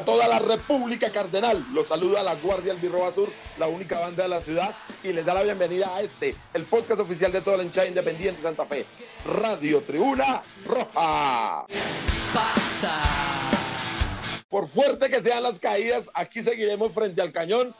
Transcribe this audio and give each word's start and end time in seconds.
A 0.00 0.04
toda 0.04 0.26
la 0.26 0.38
República 0.38 1.10
Cardenal. 1.12 1.62
Los 1.74 1.88
saluda 1.88 2.22
la 2.22 2.34
Guardia 2.36 2.72
Albirroba 2.72 3.12
Sur, 3.12 3.30
la 3.58 3.68
única 3.68 4.00
banda 4.00 4.22
de 4.22 4.30
la 4.30 4.40
ciudad, 4.40 4.74
y 5.02 5.12
les 5.12 5.26
da 5.26 5.34
la 5.34 5.42
bienvenida 5.42 5.94
a 5.94 6.00
este, 6.00 6.34
el 6.54 6.64
podcast 6.64 7.00
oficial 7.00 7.30
de 7.30 7.42
toda 7.42 7.58
la 7.58 7.64
hinchada 7.64 7.86
independiente 7.86 8.40
Santa 8.40 8.64
Fe, 8.64 8.86
Radio 9.26 9.82
Tribuna 9.82 10.42
Roja. 10.64 11.66
Por 14.48 14.68
fuerte 14.68 15.10
que 15.10 15.20
sean 15.20 15.42
las 15.42 15.58
caídas, 15.58 16.08
aquí 16.14 16.42
seguiremos 16.42 16.94
frente 16.94 17.20
al 17.20 17.30
cañón, 17.30 17.74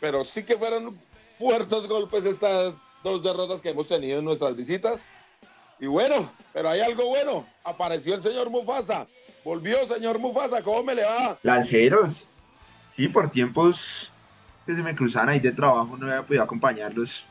pero 0.00 0.24
sí 0.24 0.42
que 0.42 0.56
fueron 0.56 1.00
fuertes 1.38 1.86
golpes 1.86 2.24
estas 2.24 2.74
dos 3.04 3.22
derrotas 3.22 3.62
que 3.62 3.68
hemos 3.68 3.86
tenido 3.86 4.18
en 4.18 4.24
nuestras 4.24 4.56
visitas. 4.56 5.08
Y 5.78 5.86
bueno, 5.86 6.32
pero 6.52 6.68
hay 6.68 6.80
algo 6.80 7.06
bueno. 7.06 7.46
Apareció 7.62 8.14
el 8.14 8.22
señor 8.24 8.50
Mufasa. 8.50 9.06
Volvió, 9.44 9.86
señor 9.86 10.18
Mufasa. 10.18 10.62
¿Cómo 10.62 10.82
me 10.84 10.94
le 10.94 11.04
va? 11.04 11.38
Lanceros. 11.42 12.30
Sí, 12.90 13.08
por 13.08 13.30
tiempos 13.30 14.12
que 14.66 14.74
se 14.74 14.82
me 14.82 14.94
cruzan 14.94 15.28
ahí 15.28 15.40
de 15.40 15.52
trabajo 15.52 15.96
no 15.96 16.06
había 16.06 16.22
podido 16.22 16.42
acompañarlos. 16.42 17.24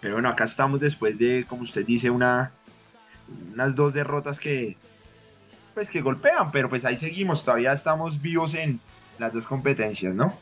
Pero 0.00 0.14
bueno, 0.14 0.28
acá 0.28 0.44
estamos 0.44 0.80
después 0.80 1.18
de, 1.18 1.44
como 1.48 1.62
usted 1.62 1.84
dice, 1.84 2.10
una, 2.10 2.52
unas 3.52 3.74
dos 3.74 3.92
derrotas 3.92 4.38
que, 4.38 4.76
pues, 5.74 5.90
que 5.90 6.00
golpean. 6.00 6.50
Pero 6.52 6.68
pues 6.68 6.84
ahí 6.84 6.96
seguimos. 6.96 7.44
Todavía 7.44 7.72
estamos 7.72 8.20
vivos 8.20 8.54
en 8.54 8.80
las 9.18 9.32
dos 9.32 9.46
competencias, 9.46 10.14
¿no? 10.14 10.38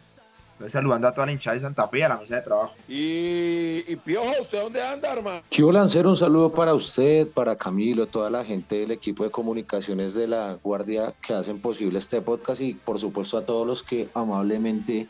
Saludando 0.69 1.07
a 1.07 1.15
toda 1.15 1.27
la 1.27 1.33
hinchada 1.33 1.55
de 1.55 1.61
Santa 1.61 1.87
Fe 1.89 2.01
y 2.01 2.03
a 2.03 2.09
la 2.09 2.17
mesa 2.17 2.37
de 2.37 2.43
trabajo. 2.43 2.75
Y, 2.89 3.85
y 3.87 3.97
Piojo, 3.97 4.33
¿usted 4.41 4.61
dónde 4.61 4.83
anda, 4.83 5.13
hermano? 5.13 5.43
Quiero 5.51 5.71
lanzar 5.71 6.07
un 6.07 6.17
saludo 6.17 6.53
para 6.53 6.75
usted, 6.75 7.29
para 7.29 7.57
Camilo, 7.57 8.07
toda 8.07 8.29
la 8.29 8.45
gente 8.45 8.81
del 8.81 8.91
equipo 8.91 9.25
de 9.25 9.31
comunicaciones 9.31 10.15
de 10.15 10.27
la 10.27 10.59
Guardia 10.63 11.15
que 11.21 11.35
hacen 11.35 11.61
posible 11.61 11.99
este 11.99 12.21
podcast 12.21 12.61
y 12.61 12.75
por 12.75 12.99
supuesto 12.99 13.39
a 13.39 13.47
todos 13.47 13.67
los 13.67 13.83
que 13.83 14.09
amablemente 14.15 15.09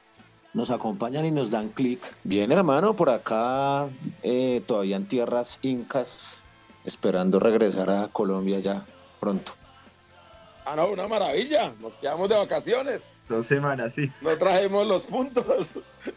nos 0.55 0.71
acompañan 0.71 1.25
y 1.25 1.31
nos 1.31 1.51
dan 1.51 1.69
clic. 1.71 2.01
Bien, 2.25 2.53
hermano, 2.53 2.95
por 2.95 3.11
acá 3.11 3.89
eh, 4.23 4.63
todavía 4.67 4.97
en 4.97 5.07
tierras 5.07 5.59
incas, 5.63 6.39
esperando 6.85 7.41
regresar 7.41 7.91
a 7.91 8.09
Colombia 8.09 8.59
ya 8.59 8.85
pronto. 9.21 9.53
Ah, 10.65 10.77
no, 10.77 10.89
una 10.89 11.09
maravilla. 11.09 11.73
Nos 11.81 11.95
quedamos 11.95 12.29
de 12.29 12.37
vacaciones. 12.37 13.01
Dos 13.29 13.47
semanas, 13.47 13.95
sí. 13.95 14.11
No 14.23 14.37
trajimos 14.39 14.87
los 14.87 15.05
puntos 15.05 15.69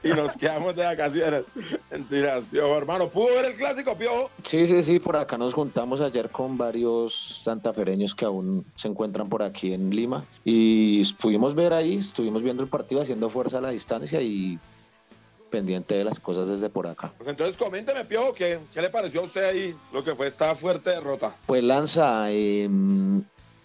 y 0.03 0.09
nos 0.09 0.35
quedamos 0.37 0.75
de 0.75 0.85
vacaciones. 0.85 1.43
Mentiras, 1.91 2.45
Piojo, 2.49 2.77
hermano. 2.77 3.09
¿Pudo 3.09 3.35
ver 3.35 3.45
el 3.45 3.53
clásico, 3.53 3.97
Piojo? 3.97 4.29
Sí, 4.43 4.65
sí, 4.65 4.81
sí, 4.81 4.99
por 4.99 5.17
acá 5.17 5.37
nos 5.37 5.53
juntamos 5.53 5.99
ayer 5.99 6.29
con 6.29 6.57
varios 6.57 7.41
santafereños 7.43 8.15
que 8.15 8.25
aún 8.25 8.65
se 8.75 8.87
encuentran 8.87 9.27
por 9.27 9.43
aquí 9.43 9.73
en 9.73 9.89
Lima 9.89 10.25
y 10.45 11.03
pudimos 11.15 11.53
ver 11.53 11.73
ahí, 11.73 11.97
estuvimos 11.97 12.43
viendo 12.43 12.63
el 12.63 12.69
partido 12.69 13.01
haciendo 13.01 13.29
fuerza 13.29 13.57
a 13.57 13.61
la 13.61 13.69
distancia 13.69 14.21
y 14.21 14.57
pendiente 15.49 15.95
de 15.95 16.05
las 16.05 16.19
cosas 16.19 16.47
desde 16.47 16.69
por 16.69 16.87
acá. 16.87 17.11
Pues 17.17 17.29
entonces 17.29 17.57
coménteme, 17.57 18.05
Piojo, 18.05 18.33
¿qué, 18.33 18.59
qué 18.73 18.81
le 18.81 18.89
pareció 18.89 19.21
a 19.21 19.25
usted 19.25 19.43
ahí 19.43 19.75
lo 19.91 20.01
que 20.03 20.15
fue 20.15 20.27
esta 20.27 20.55
fuerte 20.55 20.91
derrota? 20.91 21.35
Pues 21.45 21.61
Lanza, 21.61 22.31
eh, 22.31 22.69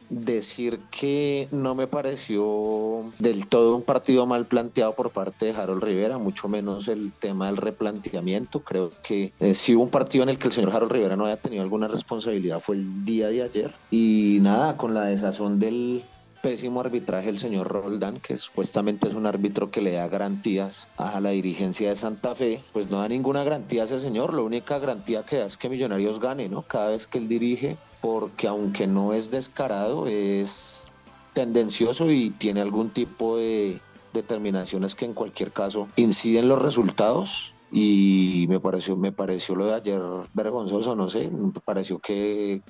decir 0.09 0.81
que 0.91 1.49
no 1.51 1.75
me 1.75 1.87
pareció 1.87 3.12
del 3.19 3.47
todo 3.47 3.77
un 3.77 3.83
partido 3.83 4.27
mal 4.27 4.47
planteado 4.47 4.94
por 4.94 5.11
parte 5.11 5.47
de 5.47 5.53
Harold 5.53 5.83
Rivera, 5.83 6.19
mucho 6.19 6.49
menos 6.49 6.89
el 6.89 7.12
tema 7.12 7.47
del 7.47 7.56
replanteamiento. 7.56 8.61
Creo 8.61 8.93
que 9.03 9.33
eh, 9.41 9.55
si 9.55 9.75
hubo 9.75 9.84
un 9.84 9.91
partido 9.91 10.25
en 10.25 10.31
el 10.31 10.39
que 10.39 10.49
el 10.49 10.53
señor 10.53 10.75
Harold 10.75 10.93
Rivera 10.93 11.16
no 11.16 11.27
haya 11.27 11.37
tenido 11.37 11.62
alguna 11.62 11.89
responsabilidad 11.89 12.61
fue 12.61 12.77
el 12.77 13.05
día 13.05 13.28
de 13.28 13.43
ayer. 13.43 13.75
Y 13.91 14.39
nada, 14.43 14.77
con 14.77 14.95
la 14.95 15.06
desazón 15.06 15.59
del 15.59 16.05
pésimo 16.47 16.81
arbitraje 16.81 17.28
el 17.28 17.39
señor 17.39 17.66
Roldán, 17.66 18.21
que 18.21 18.39
supuestamente 18.39 19.09
es 19.09 19.15
un 19.15 19.27
árbitro 19.27 19.72
que 19.72 19.81
le 19.81 19.95
da 19.95 20.06
garantías 20.06 20.89
a 20.97 21.19
la 21.21 21.31
dirigencia 21.31 21.89
de 21.89 21.97
Santa 21.97 22.37
Fe, 22.37 22.62
pues 22.72 22.89
no 22.89 23.00
da 23.00 23.09
ninguna 23.09 23.43
garantía 23.43 23.83
a 23.83 23.87
ese 23.87 23.99
señor, 23.99 24.33
la 24.33 24.43
única 24.43 24.78
garantía 24.78 25.25
que 25.25 25.39
da 25.39 25.47
es 25.47 25.56
que 25.56 25.69
Millonarios 25.69 26.21
gane, 26.21 26.49
¿no? 26.49 26.62
Cada 26.62 26.91
vez 26.91 27.09
que 27.09 27.19
él 27.19 27.27
dirige, 27.27 27.78
porque 28.06 28.47
aunque 28.47 28.87
no 28.87 29.15
es 29.15 29.33
descarado, 29.33 30.06
es 30.06 30.84
tendencioso 31.33 32.09
y 32.09 32.31
tiene 32.31 32.61
algún 32.61 32.91
tipo 32.91 33.37
de 33.37 33.81
determinaciones 34.12 34.94
que 34.94 35.06
en 35.06 35.12
cualquier 35.12 35.50
caso 35.50 35.89
inciden 35.97 36.49
los 36.49 36.62
resultados. 36.62 37.53
Y 37.72 38.47
me 38.49 38.61
pareció 38.61 38.97
me 38.97 39.11
pareció 39.11 39.56
lo 39.56 39.66
de 39.66 39.75
ayer 39.75 40.00
vergonzoso 40.34 40.95
no 40.95 41.11
sé 41.11 41.28
me 41.28 41.50
pareció 41.65 41.99
que 41.99 42.62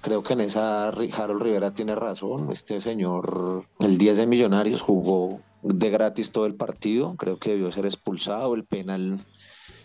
creo 0.00 0.22
que 0.22 0.32
en 0.32 0.40
esa 0.40 0.88
Harold 0.88 1.42
Rivera 1.42 1.74
tiene 1.74 1.94
razón 1.94 2.50
este 2.50 2.80
señor 2.80 3.66
el 3.80 3.98
10 3.98 4.16
de 4.16 4.26
Millonarios 4.26 4.80
jugó 4.80 5.42
de 5.62 5.90
gratis 5.90 6.32
todo 6.32 6.46
el 6.46 6.54
partido 6.54 7.14
creo 7.18 7.38
que 7.38 7.50
debió 7.50 7.70
ser 7.70 7.84
expulsado 7.84 8.54
el 8.54 8.64
penal 8.64 9.20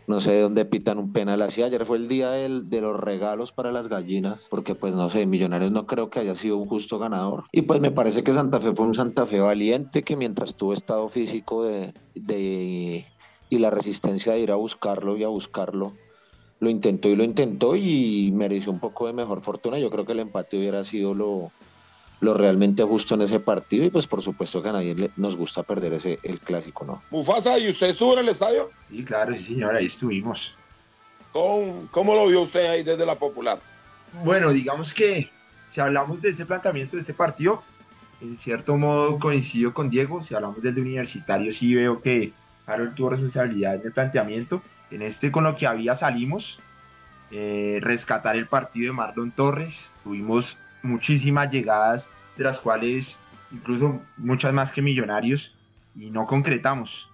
no 0.08 0.22
sé 0.22 0.32
de 0.32 0.42
dónde 0.42 0.66
pitan 0.66 0.98
un 0.98 1.14
penal 1.14 1.42
así. 1.42 1.64
Ayer 1.64 1.86
fue 1.86 1.98
el 1.98 2.08
día 2.08 2.32
de 2.32 2.82
los 2.82 3.00
regalos 3.00 3.52
para 3.52 3.72
las 3.72 3.88
gallinas, 3.88 4.48
porque 4.50 4.76
pues 4.76 4.94
no 4.94 5.10
sé, 5.10 5.26
Millonarios 5.26 5.72
no 5.72 5.86
creo 5.86 6.10
que 6.10 6.20
haya 6.20 6.36
sido 6.36 6.58
un 6.58 6.68
justo 6.68 7.00
ganador. 7.00 7.46
Y 7.52 7.64
pues 7.64 7.80
me 7.80 7.92
parece 7.92 8.24
que 8.24 8.32
Santa 8.32 8.60
Fe 8.60 8.74
fue 8.74 8.86
un 8.86 8.96
Santa 8.96 9.26
Fe 9.26 9.40
valiente 9.40 10.04
que 10.04 10.16
mientras 10.16 10.56
tuvo 10.56 10.74
estado 10.74 11.08
físico 11.10 11.64
de, 11.64 11.94
de 12.16 13.06
y 13.50 13.58
la 13.60 13.70
resistencia 13.70 14.34
de 14.34 14.40
ir 14.40 14.52
a 14.52 14.56
buscarlo 14.56 15.16
y 15.18 15.24
a 15.24 15.28
buscarlo, 15.28 15.94
lo 16.60 16.70
intentó 16.70 17.10
y 17.10 17.16
lo 17.16 17.24
intentó 17.24 17.76
y 17.76 18.32
mereció 18.34 18.72
un 18.72 18.80
poco 18.80 19.08
de 19.08 19.14
mejor 19.14 19.42
fortuna. 19.42 19.80
Yo 19.80 19.90
creo 19.90 20.06
que 20.06 20.14
el 20.14 20.20
empate 20.20 20.58
hubiera 20.58 20.84
sido 20.84 21.14
lo, 21.14 21.52
lo 22.24 22.34
realmente 22.34 22.84
justo 22.84 23.16
en 23.16 23.22
ese 23.22 23.40
partido 23.40 23.86
y 23.86 23.90
pues 23.90 24.08
por 24.08 24.22
supuesto 24.22 24.64
que 24.64 24.70
a 24.70 24.72
nadie 24.72 24.96
le, 24.96 25.12
nos 25.18 25.36
gusta 25.36 25.62
perder 25.64 25.94
ese 25.94 26.20
el 26.24 26.40
clásico, 26.40 26.86
¿no? 26.86 27.04
Mufasa, 27.12 27.60
¿y 27.60 27.70
usted 27.70 27.88
estuvo 27.88 28.14
en 28.14 28.20
el 28.20 28.30
estadio? 28.30 28.72
Sí, 28.90 29.04
claro, 29.04 29.36
sí 29.36 29.44
señor, 29.44 29.76
ahí 29.76 29.86
estuvimos. 29.86 30.56
¿Cómo, 31.34 31.88
cómo 31.92 32.16
lo 32.16 32.28
vio 32.28 32.42
usted 32.42 32.66
ahí 32.68 32.84
desde 32.84 33.06
la 33.06 33.16
popular? 33.16 33.60
Bueno, 34.24 34.52
digamos 34.52 34.94
que 34.94 35.30
si 35.70 35.82
hablamos 35.82 36.22
de 36.22 36.30
ese 36.30 36.46
planteamiento 36.46 36.96
de 36.96 37.02
este 37.02 37.14
partido, 37.14 37.62
en 38.22 38.38
cierto 38.38 38.78
modo 38.78 39.20
coincido 39.20 39.74
con 39.74 39.90
Diego, 39.90 40.24
si 40.24 40.34
hablamos 40.34 40.62
del 40.62 40.76
de 40.76 40.82
universitario 40.82 41.52
sí 41.52 41.76
veo 41.76 42.02
que 42.02 42.32
Harold 42.66 42.96
tuvo 42.96 43.10
responsabilidad 43.10 43.76
en 43.76 43.82
el 43.88 43.92
planteamiento, 43.92 44.62
en 44.92 45.02
este 45.02 45.32
con 45.32 45.44
lo 45.44 45.56
que 45.56 45.68
había 45.68 45.96
salimos, 45.96 46.60
eh, 47.32 47.80
rescatar 47.82 48.36
el 48.38 48.48
partido 48.48 48.92
de 48.92 48.98
Marlon 48.98 49.32
Torres, 49.32 49.74
tuvimos 50.04 50.58
muchísimas 50.84 51.52
llegadas, 51.52 52.10
de 52.38 52.44
las 52.44 52.60
cuales 52.60 53.18
incluso 53.52 54.02
muchas 54.18 54.54
más 54.54 54.72
que 54.72 54.82
millonarios, 54.82 55.56
y 55.96 56.10
no 56.10 56.26
concretamos. 56.26 57.10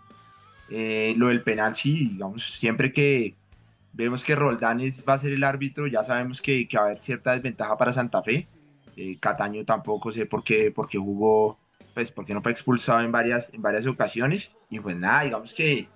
Eh, 0.69 1.13
lo 1.17 1.27
del 1.27 1.41
penal, 1.41 1.75
sí, 1.75 2.09
digamos, 2.09 2.57
siempre 2.57 2.91
que 2.91 3.35
vemos 3.93 4.23
que 4.23 4.35
Roldán 4.35 4.79
es, 4.79 5.03
va 5.07 5.13
a 5.13 5.17
ser 5.17 5.33
el 5.33 5.43
árbitro, 5.43 5.87
ya 5.87 6.03
sabemos 6.03 6.41
que, 6.41 6.67
que 6.67 6.77
va 6.77 6.83
a 6.83 6.85
haber 6.87 6.99
cierta 6.99 7.31
desventaja 7.31 7.77
para 7.77 7.91
Santa 7.91 8.21
Fe. 8.21 8.47
Eh, 8.95 9.17
Cataño 9.19 9.65
tampoco 9.65 10.11
sé 10.11 10.25
por 10.25 10.43
qué, 10.43 10.71
por 10.71 10.87
qué 10.87 10.97
jugó, 10.97 11.57
pues 11.93 12.11
porque 12.11 12.33
no 12.33 12.41
fue 12.41 12.51
expulsado 12.51 13.01
en 13.01 13.11
varias, 13.11 13.53
en 13.53 13.61
varias 13.61 13.85
ocasiones. 13.87 14.55
Y 14.69 14.79
pues 14.79 14.95
nada, 14.95 15.23
digamos 15.23 15.53
que, 15.53 15.87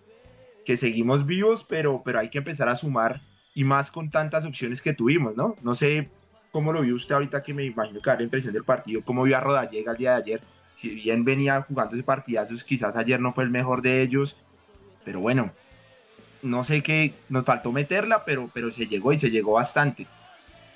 que 0.65 0.77
seguimos 0.77 1.25
vivos, 1.25 1.65
pero, 1.67 2.01
pero 2.03 2.19
hay 2.19 2.29
que 2.29 2.39
empezar 2.39 2.67
a 2.67 2.75
sumar 2.75 3.21
y 3.53 3.63
más 3.63 3.91
con 3.91 4.09
tantas 4.09 4.45
opciones 4.45 4.81
que 4.81 4.93
tuvimos, 4.93 5.35
¿no? 5.35 5.55
No 5.61 5.75
sé 5.75 6.09
¿Cómo 6.53 6.71
lo 6.71 6.81
vio 6.81 6.93
usted 6.93 7.15
ahorita 7.15 7.41
que 7.41 7.51
me 7.51 7.65
imagino 7.65 7.99
que 7.99 8.11
da 8.11 8.15
la 8.15 8.21
impresión 8.21 8.53
del 8.53 8.63
partido? 8.63 9.01
¿Cómo 9.03 9.23
vio 9.23 9.35
a 9.35 9.39
Rodallega 9.39 9.93
el 9.93 9.97
día 9.97 10.11
de 10.11 10.17
ayer? 10.17 10.41
Si 10.75 10.87
bien 10.89 11.25
venía 11.25 11.59
jugando 11.63 11.95
ese 11.95 12.03
partidazos, 12.03 12.63
quizás 12.63 12.95
ayer 12.95 13.19
no 13.19 13.33
fue 13.33 13.43
el 13.43 13.49
mejor 13.49 13.81
de 13.81 14.03
ellos, 14.03 14.35
pero 15.03 15.19
bueno, 15.19 15.51
no 16.43 16.63
sé 16.63 16.83
qué, 16.83 17.15
nos 17.27 17.43
faltó 17.43 17.71
meterla, 17.71 18.23
pero, 18.23 18.51
pero 18.53 18.69
se 18.69 18.85
llegó 18.85 19.11
y 19.11 19.17
se 19.17 19.31
llegó 19.31 19.53
bastante. 19.53 20.05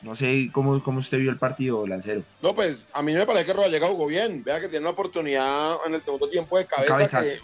No 0.02 0.16
sé 0.16 0.50
cómo, 0.52 0.82
cómo 0.82 0.98
usted 0.98 1.20
vio 1.20 1.30
el 1.30 1.38
partido, 1.38 1.86
Lancero. 1.86 2.24
No, 2.42 2.56
pues 2.56 2.84
a 2.92 3.04
mí 3.04 3.14
me 3.14 3.28
parece 3.28 3.46
que 3.46 3.54
Rodallega 3.54 3.88
jugó 3.88 4.08
bien. 4.08 4.44
Vea 4.44 4.60
que 4.60 4.70
tiene 4.70 4.84
una 4.84 4.94
oportunidad 4.94 5.76
en 5.86 5.94
el 5.94 6.02
segundo 6.02 6.28
tiempo 6.28 6.58
de 6.58 6.66
cabeza 6.66 7.22
que 7.22 7.40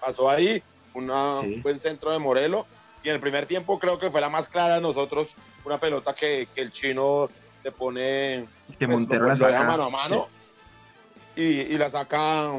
pasó 0.00 0.30
ahí, 0.30 0.62
una, 0.94 1.40
sí. 1.40 1.54
un 1.54 1.62
buen 1.62 1.80
centro 1.80 2.12
de 2.12 2.20
Morelo. 2.20 2.64
Y 3.02 3.08
en 3.08 3.16
el 3.16 3.20
primer 3.20 3.46
tiempo 3.46 3.80
creo 3.80 3.98
que 3.98 4.08
fue 4.08 4.20
la 4.20 4.28
más 4.28 4.48
clara 4.48 4.76
de 4.76 4.80
nosotros, 4.80 5.34
una 5.64 5.78
pelota 5.80 6.14
que, 6.14 6.46
que 6.54 6.60
el 6.60 6.70
chino 6.70 7.28
le 7.62 7.72
pone 7.72 8.46
que 8.78 8.86
Montero 8.86 9.26
pues, 9.26 9.40
la 9.40 9.48
saca 9.48 9.64
mano 9.64 9.82
a 9.84 9.90
mano 9.90 10.28
sí. 11.34 11.42
y, 11.42 11.74
y, 11.74 11.78
la 11.78 11.90
saca 11.90 12.50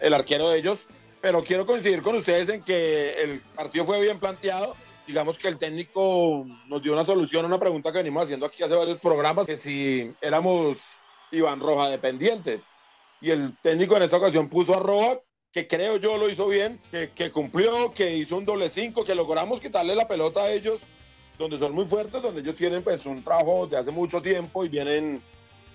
el 0.00 0.14
arquero 0.14 0.50
de 0.50 0.58
ellos. 0.58 0.86
Pero 1.20 1.44
quiero 1.44 1.64
coincidir 1.66 2.02
con 2.02 2.16
ustedes 2.16 2.48
en 2.48 2.62
que 2.62 3.22
el 3.22 3.40
partido 3.40 3.84
fue 3.84 4.00
bien 4.00 4.18
planteado 4.18 4.74
digamos 5.06 5.38
que 5.38 5.48
el 5.48 5.58
técnico 5.58 6.46
nos 6.66 6.82
dio 6.82 6.92
una 6.92 7.04
solución 7.04 7.44
a 7.44 7.48
una 7.48 7.58
pregunta 7.58 7.92
que 7.92 7.98
venimos 7.98 8.24
haciendo 8.24 8.46
aquí 8.46 8.62
hace 8.62 8.74
varios 8.74 8.98
programas, 8.98 9.46
que 9.46 9.56
si 9.56 10.12
éramos 10.20 10.78
Iván 11.30 11.60
Roja 11.60 11.88
dependientes. 11.88 12.72
Y 13.20 13.30
el 13.30 13.56
técnico 13.62 13.96
en 13.96 14.02
esta 14.02 14.16
ocasión 14.16 14.48
puso 14.48 14.74
a 14.74 14.80
Roja, 14.80 15.20
que 15.52 15.66
creo 15.68 15.96
yo 15.96 16.16
lo 16.18 16.28
hizo 16.28 16.48
bien, 16.48 16.80
que, 16.90 17.10
que 17.10 17.30
cumplió, 17.30 17.92
que 17.92 18.16
hizo 18.16 18.36
un 18.36 18.44
doble 18.44 18.68
cinco, 18.68 19.04
que 19.04 19.14
logramos 19.14 19.60
quitarle 19.60 19.94
la 19.94 20.08
pelota 20.08 20.40
a 20.40 20.50
ellos, 20.50 20.80
donde 21.42 21.58
son 21.58 21.74
muy 21.74 21.84
fuertes, 21.84 22.22
donde 22.22 22.40
ellos 22.40 22.56
tienen 22.56 22.82
pues 22.82 23.04
un 23.04 23.22
trabajo 23.22 23.66
de 23.66 23.76
hace 23.76 23.90
mucho 23.90 24.22
tiempo 24.22 24.64
y 24.64 24.68
vienen 24.68 25.22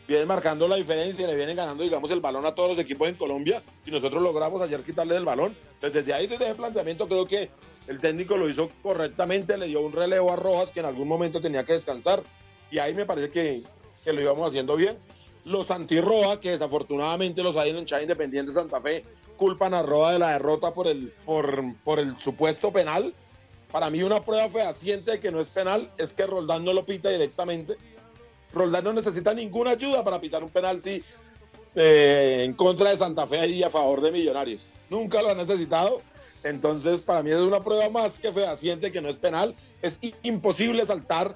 vienen 0.08 0.28
marcando 0.28 0.68
la 0.70 0.78
diferencia 0.78 1.26
y 1.26 1.28
le 1.28 1.36
vienen 1.36 1.58
ganando, 1.58 1.84
digamos, 1.84 2.10
el 2.12 2.22
balón 2.22 2.46
a 2.46 2.56
todos 2.56 2.70
los 2.72 2.80
equipos 2.80 3.10
en 3.10 3.16
Colombia 3.16 3.62
y 3.86 3.92
nosotros 3.92 4.24
logramos 4.24 4.62
ayer 4.62 4.82
quitarle 4.84 5.18
el 5.18 5.26
balón. 5.26 5.56
desde 5.82 6.14
ahí, 6.14 6.28
desde 6.28 6.50
el 6.50 6.56
planteamiento, 6.56 7.08
creo 7.08 7.28
que 7.28 7.50
el 7.88 8.00
técnico 8.00 8.38
lo 8.38 8.50
hizo 8.50 8.70
correctamente, 8.82 9.58
le 9.58 9.68
dio 9.68 9.82
un 9.82 9.92
relevo 9.92 10.32
a 10.32 10.38
Rojas 10.38 10.72
que 10.72 10.80
en 10.80 10.86
algún 10.86 11.08
momento 11.08 11.42
tenía 11.42 11.66
que 11.66 11.74
descansar 11.74 12.24
y 12.72 12.80
ahí 12.80 12.94
me 12.94 13.06
parece 13.06 13.30
que, 13.30 13.64
que 14.04 14.14
lo 14.14 14.22
íbamos 14.22 14.48
haciendo 14.48 14.78
bien. 14.78 14.98
Los 15.44 15.72
anti-Rojas, 15.72 16.40
que 16.40 16.52
desafortunadamente 16.52 17.44
los 17.44 17.56
hay 17.58 17.72
en 17.72 17.86
Chá 17.86 18.02
Independiente 18.02 18.54
Santa 18.54 18.82
Fe, 18.82 19.04
culpan 19.36 19.74
a 19.74 19.82
Rojas 19.82 20.14
de 20.14 20.20
la 20.20 20.32
derrota 20.32 20.74
por 20.74 20.88
el, 20.88 21.14
por, 21.26 21.62
por 21.84 22.00
el 22.00 22.18
supuesto 22.18 22.72
penal. 22.72 23.14
Para 23.72 23.90
mí 23.90 24.02
una 24.04 24.24
prueba 24.24 24.50
fehaciente 24.50 25.12
de 25.12 25.20
que 25.20 25.32
no 25.32 25.40
es 25.40 25.48
penal 25.48 25.92
es 25.98 26.14
que 26.14 26.26
Roldán 26.26 26.64
no 26.64 26.74
lo 26.74 26.86
pita 26.86 27.10
directamente 27.10 27.78
Roldán 28.54 28.84
no 28.84 28.94
necesita 28.94 29.34
ninguna 29.34 29.72
ayuda 29.72 30.04
para 30.04 30.20
pitar 30.20 30.44
un 30.44 30.50
penalti 30.50 31.04
eh, 31.76 32.44
en 32.44 32.54
contra 32.54 32.90
de 32.90 32.98
Santa 32.98 33.28
Fe 33.28 33.48
y 33.48 33.64
a 33.64 33.70
favor 33.70 34.02
de 34.02 34.12
Millonarios. 34.12 34.74
Nunca 34.90 35.22
lo 35.22 35.30
ha 35.30 35.36
necesitado. 35.36 36.02
Entonces, 36.44 37.02
para 37.02 37.24
mí 37.24 37.32
es 37.32 37.38
una 37.38 37.64
prueba 37.64 37.90
más 37.90 38.20
que 38.20 38.32
fehaciente 38.32 38.92
que 38.92 39.02
no 39.02 39.10
es 39.10 39.16
penal. 39.16 39.56
Es 39.82 40.00
imposible 40.24 40.86
saltar 40.86 41.36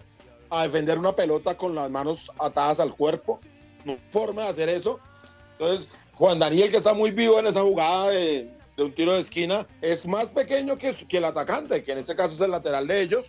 a 0.49 0.63
defender 0.63 0.97
una 0.97 1.15
pelota 1.15 1.55
con 1.55 1.75
las 1.75 1.89
manos 1.89 2.31
atadas 2.39 2.79
al 2.79 2.95
cuerpo. 2.95 3.39
No 3.83 3.93
hay 3.93 3.99
forma 4.09 4.43
de 4.43 4.49
hacer 4.49 4.69
eso. 4.69 4.99
Entonces, 5.53 5.87
Juan 6.13 6.39
Daniel, 6.39 6.71
que 6.71 6.77
está 6.77 6.93
muy 6.93 7.11
vivo 7.11 7.39
en 7.39 7.47
esa 7.47 7.61
jugada 7.61 8.09
de, 8.09 8.51
un 8.83 8.93
tiro 8.93 9.13
de 9.13 9.21
esquina, 9.21 9.67
es 9.81 10.05
más 10.05 10.31
pequeño 10.31 10.77
que, 10.77 10.95
el 11.09 11.25
atacante, 11.25 11.83
que 11.83 11.91
en 11.91 11.99
este 11.99 12.15
caso 12.15 12.33
es 12.33 12.41
el 12.41 12.51
lateral 12.51 12.87
de 12.87 13.01
ellos 13.01 13.25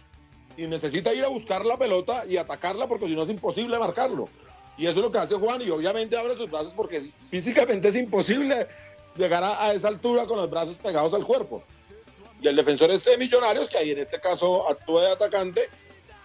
y 0.56 0.66
necesita 0.66 1.14
ir 1.14 1.24
a 1.24 1.28
buscar 1.28 1.64
la 1.64 1.78
pelota 1.78 2.24
y 2.28 2.36
atacarla 2.36 2.86
porque 2.86 3.06
si 3.06 3.14
no 3.14 3.22
es 3.22 3.30
imposible 3.30 3.78
marcarlo. 3.78 4.28
Y 4.76 4.86
eso 4.86 5.00
es 5.00 5.04
lo 5.04 5.12
que 5.12 5.18
hace 5.18 5.34
Juan 5.34 5.62
y 5.62 5.70
obviamente 5.70 6.16
abre 6.16 6.34
sus 6.36 6.50
brazos 6.50 6.72
porque 6.74 7.02
físicamente 7.30 7.88
es 7.88 7.96
imposible 7.96 8.66
llegar 9.16 9.44
a, 9.44 9.72
esa 9.72 9.88
altura 9.88 10.26
con 10.26 10.38
los 10.38 10.48
brazos 10.48 10.76
pegados 10.78 11.12
al 11.14 11.24
cuerpo. 11.24 11.62
Y 12.40 12.48
el 12.48 12.56
defensor 12.56 12.90
este 12.90 13.10
de 13.10 13.18
Millonarios, 13.18 13.68
que 13.68 13.78
ahí 13.78 13.90
en 13.90 13.98
este 13.98 14.18
caso 14.20 14.68
actúa 14.68 15.02
de 15.02 15.12
atacante, 15.12 15.68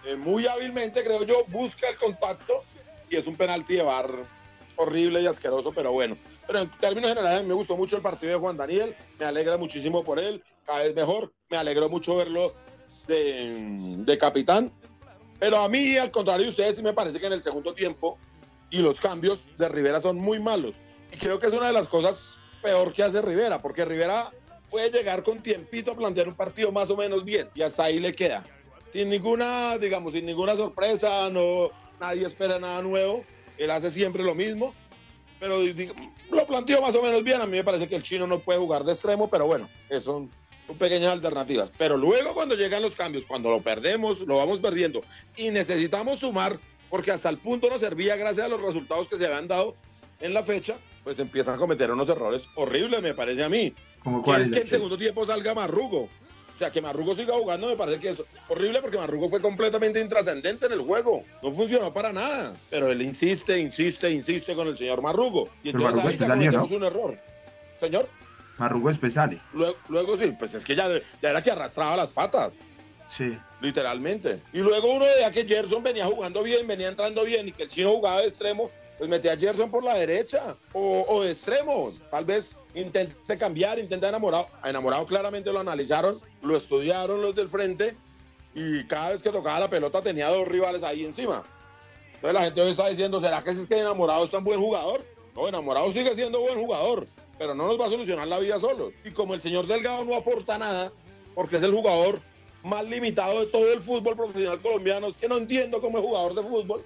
eh, 0.04 0.16
muy 0.16 0.46
hábilmente 0.46 1.04
creo 1.04 1.24
yo, 1.24 1.44
busca 1.48 1.88
el 1.88 1.96
contacto 1.96 2.54
y 3.10 3.16
es 3.16 3.26
un 3.26 3.36
penalti 3.36 3.76
de 3.76 3.82
bar 3.82 4.10
horrible 4.78 5.20
y 5.20 5.26
asqueroso, 5.26 5.72
pero 5.72 5.92
bueno. 5.92 6.16
Pero 6.46 6.60
en 6.60 6.70
términos 6.78 7.10
generales 7.10 7.44
me 7.44 7.54
gustó 7.54 7.76
mucho 7.76 7.96
el 7.96 8.02
partido 8.02 8.32
de 8.32 8.38
Juan 8.38 8.56
Daniel, 8.56 8.96
me 9.18 9.26
alegra 9.26 9.58
muchísimo 9.58 10.02
por 10.02 10.18
él, 10.18 10.42
cada 10.64 10.80
vez 10.80 10.94
mejor, 10.94 11.32
me 11.50 11.56
alegró 11.56 11.88
mucho 11.88 12.16
verlo 12.16 12.54
de, 13.06 14.16
capitán. 14.18 14.72
Pero 15.38 15.58
a 15.58 15.68
mí, 15.68 15.96
al 15.96 16.10
contrario 16.10 16.44
de 16.44 16.50
ustedes, 16.50 16.76
sí 16.76 16.82
me 16.82 16.92
parece 16.92 17.20
que 17.20 17.26
en 17.26 17.32
el 17.32 17.42
segundo 17.42 17.74
tiempo 17.74 18.18
y 18.70 18.78
los 18.78 19.00
cambios 19.00 19.44
de 19.56 19.68
Rivera 19.68 20.00
son 20.00 20.16
muy 20.16 20.38
malos. 20.40 20.74
Y 21.12 21.16
creo 21.16 21.38
que 21.38 21.46
es 21.46 21.52
una 21.52 21.68
de 21.68 21.72
las 21.72 21.88
cosas 21.88 22.38
peor 22.62 22.92
que 22.92 23.02
hace 23.02 23.22
Rivera, 23.22 23.62
porque 23.62 23.84
Rivera 23.84 24.32
puede 24.70 24.90
llegar 24.90 25.22
con 25.22 25.42
tiempito 25.42 25.92
a 25.92 25.96
plantear 25.96 26.28
un 26.28 26.34
partido 26.34 26.70
más 26.70 26.90
o 26.90 26.96
menos 26.96 27.24
bien 27.24 27.48
y 27.54 27.62
hasta 27.62 27.84
ahí 27.84 27.98
le 27.98 28.14
queda. 28.14 28.44
Sin 28.90 29.08
ninguna, 29.10 29.78
digamos, 29.78 30.12
sin 30.12 30.26
ninguna 30.26 30.54
sorpresa, 30.54 31.30
no, 31.30 31.70
nadie 32.00 32.26
espera 32.26 32.58
nada 32.58 32.82
nuevo. 32.82 33.24
Él 33.58 33.70
hace 33.70 33.90
siempre 33.90 34.22
lo 34.22 34.34
mismo, 34.34 34.74
pero 35.40 35.58
lo 36.30 36.46
planteó 36.46 36.80
más 36.80 36.94
o 36.94 37.02
menos 37.02 37.22
bien. 37.22 37.40
A 37.40 37.46
mí 37.46 37.56
me 37.58 37.64
parece 37.64 37.88
que 37.88 37.96
el 37.96 38.02
chino 38.02 38.26
no 38.26 38.38
puede 38.38 38.58
jugar 38.58 38.84
de 38.84 38.92
extremo, 38.92 39.28
pero 39.28 39.46
bueno, 39.46 39.68
eso 39.88 40.28
pequeñas 40.74 41.12
alternativas. 41.12 41.72
Pero 41.78 41.96
luego 41.96 42.34
cuando 42.34 42.54
llegan 42.54 42.82
los 42.82 42.94
cambios, 42.94 43.24
cuando 43.26 43.50
lo 43.50 43.62
perdemos, 43.62 44.20
lo 44.20 44.36
vamos 44.36 44.58
perdiendo 44.60 45.02
y 45.36 45.50
necesitamos 45.50 46.20
sumar, 46.20 46.58
porque 46.90 47.10
hasta 47.10 47.28
el 47.28 47.38
punto 47.38 47.70
no 47.70 47.78
servía 47.78 48.16
gracias 48.16 48.46
a 48.46 48.48
los 48.48 48.60
resultados 48.60 49.08
que 49.08 49.16
se 49.16 49.26
habían 49.26 49.48
dado 49.48 49.76
en 50.20 50.34
la 50.34 50.42
fecha, 50.42 50.76
pues 51.04 51.18
empiezan 51.18 51.54
a 51.54 51.58
cometer 51.58 51.90
unos 51.90 52.08
errores 52.08 52.42
horribles, 52.56 53.00
me 53.02 53.14
parece 53.14 53.44
a 53.44 53.48
mí. 53.48 53.72
¿Cómo 54.02 54.22
cuál 54.22 54.42
es 54.42 54.50
que 54.50 54.60
el 54.60 54.68
segundo 54.68 54.98
tiempo 54.98 55.24
salga 55.26 55.54
Marrugo. 55.54 56.08
O 56.58 56.60
sea, 56.60 56.72
que 56.72 56.82
Marrugo 56.82 57.14
siga 57.14 57.34
jugando 57.34 57.68
me 57.68 57.76
parece 57.76 58.00
que 58.00 58.08
es 58.08 58.22
horrible 58.48 58.80
porque 58.80 58.98
Marrugo 58.98 59.28
fue 59.28 59.40
completamente 59.40 60.00
intrascendente 60.00 60.66
en 60.66 60.72
el 60.72 60.80
juego. 60.80 61.22
No 61.40 61.52
funcionó 61.52 61.94
para 61.94 62.12
nada. 62.12 62.52
Pero 62.68 62.90
él 62.90 63.00
insiste, 63.00 63.56
insiste, 63.60 64.10
insiste 64.10 64.56
con 64.56 64.66
el 64.66 64.76
señor 64.76 65.00
Marrugo. 65.00 65.50
Y 65.62 65.68
entonces 65.68 66.04
ahí 66.04 66.18
ya 66.18 66.26
cometemos 66.26 66.70
un 66.72 66.82
error. 66.82 67.16
Señor. 67.78 68.08
Marrugo 68.58 68.90
es 68.90 68.98
pesale. 68.98 69.38
Luego, 69.52 69.76
luego, 69.88 70.16
sí, 70.18 70.34
pues 70.36 70.52
es 70.54 70.64
que 70.64 70.74
ya, 70.74 70.88
ya 71.22 71.30
era 71.30 71.40
que 71.40 71.52
arrastraba 71.52 71.96
las 71.96 72.10
patas. 72.10 72.58
Sí. 73.16 73.38
Literalmente. 73.60 74.42
Y 74.52 74.58
luego 74.58 74.94
uno 74.94 75.04
veía 75.04 75.30
que 75.30 75.46
Gerson 75.46 75.84
venía 75.84 76.06
jugando 76.06 76.42
bien, 76.42 76.66
venía 76.66 76.88
entrando 76.88 77.22
bien 77.22 77.46
y 77.46 77.52
que 77.52 77.62
el 77.62 77.68
chino 77.68 77.92
jugaba 77.92 78.20
de 78.20 78.26
extremo, 78.26 78.68
pues 78.98 79.08
metía 79.08 79.32
a 79.32 79.36
Gerson 79.36 79.70
por 79.70 79.84
la 79.84 79.94
derecha 79.94 80.56
o, 80.72 81.04
o 81.08 81.22
de 81.22 81.30
extremo. 81.30 81.92
Tal 82.10 82.24
vez 82.24 82.52
intente 82.74 83.38
cambiar, 83.38 83.78
intenta 83.78 84.08
enamorado. 84.08 84.48
Enamorado 84.64 85.06
claramente 85.06 85.52
lo 85.52 85.60
analizaron, 85.60 86.18
lo 86.42 86.56
estudiaron 86.56 87.22
los 87.22 87.34
del 87.34 87.48
frente 87.48 87.96
y 88.54 88.84
cada 88.86 89.10
vez 89.10 89.22
que 89.22 89.30
tocaba 89.30 89.60
la 89.60 89.70
pelota 89.70 90.02
tenía 90.02 90.28
dos 90.28 90.46
rivales 90.46 90.82
ahí 90.82 91.04
encima. 91.04 91.44
Entonces 92.14 92.34
la 92.34 92.44
gente 92.44 92.60
hoy 92.60 92.70
está 92.70 92.88
diciendo, 92.88 93.20
¿será 93.20 93.42
que 93.42 93.50
es 93.50 93.64
que 93.66 93.78
enamorado 93.78 94.24
es 94.24 94.30
tan 94.30 94.42
buen 94.42 94.60
jugador? 94.60 95.04
No, 95.36 95.46
enamorado 95.46 95.92
sigue 95.92 96.12
siendo 96.14 96.40
buen 96.40 96.58
jugador 96.58 97.06
pero 97.38 97.54
no 97.54 97.68
nos 97.68 97.80
va 97.80 97.86
a 97.86 97.90
solucionar 97.90 98.26
la 98.26 98.38
vida 98.40 98.58
solos. 98.58 98.92
Y 99.04 99.12
como 99.12 99.32
el 99.32 99.40
señor 99.40 99.66
Delgado 99.66 100.04
no 100.04 100.16
aporta 100.16 100.58
nada, 100.58 100.92
porque 101.34 101.56
es 101.56 101.62
el 101.62 101.72
jugador 101.72 102.20
más 102.64 102.86
limitado 102.88 103.40
de 103.40 103.46
todo 103.46 103.72
el 103.72 103.80
fútbol 103.80 104.16
profesional 104.16 104.60
colombiano, 104.60 105.06
es 105.06 105.16
que 105.16 105.28
no 105.28 105.36
entiendo 105.36 105.80
cómo 105.80 105.98
es 105.98 106.04
jugador 106.04 106.34
de 106.34 106.42
fútbol. 106.42 106.84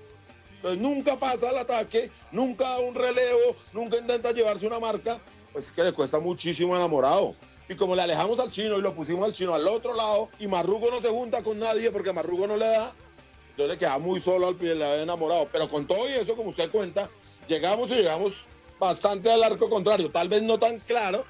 Entonces 0.63 0.81
nunca 0.81 1.19
pasa 1.19 1.51
al 1.51 1.59
ataque, 1.59 2.09
nunca 2.31 2.69
da 2.69 2.79
un 2.79 2.95
relevo, 2.95 3.57
nunca 3.73 3.97
intenta 3.97 4.31
llevarse 4.31 4.65
una 4.65 4.79
marca, 4.79 5.19
pues 5.53 5.67
es 5.67 5.73
que 5.73 5.83
le 5.83 5.93
cuesta 5.93 6.21
muchísimo 6.21 6.77
enamorado. 6.77 7.35
Y 7.69 7.75
como 7.75 7.97
le 7.97 8.03
alejamos 8.03 8.39
al 8.39 8.49
chino 8.49 8.79
y 8.79 8.81
lo 8.81 8.95
pusimos 8.95 9.25
al 9.25 9.33
chino 9.33 9.57
al 9.57 9.67
otro 9.67 9.93
lado, 9.93 10.29
y 10.39 10.47
Marrugo 10.47 10.89
no 10.89 11.01
se 11.01 11.09
junta 11.09 11.43
con 11.43 11.59
nadie 11.59 11.91
porque 11.91 12.13
Marrugo 12.13 12.47
no 12.47 12.57
le 12.57 12.67
da, 12.67 12.93
entonces 13.51 13.75
le 13.75 13.77
queda 13.77 13.99
muy 13.99 14.21
solo 14.21 14.47
al 14.47 14.55
pie, 14.55 14.77
le 14.77 15.03
enamorado. 15.03 15.49
Pero 15.51 15.69
con 15.69 15.85
todo 15.85 16.09
y 16.09 16.13
eso, 16.13 16.37
como 16.37 16.51
usted 16.51 16.71
cuenta, 16.71 17.11
llegamos 17.49 17.91
y 17.91 17.95
llegamos 17.97 18.45
bastante 18.79 19.33
al 19.33 19.43
arco 19.43 19.69
contrario, 19.69 20.13
tal 20.13 20.29
vez 20.29 20.43
no 20.43 20.61
tan 20.61 20.79
claro, 20.79 21.25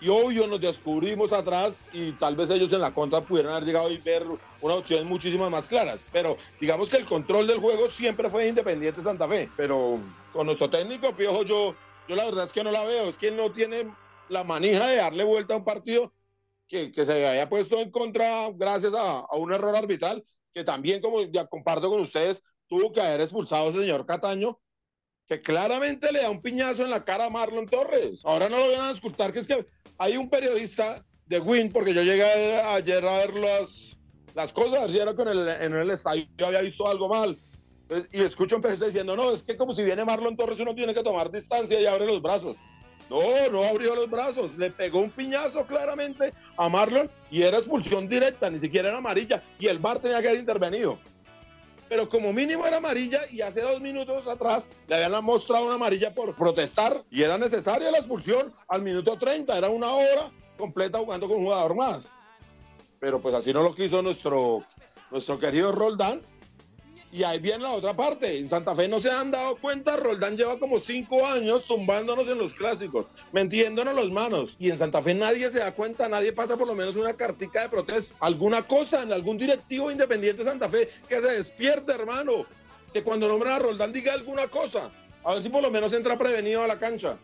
y 0.00 0.08
obvio 0.08 0.46
nos 0.46 0.60
descubrimos 0.60 1.32
atrás 1.32 1.88
y 1.92 2.12
tal 2.12 2.36
vez 2.36 2.50
ellos 2.50 2.72
en 2.72 2.80
la 2.80 2.92
contra 2.92 3.22
pudieran 3.22 3.52
haber 3.52 3.64
llegado 3.64 3.90
y 3.90 3.96
ver 3.98 4.26
una 4.60 4.74
opción 4.74 5.06
muchísimas 5.06 5.50
más 5.50 5.66
claras. 5.66 6.04
Pero 6.12 6.36
digamos 6.60 6.90
que 6.90 6.98
el 6.98 7.06
control 7.06 7.46
del 7.46 7.60
juego 7.60 7.90
siempre 7.90 8.28
fue 8.28 8.48
Independiente 8.48 9.02
Santa 9.02 9.26
Fe. 9.26 9.50
Pero 9.56 9.98
con 10.32 10.46
nuestro 10.46 10.68
técnico, 10.68 11.16
Piojo, 11.16 11.44
yo, 11.44 11.74
yo 12.08 12.16
la 12.16 12.24
verdad 12.26 12.44
es 12.44 12.52
que 12.52 12.62
no 12.62 12.70
la 12.70 12.84
veo. 12.84 13.08
Es 13.08 13.16
que 13.16 13.28
él 13.28 13.36
no 13.36 13.50
tiene 13.50 13.90
la 14.28 14.44
manija 14.44 14.86
de 14.86 14.96
darle 14.96 15.24
vuelta 15.24 15.54
a 15.54 15.58
un 15.58 15.64
partido 15.64 16.12
que, 16.68 16.92
que 16.92 17.04
se 17.04 17.26
haya 17.26 17.48
puesto 17.48 17.80
en 17.80 17.90
contra 17.90 18.50
gracias 18.52 18.92
a, 18.94 19.26
un 19.36 19.52
error 19.52 19.74
arbitral, 19.74 20.24
que 20.52 20.64
también, 20.64 21.00
como 21.00 21.22
ya 21.22 21.46
comparto 21.46 21.88
con 21.88 22.00
ustedes, 22.00 22.42
tuvo 22.66 22.92
que 22.92 23.00
haber 23.00 23.22
expulsado 23.22 23.66
a 23.66 23.70
ese 23.70 23.80
señor 23.80 24.04
Cataño 24.04 24.60
que 25.26 25.40
claramente 25.42 26.12
le 26.12 26.22
da 26.22 26.30
un 26.30 26.40
piñazo 26.40 26.84
en 26.84 26.90
la 26.90 27.04
cara 27.04 27.26
a 27.26 27.30
Marlon 27.30 27.66
Torres. 27.66 28.24
Ahora 28.24 28.48
no 28.48 28.58
lo 28.58 28.70
van 28.70 28.88
a 28.88 28.90
escuchar, 28.92 29.32
que 29.32 29.40
es 29.40 29.48
que 29.48 29.66
hay 29.98 30.16
un 30.16 30.28
periodista 30.28 31.04
de 31.26 31.40
Win, 31.40 31.72
porque 31.72 31.94
yo 31.94 32.02
llegué 32.02 32.24
ayer 32.60 33.04
a 33.04 33.18
ver 33.18 33.34
las, 33.34 33.96
las 34.34 34.52
cosas, 34.52 34.90
si 34.90 34.98
era 34.98 35.10
en 35.10 35.28
el, 35.28 35.48
en 35.48 35.74
el 35.74 35.90
estadio 35.90 36.26
yo 36.36 36.46
había 36.46 36.60
visto 36.60 36.86
algo 36.86 37.08
mal. 37.08 37.36
Y 38.10 38.20
escucho 38.20 38.56
un 38.56 38.62
periodista 38.62 38.86
diciendo, 38.86 39.14
no, 39.16 39.30
es 39.30 39.42
que 39.42 39.56
como 39.56 39.74
si 39.74 39.84
viene 39.84 40.04
Marlon 40.04 40.36
Torres 40.36 40.58
uno 40.58 40.74
tiene 40.74 40.92
que 40.92 41.04
tomar 41.04 41.30
distancia 41.30 41.80
y 41.80 41.86
abre 41.86 42.06
los 42.06 42.20
brazos. 42.20 42.56
No, 43.08 43.20
no 43.52 43.62
abrió 43.62 43.94
los 43.94 44.10
brazos, 44.10 44.58
le 44.58 44.72
pegó 44.72 44.98
un 44.98 45.10
piñazo 45.10 45.64
claramente 45.64 46.32
a 46.56 46.68
Marlon 46.68 47.08
y 47.30 47.42
era 47.42 47.58
expulsión 47.58 48.08
directa, 48.08 48.50
ni 48.50 48.58
siquiera 48.58 48.88
era 48.88 48.98
amarilla 48.98 49.44
y 49.60 49.68
el 49.68 49.78
VAR 49.78 50.00
tenía 50.00 50.20
que 50.20 50.28
haber 50.28 50.40
intervenido 50.40 50.98
pero 51.88 52.08
como 52.08 52.32
mínimo 52.32 52.66
era 52.66 52.78
amarilla 52.78 53.22
y 53.30 53.40
hace 53.40 53.60
dos 53.62 53.80
minutos 53.80 54.26
atrás 54.26 54.68
le 54.88 54.96
habían 54.96 55.24
mostrado 55.24 55.66
una 55.66 55.74
amarilla 55.74 56.14
por 56.14 56.34
protestar 56.34 57.04
y 57.10 57.22
era 57.22 57.38
necesaria 57.38 57.90
la 57.90 57.98
expulsión 57.98 58.52
al 58.68 58.82
minuto 58.82 59.16
30, 59.16 59.56
era 59.56 59.68
una 59.68 59.92
hora 59.92 60.30
completa 60.56 60.98
jugando 60.98 61.28
con 61.28 61.38
un 61.38 61.44
jugador 61.44 61.74
más. 61.74 62.10
Pero 62.98 63.20
pues 63.20 63.34
así 63.34 63.52
no 63.52 63.62
lo 63.62 63.74
quiso 63.74 64.02
nuestro, 64.02 64.64
nuestro 65.10 65.38
querido 65.38 65.72
Roldán 65.72 66.22
Y 67.16 67.24
ahí 67.24 67.38
viene 67.38 67.64
la 67.64 67.70
otra 67.70 67.96
parte. 67.96 68.38
En 68.38 68.46
Santa 68.46 68.74
Fe 68.76 68.88
no 68.88 69.00
se 69.00 69.10
han 69.10 69.30
dado 69.30 69.56
cuenta. 69.56 69.96
Roldán 69.96 70.36
lleva 70.36 70.58
como 70.58 70.78
cinco 70.78 71.24
años 71.24 71.64
tumbándonos 71.64 72.28
en 72.28 72.36
los 72.36 72.52
clásicos, 72.52 73.06
mentiéndonos 73.32 73.94
los 73.94 74.10
manos. 74.10 74.54
Y 74.58 74.70
en 74.70 74.76
Santa 74.76 75.00
Fe 75.00 75.14
nadie 75.14 75.50
se 75.50 75.60
da 75.60 75.72
cuenta, 75.72 76.10
nadie 76.10 76.34
pasa 76.34 76.58
por 76.58 76.66
lo 76.66 76.74
menos 76.74 76.94
una 76.94 77.14
cartica 77.14 77.62
de 77.62 77.68
protesta, 77.70 78.14
alguna 78.20 78.66
cosa 78.66 79.02
en 79.02 79.14
algún 79.14 79.38
directivo 79.38 79.90
independiente 79.90 80.44
de 80.44 80.50
Santa 80.50 80.68
Fe 80.68 80.90
que 81.08 81.18
se 81.18 81.38
despierte, 81.38 81.92
hermano. 81.92 82.44
Que 82.92 83.02
cuando 83.02 83.28
nombran 83.28 83.54
a 83.54 83.58
Roldán 83.60 83.94
diga 83.94 84.12
alguna 84.12 84.48
cosa. 84.48 84.90
A 85.24 85.32
ver 85.32 85.42
si 85.42 85.48
por 85.48 85.62
lo 85.62 85.70
menos 85.70 85.94
entra 85.94 86.18
prevenido 86.18 86.64
a 86.64 86.66
la 86.66 86.78
cancha. 86.78 87.16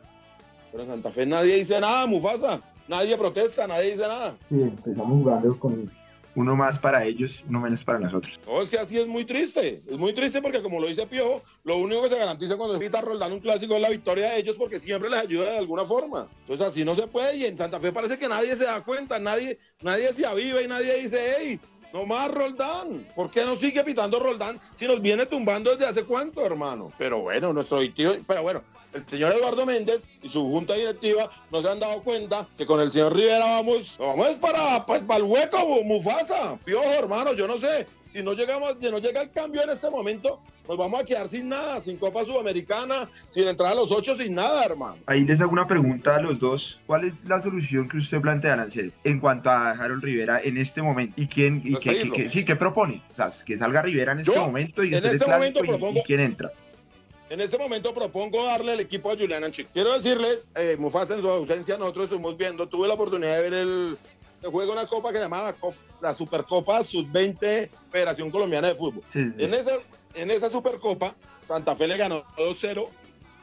Pero 0.71 0.85
en 0.85 0.89
Santa 0.89 1.13
Fe 1.13 1.27
nadie 1.27 1.57
dice 1.57 1.79
nada, 1.79 2.07
Mufasa. 2.07 2.63
Nadie 2.89 3.15
protesta, 3.19 3.67
nadie 3.67 3.93
dice 3.93 4.09
nada. 4.09 4.37
Sí, 4.49 4.63
empezamos 4.63 5.23
jugando 5.23 5.59
con 5.59 5.91
uno 6.35 6.57
más 6.57 6.79
para 6.79 7.05
ellos, 7.05 7.45
uno 7.49 7.61
menos 7.61 7.85
para 7.85 7.99
nosotros. 7.99 8.41
No, 8.47 8.63
es 8.63 8.71
que 8.71 8.79
así 8.79 8.99
es 8.99 9.07
muy 9.07 9.25
triste. 9.25 9.75
Es 9.75 9.99
muy 9.99 10.13
triste 10.15 10.41
porque, 10.41 10.63
como 10.63 10.81
lo 10.81 10.87
dice 10.87 11.07
Piojo, 11.07 11.43
lo 11.65 11.77
único 11.77 12.03
que 12.03 12.09
se 12.09 12.19
garantiza 12.19 12.57
cuando 12.57 12.79
se 12.79 12.89
Roldán 13.01 13.33
un 13.33 13.41
clásico 13.41 13.75
es 13.75 13.83
la 13.83 13.91
victoria 13.91 14.31
de 14.31 14.39
ellos 14.39 14.57
porque 14.57 14.79
siempre 14.79 15.11
les 15.11 15.21
ayuda 15.21 15.53
de 15.53 15.59
alguna 15.59 15.85
forma. 15.85 16.29
Entonces, 16.41 16.67
así 16.67 16.85
no 16.85 16.95
se 16.95 17.07
puede. 17.07 17.37
Y 17.37 17.47
en 17.47 17.57
Santa 17.57 17.81
Fe 17.81 17.93
parece 17.93 18.19
que 18.19 18.29
nadie 18.29 18.55
se 18.57 18.65
da 18.65 18.83
cuenta, 18.83 19.19
nadie, 19.19 19.59
nadie 19.83 20.13
se 20.13 20.25
aviva 20.27 20.63
y 20.63 20.69
nadie 20.69 20.95
dice, 21.03 21.35
hey, 21.39 21.61
no 21.93 22.07
más 22.07 22.31
Roldán. 22.31 23.07
¿Por 23.15 23.31
qué 23.31 23.45
no 23.45 23.57
sigue 23.57 23.85
pitando 23.85 24.19
Roldán 24.19 24.59
si 24.75 24.87
nos 24.87 25.01
viene 25.01 25.27
tumbando 25.27 25.73
desde 25.73 25.87
hace 25.87 26.05
cuánto, 26.05 26.45
hermano? 26.45 26.93
Pero 26.99 27.21
bueno, 27.21 27.53
nuestro 27.53 27.79
tío, 27.93 28.17
pero 28.27 28.43
bueno, 28.43 28.63
el 28.93 29.07
señor 29.07 29.33
Eduardo 29.33 29.67
Méndez 29.67 30.09
y 30.23 30.29
su 30.29 30.43
junta 30.51 30.75
directiva 30.75 31.31
no 31.51 31.63
se 31.63 31.69
han 31.69 31.81
dado 31.81 32.03
cuenta 32.03 32.47
que 32.57 32.67
con 32.67 32.81
el 32.81 32.91
señor 32.91 33.15
Rivera 33.15 33.45
vamos, 33.45 33.97
vamos 33.99 34.37
para, 34.37 34.85
pues, 34.87 35.03
para 35.03 35.19
el 35.19 35.25
hueco, 35.25 35.83
Mufasa, 35.85 36.59
piojo, 36.65 36.93
hermano, 36.93 37.33
yo 37.35 37.47
no 37.47 37.59
sé. 37.59 37.87
Si 38.09 38.23
no 38.23 38.35
llegamos, 38.35 38.77
si 38.79 38.91
no 38.91 38.99
llega 38.99 39.23
el 39.23 39.31
cambio 39.31 39.63
en 39.63 39.71
este 39.71 39.89
momento, 39.89 40.39
nos 40.69 40.77
vamos 40.77 41.01
a 41.01 41.05
quedar 41.05 41.29
sin 41.29 41.49
nada, 41.49 41.81
sin 41.81 41.97
Copa 41.97 42.27
Sudamericana, 42.27 43.09
sin 43.27 43.49
entrar 43.49 43.73
a 43.73 43.75
los 43.75 43.91
ocho, 43.91 44.15
sin 44.15 44.35
nada, 44.35 44.63
hermano. 44.67 44.99
Ahí 45.07 45.25
les 45.25 45.41
hago 45.41 45.51
una 45.51 45.67
pregunta 45.67 46.17
a 46.17 46.21
los 46.21 46.39
dos. 46.39 46.79
¿Cuál 46.87 47.05
es 47.05 47.15
la 47.27 47.41
solución 47.41 47.89
que 47.89 47.97
usted 47.97 48.21
plantea, 48.21 48.57
Lancel, 48.57 48.93
en 49.05 49.19
cuanto 49.19 49.49
a 49.49 49.71
Harold 49.71 50.05
Rivera 50.05 50.43
en 50.45 50.59
este 50.59 50.83
momento? 50.83 51.19
¿Y 51.19 51.27
quién, 51.27 51.63
y 51.65 51.75
qué, 51.77 52.29
sí, 52.29 52.45
qué 52.45 52.55
propone? 52.55 53.01
O 53.11 53.15
sea, 53.15 53.29
que 53.47 53.57
salga 53.57 53.81
Rivera 53.81 54.13
en 54.13 54.21
este 54.21 54.39
momento 54.39 54.85
y 54.85 54.95
en 54.95 55.07
este 55.07 55.27
momento 55.27 55.61
propongo, 55.61 56.01
y 56.01 56.03
quién 56.03 56.21
entra. 56.21 56.53
En 57.33 57.41
este 57.41 57.57
momento 57.57 57.95
propongo 57.95 58.45
darle 58.45 58.75
el 58.75 58.81
equipo 58.81 59.11
a 59.11 59.17
Julián 59.17 59.43
Anchi. 59.43 59.65
Quiero 59.65 59.95
decirle, 59.95 60.41
eh, 60.55 60.77
Mufasa 60.79 61.15
en 61.15 61.23
su 61.23 61.31
ausencia, 61.31 61.79
nosotros 61.79 62.05
estuvimos 62.05 62.37
viendo, 62.37 62.69
tuve 62.69 62.87
la 62.87 62.93
oportunidad 62.93 63.37
de 63.37 63.41
ver 63.41 63.55
el, 63.55 63.99
juego 64.43 64.75
una 64.75 64.87
copa 64.87 65.09
que 65.13 65.17
se 65.17 65.23
llama 65.23 65.55
la, 66.03 66.13
Supercopa 66.13 66.85
Sub-20 66.85 67.71
Federación 67.91 68.31
Colombiana 68.31 68.69
de 68.69 68.75
Fútbol. 68.75 69.03
En, 69.15 69.55
esa, 69.55 69.77
en 70.15 70.31
esa 70.31 70.51
Supercopa, 70.51 71.17
Santa 71.49 71.75
Fe 71.75 71.89
le 71.89 71.97
ganó 71.97 72.23
2-0 72.37 72.87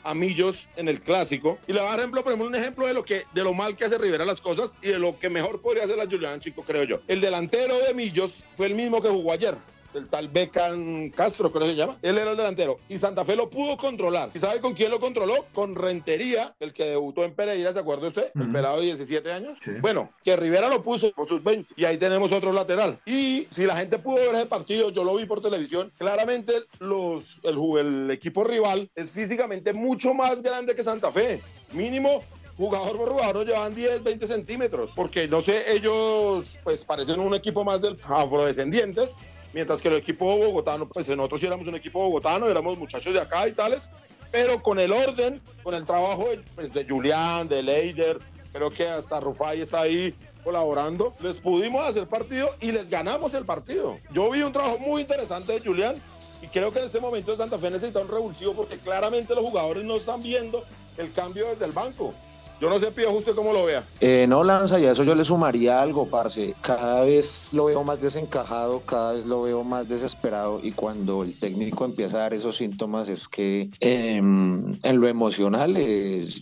a 0.04 0.14
Millos 0.14 0.70
en 0.76 0.88
el 0.88 1.02
clásico. 1.02 1.58
Y 1.66 1.74
le 1.74 1.80
voy 1.80 1.88
a 1.88 1.90
dar 1.90 2.00
ejemplo, 2.02 2.22
ejemplo, 2.22 2.46
un 2.46 2.54
ejemplo 2.54 2.86
de 2.86 2.94
lo 2.94 3.04
que 3.04 3.24
de 3.34 3.44
lo 3.44 3.56
mal 3.56 3.76
que 3.76 3.86
hace 3.86 3.98
Rivera 3.98 4.24
las 4.24 4.40
cosas 4.40 4.76
y 4.84 4.90
de 4.90 5.00
lo 5.00 5.18
que 5.18 5.30
mejor 5.30 5.64
podría 5.64 5.86
hacer 5.86 5.98
la 5.98 6.06
Julián 6.06 6.40
Chico, 6.40 6.62
creo 6.62 6.84
yo. 6.84 7.00
El 7.08 7.22
delantero 7.22 7.80
de 7.80 7.96
Millos 7.96 8.44
fue 8.52 8.68
el 8.68 8.76
mismo 8.76 9.02
que 9.02 9.10
jugó 9.10 9.32
ayer 9.32 9.56
el 9.94 10.08
tal 10.08 10.28
Becan 10.28 11.10
Castro, 11.10 11.52
creo 11.52 11.64
que 11.64 11.72
se 11.72 11.76
llama. 11.76 11.98
Él 12.02 12.18
era 12.18 12.32
el 12.32 12.38
delantero. 12.38 12.80
Y 12.90 12.98
Santa 12.98 13.26
Fe 13.26 13.36
lo 13.36 13.50
pudo 13.50 13.78
controlar. 13.78 14.30
¿Y 14.34 14.40
sabe 14.40 14.60
con 14.60 14.74
quién 14.74 14.92
lo 14.92 15.00
controló? 15.00 15.46
Con 15.54 15.76
Rentería, 15.76 16.56
el 16.60 16.74
que 16.74 16.86
debutó 16.86 17.24
en 17.24 17.34
Pereira, 17.34 17.74
¿se 17.74 17.80
acuerda 17.80 18.08
usted? 18.08 18.32
El 18.36 18.52
pelado 18.52 18.80
de 18.80 18.88
17 18.88 19.32
años. 19.32 19.60
Bueno, 19.82 20.12
que 20.24 20.36
Rivera 20.36 20.70
lo 20.70 20.82
puso 20.82 21.12
con 21.14 21.28
sus 21.28 21.44
20. 21.44 21.74
Y 21.76 21.86
ahí 21.86 21.98
tenemos 21.98 22.32
otro 22.32 22.52
lateral. 22.52 23.00
Y 23.06 23.48
si 23.52 23.66
la 23.66 23.76
gente 23.78 24.00
pudo 24.00 24.16
ver 24.16 24.36
ese 24.36 24.46
partido, 24.46 24.90
yo 24.92 25.04
lo 25.04 25.16
vi 25.16 25.26
por 25.26 25.42
televisión, 25.42 25.92
claramente 25.98 26.54
los, 26.80 27.40
el, 27.44 27.58
el 27.78 28.12
equipo 28.12 28.44
rival 28.44 28.90
es 28.96 29.12
físicamente 29.12 29.74
mucho 29.74 30.14
más 30.14 30.42
grande 30.42 30.76
que 30.76 30.84
Santa 30.84 31.12
Fe. 31.12 31.42
Mínimo 31.72 32.24
jugador 32.60 32.98
por 32.98 33.10
jugador 33.10 33.46
llevan 33.46 33.74
10, 33.74 34.04
20 34.04 34.28
centímetros, 34.28 34.92
porque 34.94 35.28
no 35.28 35.42
sé, 35.42 35.72
ellos 35.72 36.46
pues 36.64 36.84
parecen 36.84 37.22
un 37.22 37.34
equipo 37.34 37.64
más 37.64 37.82
del 37.82 37.98
afrodescendientes, 38.04 39.16
mientras 39.54 39.82
que 39.82 39.88
el 39.88 39.96
equipo 39.96 40.26
bogotano, 40.26 40.88
pues 40.88 41.08
nosotros 41.10 41.40
sí 41.40 41.48
éramos 41.48 41.68
un 41.68 41.76
equipo 41.76 42.00
bogotano, 42.00 42.48
éramos 42.48 42.78
muchachos 42.78 43.14
de 43.14 43.22
acá 43.22 43.48
y 43.48 43.54
tales, 43.54 43.90
pero 44.32 44.62
con 44.62 44.80
el 44.80 44.92
orden, 44.92 45.42
con 45.64 45.74
el 45.74 45.86
trabajo 45.86 46.30
de, 46.30 46.38
pues, 46.56 46.72
Julián, 46.88 47.48
de 47.48 47.64
Leider, 47.64 48.20
creo 48.52 48.72
que 48.72 48.88
hasta 48.88 49.20
Rufai 49.20 49.62
está 49.62 49.82
ahí 49.82 50.14
colaborando, 50.44 51.14
les 51.20 51.38
pudimos 51.38 51.86
hacer 51.86 52.08
partido 52.08 52.50
y 52.62 52.72
les 52.72 52.90
ganamos 52.90 53.34
el 53.34 53.46
partido. 53.46 53.98
Yo 54.12 54.30
vi 54.32 54.42
un 54.42 54.54
trabajo 54.54 54.80
muy 54.80 55.02
interesante 55.02 55.54
de 55.54 55.60
Julián 55.60 56.02
y 56.42 56.48
creo 56.48 56.72
que 56.72 56.80
en 56.80 56.86
este 56.86 57.00
momento 57.00 57.36
Santa 57.36 57.60
Fe 57.60 57.70
necesita 57.70 58.00
un 58.00 58.08
revulsivo 58.08 58.54
porque 58.54 58.78
claramente 58.78 59.36
los 59.36 59.44
jugadores 59.44 59.84
no 59.84 59.98
están 59.98 60.24
viendo 60.24 60.64
el 60.98 61.12
cambio 61.14 61.50
desde 61.50 61.66
el 61.66 61.72
banco. 61.72 62.14
Yo 62.62 62.70
no 62.70 62.78
sé, 62.78 62.92
Pío, 62.92 63.12
usted 63.12 63.36
cómo 63.36 63.54
lo 63.54 63.64
vea. 63.64 63.86
Eh, 64.02 64.26
no, 64.28 64.44
Lanza, 64.44 64.78
y 64.80 64.86
a 64.86 64.92
eso 64.92 65.06
yo 65.06 65.16
le 65.16 65.24
sumaría 65.24 65.82
algo, 65.82 66.10
parce. 66.10 66.54
Cada 66.62 67.06
vez 67.06 67.54
lo 67.54 67.66
veo 67.66 67.86
más 67.86 68.02
desencajado, 68.02 68.82
cada 68.86 69.14
vez 69.14 69.26
lo 69.26 69.44
veo 69.44 69.64
más 69.64 69.88
desesperado 69.88 70.60
y 70.62 70.72
cuando 70.74 71.24
el 71.24 71.40
técnico 71.40 71.86
empieza 71.86 72.18
a 72.18 72.22
dar 72.22 72.34
esos 72.34 72.58
síntomas 72.58 73.08
es 73.08 73.30
que 73.30 73.70
em, 73.80 74.78
en 74.84 75.00
lo 75.00 75.08
emocional, 75.08 75.78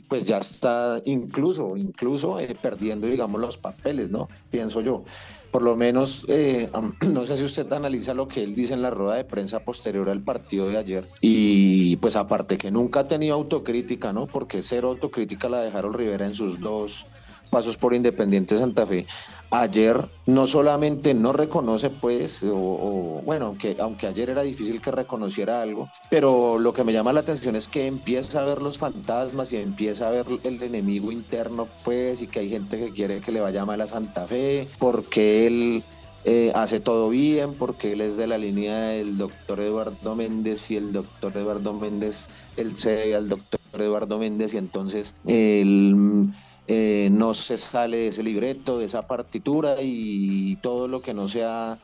pues 0.10 0.26
ya 0.26 0.40
está 0.40 1.02
incluso, 1.06 1.78
incluso 1.78 2.40
eh, 2.40 2.58
perdiendo, 2.60 3.06
digamos, 3.06 3.40
los 3.40 3.60
papeles, 3.60 4.10
¿no? 4.10 4.28
Pienso 4.50 4.82
yo 4.82 5.04
por 5.52 5.62
lo 5.62 5.76
menos, 5.76 6.26
eh, 6.28 6.70
no 7.12 7.26
sé 7.26 7.38
si 7.38 7.44
usted 7.44 7.72
analiza 7.74 8.14
lo 8.14 8.28
que 8.28 8.44
él 8.44 8.56
dice 8.56 8.74
en 8.74 8.82
la 8.82 8.92
rueda 8.92 9.16
de 9.16 9.24
prensa 9.24 9.60
posterior 9.60 10.10
al 10.10 10.22
partido 10.22 10.68
de 10.70 10.78
ayer. 10.78 11.08
Y 11.22 11.77
pues 11.98 12.16
aparte 12.16 12.58
que 12.58 12.72
nunca 12.72 13.02
ha 13.02 13.08
tenido 13.08 13.36
autocrítica, 13.36 14.14
¿no? 14.14 14.28
Porque 14.28 14.62
cero 14.62 14.90
autocrítica 14.90 15.50
la 15.50 15.62
dejaron 15.62 15.94
Rivera 15.94 16.26
en 16.26 16.34
sus 16.34 16.60
dos 16.60 17.06
pasos 17.50 17.78
por 17.78 17.94
Independiente 17.94 18.58
Santa 18.58 18.86
Fe 18.86 19.08
ayer 19.52 19.98
no 20.26 20.46
solamente 20.46 21.14
no 21.14 21.32
reconoce, 21.32 21.90
pues, 21.90 22.44
o, 22.44 23.22
bueno, 23.24 23.46
aunque, 23.48 23.78
aunque 23.80 24.08
ayer 24.08 24.30
era 24.30 24.42
difícil 24.42 24.82
que 24.82 24.92
reconociera 24.92 25.62
algo, 25.62 25.90
pero 26.10 26.60
lo 26.60 26.74
que 26.74 26.84
me 26.84 26.94
llama 26.94 27.14
la 27.14 27.22
atención 27.22 27.56
es 27.56 27.68
que 27.68 27.88
empieza 27.88 28.42
a 28.42 28.46
ver 28.46 28.62
los 28.62 28.78
fantasmas 28.78 29.54
y 29.54 29.58
empieza 29.58 30.08
a 30.08 30.12
ver 30.12 30.26
el 30.44 30.62
enemigo 30.62 31.12
interno, 31.12 31.68
pues, 31.84 32.22
y 32.22 32.28
que 32.28 32.40
hay 32.40 32.50
gente 32.50 32.78
que 32.78 32.92
quiere 32.92 33.22
que 33.22 33.32
le 33.32 33.40
vaya 33.40 33.66
mal 33.66 33.80
a 33.82 33.88
Santa 33.88 34.28
Fe, 34.28 34.68
porque 34.80 35.48
él 35.48 35.84
eh, 36.30 36.52
hace 36.56 36.82
todo 36.82 37.08
bien, 37.08 37.54
porque 37.54 37.94
él 37.94 38.02
es 38.02 38.18
de 38.18 38.28
la 38.28 38.38
línea 38.38 38.90
del 38.90 39.18
doctor 39.18 39.62
Eduardo 39.62 40.14
Méndez 40.14 40.70
y 40.70 40.76
el 40.76 40.92
doctor 40.92 41.38
Eduardo 41.38 41.72
Méndez, 41.72 42.28
él 42.58 42.76
cede 42.76 43.16
al 43.16 43.30
doctor 43.30 43.62
Eduardo 43.72 44.20
Méndez 44.20 44.54
y 44.54 44.58
entonces 44.58 45.16
él 45.26 46.28
eh, 46.68 47.08
no 47.14 47.34
se 47.34 47.58
sale 47.58 47.96
de 47.96 48.08
ese 48.10 48.24
libreto, 48.24 48.78
de 48.78 48.88
esa 48.88 49.08
partitura 49.08 49.78
y 49.82 50.58
todo 50.58 50.90
lo 50.90 51.02
que 51.02 51.14
no 51.14 51.30
sea 51.30 51.78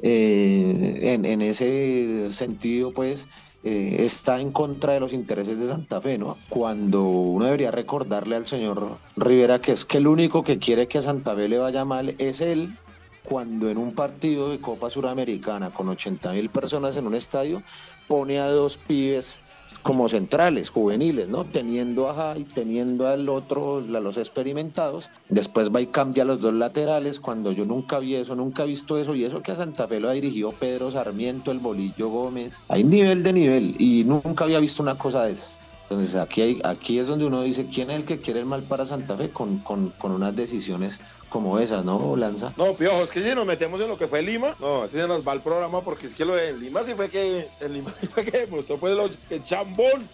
eh, 0.00 1.18
en, 1.24 1.42
ese 1.42 2.30
sentido, 2.30 2.92
pues 2.92 3.26
está 3.64 4.40
en 4.40 4.52
contra 4.52 4.92
de 4.92 5.00
los 5.00 5.12
intereses 5.12 5.58
de 5.58 5.66
Santa 5.66 6.00
Fe, 6.00 6.18
¿no? 6.18 6.36
Cuando 6.48 7.02
uno 7.02 7.46
debería 7.46 7.72
recordarle 7.72 8.36
al 8.36 8.46
señor 8.46 8.98
Rivera 9.16 9.60
que 9.60 9.72
es 9.72 9.84
que 9.84 9.98
el 9.98 10.06
único 10.06 10.44
que 10.44 10.60
quiere 10.60 10.86
que 10.86 10.98
a 10.98 11.02
Santa 11.02 11.34
Fe 11.34 11.48
le 11.48 11.58
vaya 11.58 11.84
mal 11.84 12.14
es 12.18 12.40
él, 12.40 12.78
cuando 13.24 13.68
en 13.68 13.78
un 13.78 13.94
partido 13.94 14.50
de 14.50 14.58
Copa 14.58 14.90
Suramericana 14.90 15.70
con 15.70 15.88
80 15.88 16.32
mil 16.32 16.50
personas 16.50 16.96
en 16.96 17.06
un 17.06 17.14
estadio 17.14 17.62
pone 18.06 18.38
a 18.38 18.48
dos 18.48 18.78
pibes 18.78 19.40
como 19.82 20.08
centrales, 20.08 20.70
juveniles, 20.70 21.28
¿no? 21.28 21.44
Teniendo 21.44 22.08
a 22.08 22.14
Jai, 22.14 22.44
teniendo 22.44 23.06
al 23.06 23.28
otro, 23.28 23.78
a 23.78 24.00
los 24.00 24.16
experimentados. 24.16 25.10
Después 25.28 25.70
va 25.74 25.80
y 25.80 25.86
cambia 25.88 26.24
los 26.24 26.40
dos 26.40 26.54
laterales, 26.54 27.20
cuando 27.20 27.52
yo 27.52 27.64
nunca 27.64 27.98
vi 27.98 28.14
eso, 28.14 28.34
nunca 28.34 28.64
he 28.64 28.66
visto 28.66 28.98
eso, 28.98 29.14
y 29.14 29.24
eso 29.24 29.42
que 29.42 29.52
a 29.52 29.56
Santa 29.56 29.86
Fe 29.86 30.00
lo 30.00 30.08
ha 30.08 30.12
dirigido 30.12 30.52
Pedro 30.52 30.90
Sarmiento, 30.90 31.50
el 31.50 31.58
Bolillo 31.58 32.08
Gómez. 32.08 32.62
Hay 32.68 32.84
nivel 32.84 33.22
de 33.22 33.32
nivel, 33.32 33.76
y 33.78 34.04
nunca 34.04 34.44
había 34.44 34.58
visto 34.58 34.82
una 34.82 34.96
cosa 34.96 35.24
de 35.24 35.32
esas. 35.32 35.54
Entonces 35.82 36.16
aquí, 36.16 36.42
hay, 36.42 36.60
aquí 36.64 36.98
es 36.98 37.06
donde 37.06 37.24
uno 37.24 37.42
dice, 37.42 37.66
¿quién 37.72 37.90
es 37.90 37.96
el 37.96 38.04
que 38.04 38.18
quiere 38.18 38.40
el 38.40 38.46
mal 38.46 38.62
para 38.62 38.84
Santa 38.84 39.16
Fe? 39.16 39.30
Con, 39.30 39.58
con, 39.60 39.90
con 39.98 40.12
unas 40.12 40.36
decisiones 40.36 41.00
como 41.28 41.58
esas, 41.58 41.84
¿no, 41.84 42.16
Lanza? 42.16 42.54
No, 42.56 42.74
Piojo, 42.74 43.02
es 43.04 43.10
que 43.10 43.22
si 43.22 43.34
nos 43.34 43.44
metemos 43.44 43.80
en 43.80 43.88
lo 43.88 43.96
que 43.96 44.06
fue 44.06 44.22
Lima, 44.22 44.56
no, 44.58 44.82
así 44.82 44.96
se 44.96 45.06
nos 45.06 45.26
va 45.26 45.34
el 45.34 45.42
programa 45.42 45.82
porque 45.82 46.06
es 46.06 46.14
que 46.14 46.24
lo 46.24 46.34
de 46.34 46.52
Lima 46.52 46.82
sí 46.82 46.94
fue 46.94 47.10
que, 47.10 47.48
en 47.60 47.72
Lima 47.74 47.92
sí 48.00 48.06
fue 48.06 48.24
que 48.24 48.38
demostró 48.38 48.78
pues 48.78 49.16
que 49.28 49.42
chambón, 49.44 50.08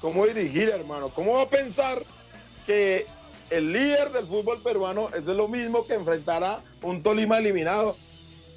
cómo 0.00 0.26
dirigir, 0.26 0.68
hermano, 0.68 1.12
cómo 1.14 1.34
va 1.34 1.42
a 1.42 1.48
pensar 1.48 2.04
que 2.66 3.06
el 3.50 3.72
líder 3.72 4.12
del 4.12 4.26
fútbol 4.26 4.62
peruano 4.62 5.08
es 5.14 5.26
lo 5.26 5.48
mismo 5.48 5.86
que 5.86 5.94
enfrentará 5.94 6.62
un 6.80 7.02
Tolima 7.02 7.38
eliminado 7.38 7.96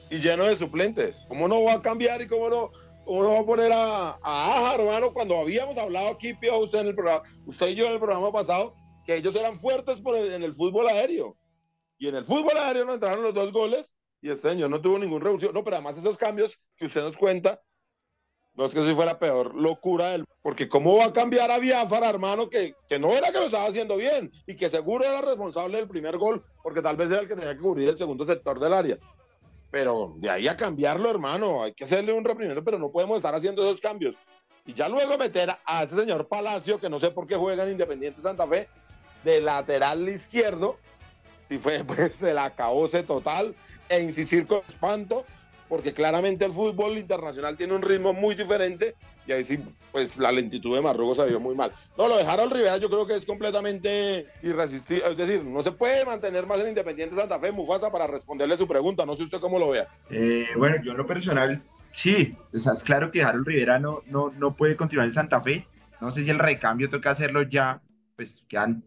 y 0.10 0.20
lleno 0.20 0.44
de 0.44 0.56
suplentes. 0.56 1.26
¿Cómo 1.28 1.48
no 1.48 1.64
va 1.64 1.74
a 1.74 1.82
cambiar 1.82 2.22
y 2.22 2.28
cómo 2.28 2.50
no, 2.50 2.72
va 3.08 3.40
a 3.40 3.46
poner 3.46 3.72
a, 3.74 4.12
a 4.22 4.58
Aja, 4.58 4.76
hermano? 4.76 5.12
Cuando 5.12 5.38
habíamos 5.38 5.78
hablado 5.78 6.10
aquí, 6.10 6.34
Piojo, 6.36 6.60
usted 6.60 6.80
en 6.80 6.88
el 6.88 6.96
programa, 6.96 7.24
usted 7.48 7.70
y 7.70 7.76
yo 7.76 7.88
en 7.88 7.94
el 7.94 8.00
programa 8.00 8.32
pasado, 8.32 8.74
que 9.06 9.16
ellos 9.16 9.36
eran 9.36 9.58
fuertes 9.60 10.02
en 10.06 10.44
el 10.44 10.54
fútbol 10.54 10.88
aéreo 10.88 11.36
y 11.98 12.08
en 12.08 12.16
el 12.16 12.26
fútbol 12.26 12.58
aéreo 12.58 12.86
no 12.86 12.94
entraron 12.94 13.24
los 13.24 13.34
dos 13.34 13.52
goles 13.52 13.96
y 14.22 14.30
este 14.30 14.50
señor 14.50 14.70
no 14.70 14.82
tuvo 14.82 15.00
ningún 15.00 15.22
revolución. 15.22 15.54
No, 15.54 15.64
pero 15.64 15.78
además 15.78 15.98
esos 15.98 16.18
cambios 16.18 16.58
que 16.76 16.88
usted 16.88 17.02
nos 17.02 17.16
cuenta, 17.16 17.62
No 18.56 18.66
es 18.66 18.74
que 18.74 18.84
si 18.84 18.94
fue 18.96 19.06
la 19.06 19.20
peor 19.20 19.54
locura 19.54 20.12
del... 20.12 20.26
Porque 20.42 20.70
cómo 20.70 20.98
va 20.98 21.06
a 21.06 21.14
cambiar 21.14 21.52
a 21.52 21.60
Biafara, 21.60 22.10
hermano, 22.10 22.50
que, 22.50 22.74
que 22.88 22.98
no 22.98 23.12
era 23.12 23.32
que 23.32 23.40
lo 23.40 23.46
estaba 23.46 23.66
haciendo 23.66 23.98
bien 23.98 24.32
y 24.48 24.56
que 24.56 24.70
seguro 24.70 25.04
era 25.04 25.22
responsable 25.22 25.78
del 25.78 25.88
primer 25.88 26.18
gol, 26.18 26.44
porque 26.64 26.82
tal 26.82 26.96
vez 26.96 27.12
era 27.12 27.22
el 27.22 27.28
que 27.28 27.36
tenía 27.36 27.54
que 27.54 27.62
cubrir 27.62 27.90
el 27.90 27.98
segundo 27.98 28.26
sector 28.26 28.60
del 28.60 28.74
área. 28.74 28.98
Pero 29.72 30.14
de 30.18 30.30
ahí 30.30 30.48
a 30.48 30.56
cambiarlo, 30.56 31.10
hermano, 31.10 31.64
hay 31.64 31.74
que 31.74 31.84
hacerle 31.84 32.14
un 32.14 32.24
reprimendo, 32.24 32.64
pero 32.64 32.80
no 32.80 32.92
podemos 32.92 33.18
estar 33.18 33.36
haciendo 33.36 33.62
esos 33.64 33.82
cambios. 33.82 34.16
Y 34.66 34.74
ya 34.74 34.88
luego 34.88 35.18
meter 35.18 35.56
a 35.66 35.84
ese 35.84 35.96
señor 35.96 36.28
Palacio, 36.28 36.80
que 36.80 36.90
no 36.90 37.00
sé 37.00 37.12
por 37.12 37.28
qué 37.28 37.36
juega 37.36 37.64
en 37.64 37.72
Independiente 37.72 38.22
Santa 38.22 38.48
Fe, 38.48 38.70
de 39.26 39.42
lateral 39.42 40.08
izquierdo, 40.08 40.78
si 41.50 41.58
fue 41.58 41.84
pues 41.88 42.22
el 42.24 42.38
acabose 42.38 43.04
total, 43.04 43.56
e 43.90 44.02
insistir 44.02 44.48
con 44.48 44.62
espanto, 44.68 45.26
porque 45.70 45.94
claramente 45.94 46.46
el 46.46 46.52
fútbol 46.52 46.98
internacional 46.98 47.56
tiene 47.56 47.74
un 47.74 47.82
ritmo 47.82 48.14
muy 48.14 48.36
diferente 48.36 48.96
y 49.28 49.32
ahí 49.32 49.44
sí, 49.44 49.60
pues 49.92 50.18
la 50.18 50.32
lentitud 50.32 50.76
de 50.76 50.82
Marruecos 50.82 51.18
se 51.18 51.26
vio 51.26 51.40
muy 51.40 51.56
mal. 51.56 51.72
No, 51.98 52.08
lo 52.08 52.18
de 52.18 52.24
Rivera 52.24 52.78
yo 52.78 52.90
creo 52.90 53.08
que 53.08 53.16
es 53.16 53.26
completamente 53.26 54.28
irresistible, 54.44 55.04
es 55.10 55.18
decir, 55.18 55.44
no 55.44 55.64
se 55.64 55.72
puede 55.72 56.06
mantener 56.06 56.46
más 56.46 56.60
en 56.60 56.70
Independiente 56.70 57.16
Santa 57.16 57.40
Fe, 57.40 57.52
Mufasa, 57.52 57.92
para 57.92 58.06
responderle 58.06 58.58
su 58.58 58.68
pregunta, 58.68 59.06
no 59.06 59.16
sé 59.16 59.24
usted 59.24 59.40
cómo 59.40 59.58
lo 59.58 59.72
vea. 59.72 59.88
Eh, 60.10 60.48
bueno, 60.56 60.78
yo 60.84 60.92
en 60.92 60.98
lo 60.98 61.08
personal, 61.08 61.62
sí, 61.92 62.36
o 62.54 62.58
es 62.58 62.84
claro 62.84 63.10
que 63.10 63.24
Harold 63.24 63.48
Rivera 63.48 63.80
no, 63.80 64.02
no, 64.06 64.32
no 64.38 64.56
puede 64.56 64.76
continuar 64.76 65.08
en 65.08 65.14
Santa 65.14 65.42
Fe, 65.42 65.68
no 66.00 66.12
sé 66.12 66.24
si 66.24 66.30
el 66.30 66.40
recambio 66.40 66.90
toca 66.90 67.12
hacerlo 67.12 67.42
ya, 67.44 67.82
pues 68.16 68.44
quedan 68.48 68.84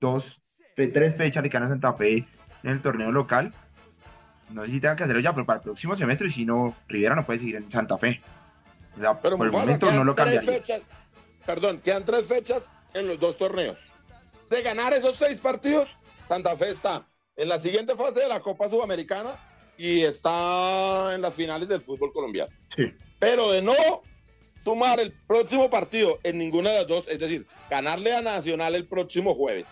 dos, 0.00 0.42
tres 0.86 1.16
fechas 1.16 1.42
de 1.42 1.50
Cano 1.50 1.68
Santa 1.68 1.92
Fe 1.94 2.24
en 2.62 2.70
el 2.70 2.80
torneo 2.80 3.10
local, 3.10 3.52
no 4.50 4.64
sé 4.64 4.70
si 4.70 4.80
tenga 4.80 4.96
que 4.96 5.04
hacerlo 5.04 5.20
ya, 5.20 5.32
pero 5.32 5.44
para 5.44 5.58
el 5.58 5.62
próximo 5.62 5.94
semestre, 5.96 6.28
si 6.28 6.44
no, 6.44 6.74
Rivera 6.88 7.14
no 7.14 7.26
puede 7.26 7.40
seguir 7.40 7.56
en 7.56 7.70
Santa 7.70 7.98
Fe. 7.98 8.20
O 8.96 9.00
sea, 9.00 9.20
Pero 9.20 9.36
por 9.36 9.46
el 9.46 9.52
momento 9.52 9.92
no 9.92 10.04
lo 10.04 10.14
cambiaría. 10.14 10.50
fechas, 10.52 10.84
perdón, 11.44 11.78
quedan 11.78 12.04
tres 12.04 12.26
fechas 12.26 12.70
en 12.94 13.08
los 13.08 13.20
dos 13.20 13.36
torneos. 13.36 13.78
De 14.50 14.62
ganar 14.62 14.94
esos 14.94 15.16
seis 15.16 15.40
partidos, 15.40 15.94
Santa 16.26 16.56
Fe 16.56 16.70
está 16.70 17.06
en 17.36 17.48
la 17.48 17.58
siguiente 17.58 17.94
fase 17.94 18.20
de 18.20 18.28
la 18.28 18.40
Copa 18.40 18.68
Sudamericana 18.68 19.30
y 19.76 20.00
está 20.00 21.14
en 21.14 21.20
las 21.20 21.34
finales 21.34 21.68
del 21.68 21.82
fútbol 21.82 22.12
colombiano. 22.12 22.50
Sí. 22.74 22.84
Pero 23.18 23.52
de 23.52 23.62
no 23.62 23.74
sumar 24.64 24.98
el 25.00 25.12
próximo 25.26 25.68
partido 25.70 26.18
en 26.22 26.38
ninguna 26.38 26.70
de 26.70 26.78
las 26.78 26.88
dos, 26.88 27.08
es 27.08 27.18
decir, 27.18 27.46
ganarle 27.70 28.14
a 28.16 28.22
Nacional 28.22 28.74
el 28.74 28.86
próximo 28.86 29.34
jueves 29.34 29.68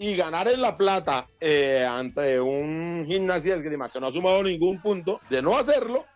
y 0.00 0.16
ganar 0.16 0.48
en 0.48 0.62
La 0.62 0.78
Plata 0.78 1.28
eh, 1.38 1.86
ante 1.86 2.40
un 2.40 3.04
gimnasia 3.06 3.54
esgrima 3.54 3.90
que 3.90 4.00
no 4.00 4.06
ha 4.06 4.10
sumado 4.10 4.42
ningún 4.42 4.80
punto, 4.80 5.20
de 5.28 5.42
no 5.42 5.58
hacerlo, 5.58 6.06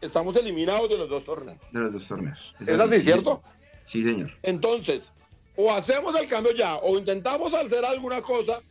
estamos 0.00 0.34
eliminados 0.36 0.88
de 0.88 0.96
los 0.96 1.10
dos 1.10 1.26
torneos. 1.26 1.58
De 1.70 1.80
los 1.80 1.92
dos 1.92 2.08
torneos. 2.08 2.38
¿Es 2.66 2.80
así, 2.80 3.02
cierto? 3.02 3.42
Sí, 3.84 4.02
señor. 4.02 4.30
Entonces, 4.42 5.12
o 5.54 5.70
hacemos 5.70 6.18
el 6.18 6.28
cambio 6.28 6.54
ya, 6.54 6.76
o 6.76 6.96
intentamos 6.96 7.52
hacer 7.52 7.84
alguna 7.84 8.22
cosa, 8.22 8.62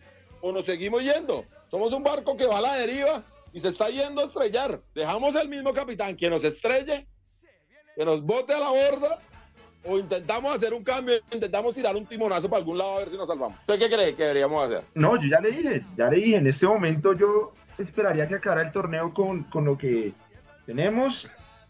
o 0.42 0.52
nos 0.52 0.66
seguimos 0.66 1.04
yendo. 1.04 1.46
Somos 1.70 1.94
un 1.94 2.04
barco 2.04 2.36
que 2.36 2.48
va 2.48 2.58
a 2.58 2.62
la 2.62 2.74
deriva 2.74 3.24
y 3.54 3.60
se 3.60 3.68
está 3.68 3.90
yendo 3.92 4.22
a 4.22 4.26
estrellar. 4.26 4.82
Dejamos 4.96 5.36
el 5.36 5.48
mismo 5.48 5.76
capitán 5.76 6.18
que 6.18 6.28
nos 6.28 6.44
estrelle, 6.44 7.08
que 7.96 8.04
nos 8.04 8.24
bote 8.24 8.52
a 8.56 8.60
la 8.60 8.70
borda, 8.70 9.22
o 9.84 9.98
intentamos 9.98 10.56
hacer 10.56 10.74
un 10.74 10.84
cambio, 10.84 11.16
intentamos 11.32 11.74
tirar 11.74 11.96
un 11.96 12.06
timonazo 12.06 12.50
para 12.50 12.60
algún 12.60 12.78
lado 12.78 12.96
a 12.96 13.00
ver 13.00 13.10
si 13.10 13.18
nos 13.18 13.28
salvamos. 13.28 13.58
¿Usted 13.62 13.80
qué 13.80 13.90
cree 13.90 14.16
que 14.16 14.24
deberíamos 14.24 14.66
hacer? 14.66 14.84
No, 14.94 15.16
yo 15.16 15.28
ya 15.30 15.40
le 15.40 15.52
dije, 15.52 15.86
ya 15.98 16.10
le 16.10 16.18
dije, 16.18 16.36
en 16.36 16.48
este 16.48 16.68
momento 16.68 17.14
yo 17.14 17.54
esperaría 17.78 18.28
que 18.28 18.36
acabara 18.36 18.64
el 18.64 18.72
torneo 18.72 19.14
con, 19.14 19.44
con 19.44 19.66
lo 19.66 19.78
que 19.78 20.14
tenemos 20.66 21.28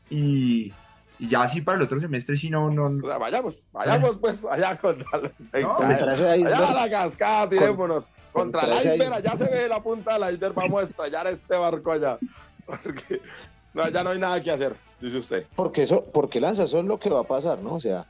y, 0.10 0.74
y 1.20 1.28
ya 1.28 1.44
así 1.44 1.62
para 1.62 1.78
el 1.78 1.84
otro 1.84 2.02
semestre 2.02 2.36
si 2.36 2.50
no, 2.50 2.72
no, 2.72 2.88
O 2.88 3.08
sea, 3.08 3.18
vayamos, 3.18 3.66
vayamos 3.72 4.18
pues 4.18 4.44
allá 4.46 4.76
contra 4.78 5.20
la, 5.20 5.32
No, 5.62 5.76
Contra 5.76 6.14
allá 6.34 6.70
a 6.70 6.74
la 6.74 6.90
cascada, 6.90 7.50
tirémonos. 7.50 8.10
Contra 8.32 8.62
contra 8.62 8.82
el 8.82 8.88
ese 8.88 8.96
iceberg, 8.96 9.20
iceberg. 9.20 9.28
allá 9.28 9.38
se 9.38 9.56
ve 9.56 9.68
la 9.70 9.84
punta 9.84 10.18
del 10.18 10.34
iceberg, 10.34 10.54
vamos 10.56 10.82
a 10.82 10.86
estrellar 10.86 11.28
este 11.28 11.56
barco 11.56 11.92
allá. 11.92 12.18
Porque 12.66 13.22
no, 13.74 13.88
ya 13.90 14.04
no 14.04 14.10
hay 14.12 14.20
nada 14.20 14.42
que 14.42 14.52
hacer, 14.52 14.76
dice 15.00 15.18
usted. 15.18 15.46
Porque 15.56 15.84
eso, 15.84 16.06
porque 16.14 16.40
lanza, 16.42 16.64
eso 16.64 16.80
es 16.80 16.86
lo 16.86 17.00
que 17.00 17.10
va 17.10 17.22
a 17.22 17.28
pasar, 17.28 17.62
¿no? 17.62 17.74
O 17.76 17.80
sea, 17.80 18.06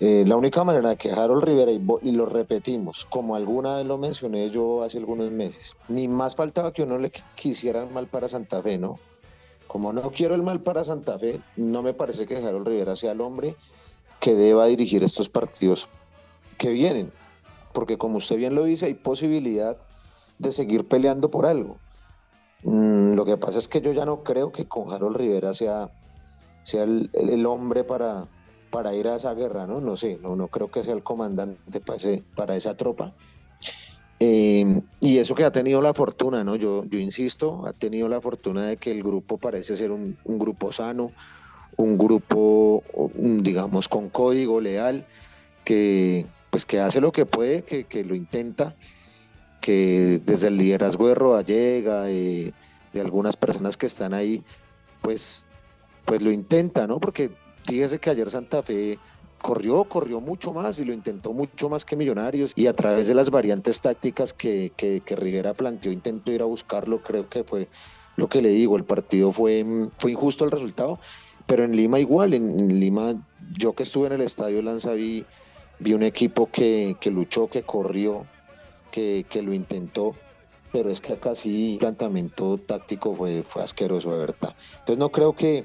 eh, 0.00 0.24
la 0.26 0.36
única 0.36 0.64
manera 0.64 0.96
que 0.96 1.10
Harold 1.10 1.44
Rivera, 1.44 1.70
y, 1.70 1.80
y 2.02 2.12
lo 2.12 2.26
repetimos, 2.26 3.06
como 3.10 3.36
alguna 3.36 3.76
vez 3.76 3.86
lo 3.86 3.98
mencioné 3.98 4.50
yo 4.50 4.82
hace 4.82 4.98
algunos 4.98 5.30
meses, 5.30 5.74
ni 5.88 6.08
más 6.08 6.34
faltaba 6.36 6.72
que 6.72 6.82
uno 6.84 6.98
le 6.98 7.12
qu- 7.12 7.22
quisiera 7.34 7.82
el 7.82 7.90
mal 7.90 8.06
para 8.08 8.28
Santa 8.28 8.62
Fe, 8.62 8.78
¿no? 8.78 8.98
Como 9.66 9.92
no 9.92 10.10
quiero 10.10 10.34
el 10.34 10.42
mal 10.42 10.60
para 10.62 10.84
Santa 10.84 11.18
Fe, 11.18 11.40
no 11.56 11.82
me 11.82 11.94
parece 11.94 12.26
que 12.26 12.36
Harold 12.36 12.66
Rivera 12.66 12.96
sea 12.96 13.12
el 13.12 13.20
hombre 13.20 13.54
que 14.18 14.34
deba 14.34 14.66
dirigir 14.66 15.04
estos 15.04 15.28
partidos 15.28 15.88
que 16.58 16.70
vienen. 16.70 17.12
Porque 17.72 17.96
como 17.96 18.16
usted 18.18 18.36
bien 18.36 18.54
lo 18.56 18.64
dice, 18.64 18.86
hay 18.86 18.94
posibilidad 18.94 19.76
de 20.38 20.50
seguir 20.50 20.88
peleando 20.88 21.30
por 21.30 21.46
algo. 21.46 21.76
Mm, 22.62 23.14
lo 23.14 23.24
que 23.24 23.36
pasa 23.38 23.58
es 23.58 23.68
que 23.68 23.80
yo 23.80 23.92
ya 23.92 24.04
no 24.04 24.22
creo 24.22 24.52
que 24.52 24.68
con 24.68 24.92
Harold 24.92 25.16
Rivera 25.16 25.54
sea, 25.54 25.90
sea 26.62 26.84
el, 26.84 27.10
el- 27.14 27.46
hombre 27.46 27.84
para, 27.84 28.30
para 28.70 28.94
ir 28.94 29.08
a 29.08 29.16
esa 29.16 29.34
guerra, 29.34 29.66
¿no? 29.66 29.80
No 29.80 29.96
sé, 29.96 30.18
no, 30.20 30.36
no 30.36 30.48
creo 30.50 30.70
que 30.70 30.84
sea 30.84 30.94
el 30.94 31.02
comandante 31.04 31.80
para, 31.82 31.98
para 32.34 32.56
esa 32.56 32.76
tropa. 32.76 33.16
Eh, 34.18 34.82
y 35.00 35.18
eso 35.18 35.34
que 35.34 35.44
ha 35.44 35.52
tenido 35.52 35.80
la 35.80 35.94
fortuna, 35.94 36.44
¿no? 36.44 36.56
Yo, 36.56 36.84
yo 36.84 36.98
insisto, 36.98 37.66
ha 37.66 37.72
tenido 37.72 38.06
la 38.08 38.20
fortuna 38.20 38.66
de 38.66 38.76
que 38.76 38.90
el 38.90 39.02
grupo 39.02 39.38
parece 39.38 39.76
ser 39.76 39.90
un, 39.92 40.18
un 40.24 40.38
grupo 40.38 40.72
sano, 40.72 41.14
un 41.76 41.98
grupo, 41.98 42.82
un, 42.92 43.42
digamos, 43.42 43.88
con 43.88 44.10
código 44.10 44.60
leal, 44.60 45.06
que 45.64 46.28
pues 46.50 46.66
que 46.66 46.80
hace 46.80 47.00
lo 47.00 47.12
que 47.12 47.26
puede, 47.26 47.64
que, 47.64 47.86
que 47.88 48.04
lo 48.04 48.14
intenta, 48.16 48.76
que 49.60 50.20
desde 50.24 50.48
el 50.48 50.56
liderazgo 50.56 51.08
de 51.08 51.14
Rodallega, 51.14 52.02
de, 52.02 52.52
de 52.92 53.00
algunas 53.00 53.36
personas 53.36 53.76
que 53.76 53.86
están 53.86 54.14
ahí, 54.14 54.42
pues, 55.00 55.46
pues 56.04 56.22
lo 56.22 56.30
intenta, 56.30 56.86
¿no? 56.86 57.00
Porque 57.00 57.30
fíjese 57.64 57.98
que 57.98 58.10
ayer 58.10 58.30
Santa 58.30 58.62
Fe 58.62 58.98
corrió, 59.40 59.84
corrió 59.84 60.20
mucho 60.20 60.52
más 60.52 60.78
y 60.78 60.84
lo 60.84 60.92
intentó 60.92 61.32
mucho 61.32 61.68
más 61.68 61.84
que 61.84 61.96
Millonarios 61.96 62.52
y 62.54 62.66
a 62.66 62.74
través 62.74 63.08
de 63.08 63.14
las 63.14 63.30
variantes 63.30 63.80
tácticas 63.80 64.32
que, 64.32 64.72
que, 64.76 65.16
Rivera 65.16 65.54
planteó, 65.54 65.92
intentó 65.92 66.32
ir 66.32 66.42
a 66.42 66.46
buscarlo, 66.46 67.02
creo 67.02 67.28
que 67.28 67.44
fue 67.44 67.68
lo 68.16 68.28
que 68.28 68.42
le 68.42 68.50
digo, 68.50 68.76
el 68.76 68.84
partido 68.84 69.32
fue, 69.32 69.64
fue 69.98 70.12
injusto 70.12 70.44
el 70.44 70.50
resultado, 70.50 70.98
pero 71.46 71.64
en 71.64 71.74
Lima 71.74 71.98
igual, 71.98 72.34
en, 72.34 72.58
en 72.58 72.80
Lima 72.80 73.14
yo 73.56 73.72
que 73.72 73.84
estuve 73.84 74.08
en 74.08 74.14
el 74.14 74.20
estadio 74.20 74.60
Lanza 74.62 74.92
vi, 74.92 75.24
vi 75.78 75.94
un 75.94 76.02
equipo 76.02 76.50
que, 76.50 76.96
que 77.00 77.10
luchó, 77.10 77.48
que 77.48 77.62
corrió, 77.62 78.26
que, 78.90 79.24
que 79.28 79.42
lo 79.42 79.52
intentó, 79.52 80.14
pero 80.72 80.90
es 80.90 81.00
que 81.00 81.14
acá 81.14 81.34
sí 81.34 81.72
el 81.72 81.78
planteamiento 81.78 82.58
táctico 82.58 83.14
fue, 83.14 83.42
fue 83.42 83.62
asqueroso, 83.62 84.12
de 84.12 84.18
verdad. 84.18 84.54
Entonces 84.72 84.98
no 84.98 85.10
creo 85.10 85.32
que, 85.34 85.64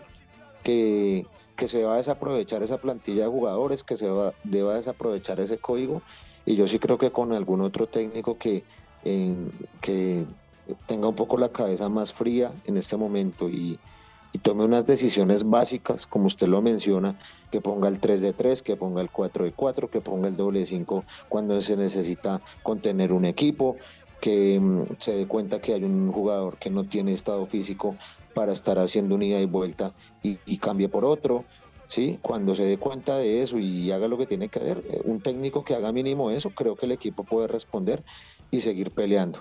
que, 0.64 1.26
que 1.56 1.68
se 1.68 1.84
va 1.84 1.96
a 1.96 1.98
desaprovechar 1.98 2.64
esa 2.64 2.78
plantilla 2.78 3.24
de 3.24 3.30
jugadores, 3.30 3.84
que 3.84 3.98
se 3.98 4.10
va, 4.10 4.34
deba 4.44 4.76
desaprovechar 4.76 5.40
ese 5.40 5.58
código, 5.58 6.02
y 6.46 6.56
yo 6.56 6.68
sí 6.68 6.80
creo 6.80 6.98
que 6.98 7.12
con 7.12 7.34
algún 7.34 7.62
otro 7.62 7.88
técnico 7.88 8.38
que, 8.38 8.64
que 9.04 10.26
tenga 10.88 11.08
un 11.08 11.16
poco 11.16 11.38
la 11.38 11.50
cabeza 11.50 11.90
más 11.90 12.14
fría 12.14 12.52
en 12.66 12.78
este 12.78 12.98
momento 12.98 13.50
y, 13.50 13.80
y 14.36 14.39
tome 14.39 14.65
unas 14.65 14.86
decisiones 14.86 15.45
básicas, 15.45 16.06
como 16.08 16.26
usted 16.28 16.48
lo 16.48 16.62
menciona, 16.62 17.17
que 17.50 17.62
ponga 17.62 17.88
el 17.88 18.02
3 18.02 18.19
de 18.19 18.34
3, 18.34 18.63
que 18.63 18.76
ponga 18.76 19.02
el 19.02 19.10
4 19.10 19.45
de 19.45 19.54
4, 19.54 19.89
que 19.89 20.02
ponga 20.02 20.28
el 20.28 20.36
doble 20.36 20.65
5 20.65 21.06
cuando 21.30 21.62
se 21.62 21.78
necesita 21.78 22.41
contener 22.62 23.13
un 23.13 23.24
equipo, 23.24 23.78
que 24.19 24.60
mm, 24.60 24.88
se 25.00 25.13
dé 25.13 25.26
cuenta 25.26 25.62
que 25.62 25.74
hay 25.74 25.86
un 25.86 26.12
jugador 26.12 26.58
que 26.58 26.69
no 26.69 26.86
tiene 26.86 27.13
estado 27.13 27.45
físico 27.45 27.95
para 28.34 28.52
estar 28.52 28.78
haciendo 28.78 29.15
unidad 29.15 29.39
y 29.39 29.45
vuelta 29.45 29.93
y, 30.21 30.41
y 30.43 30.58
cambie 30.58 30.89
por 30.89 31.06
otro. 31.06 31.45
¿sí? 31.88 32.19
Cuando 32.21 32.56
se 32.56 32.63
dé 32.65 32.78
cuenta 32.78 33.17
de 33.17 33.41
eso 33.41 33.58
y 33.58 33.89
haga 33.91 34.10
lo 34.10 34.17
que 34.17 34.28
tiene 34.28 34.50
que 34.50 34.60
hacer, 34.60 34.84
eh, 34.89 35.00
un 35.06 35.21
técnico 35.21 35.63
que 35.63 35.76
haga 35.76 35.93
mínimo 35.93 36.30
eso, 36.30 36.52
creo 36.54 36.76
que 36.76 36.88
el 36.88 36.91
equipo 36.91 37.24
puede 37.24 37.48
responder 37.48 38.04
y 38.52 38.60
seguir 38.60 38.91
peleando. 38.91 39.39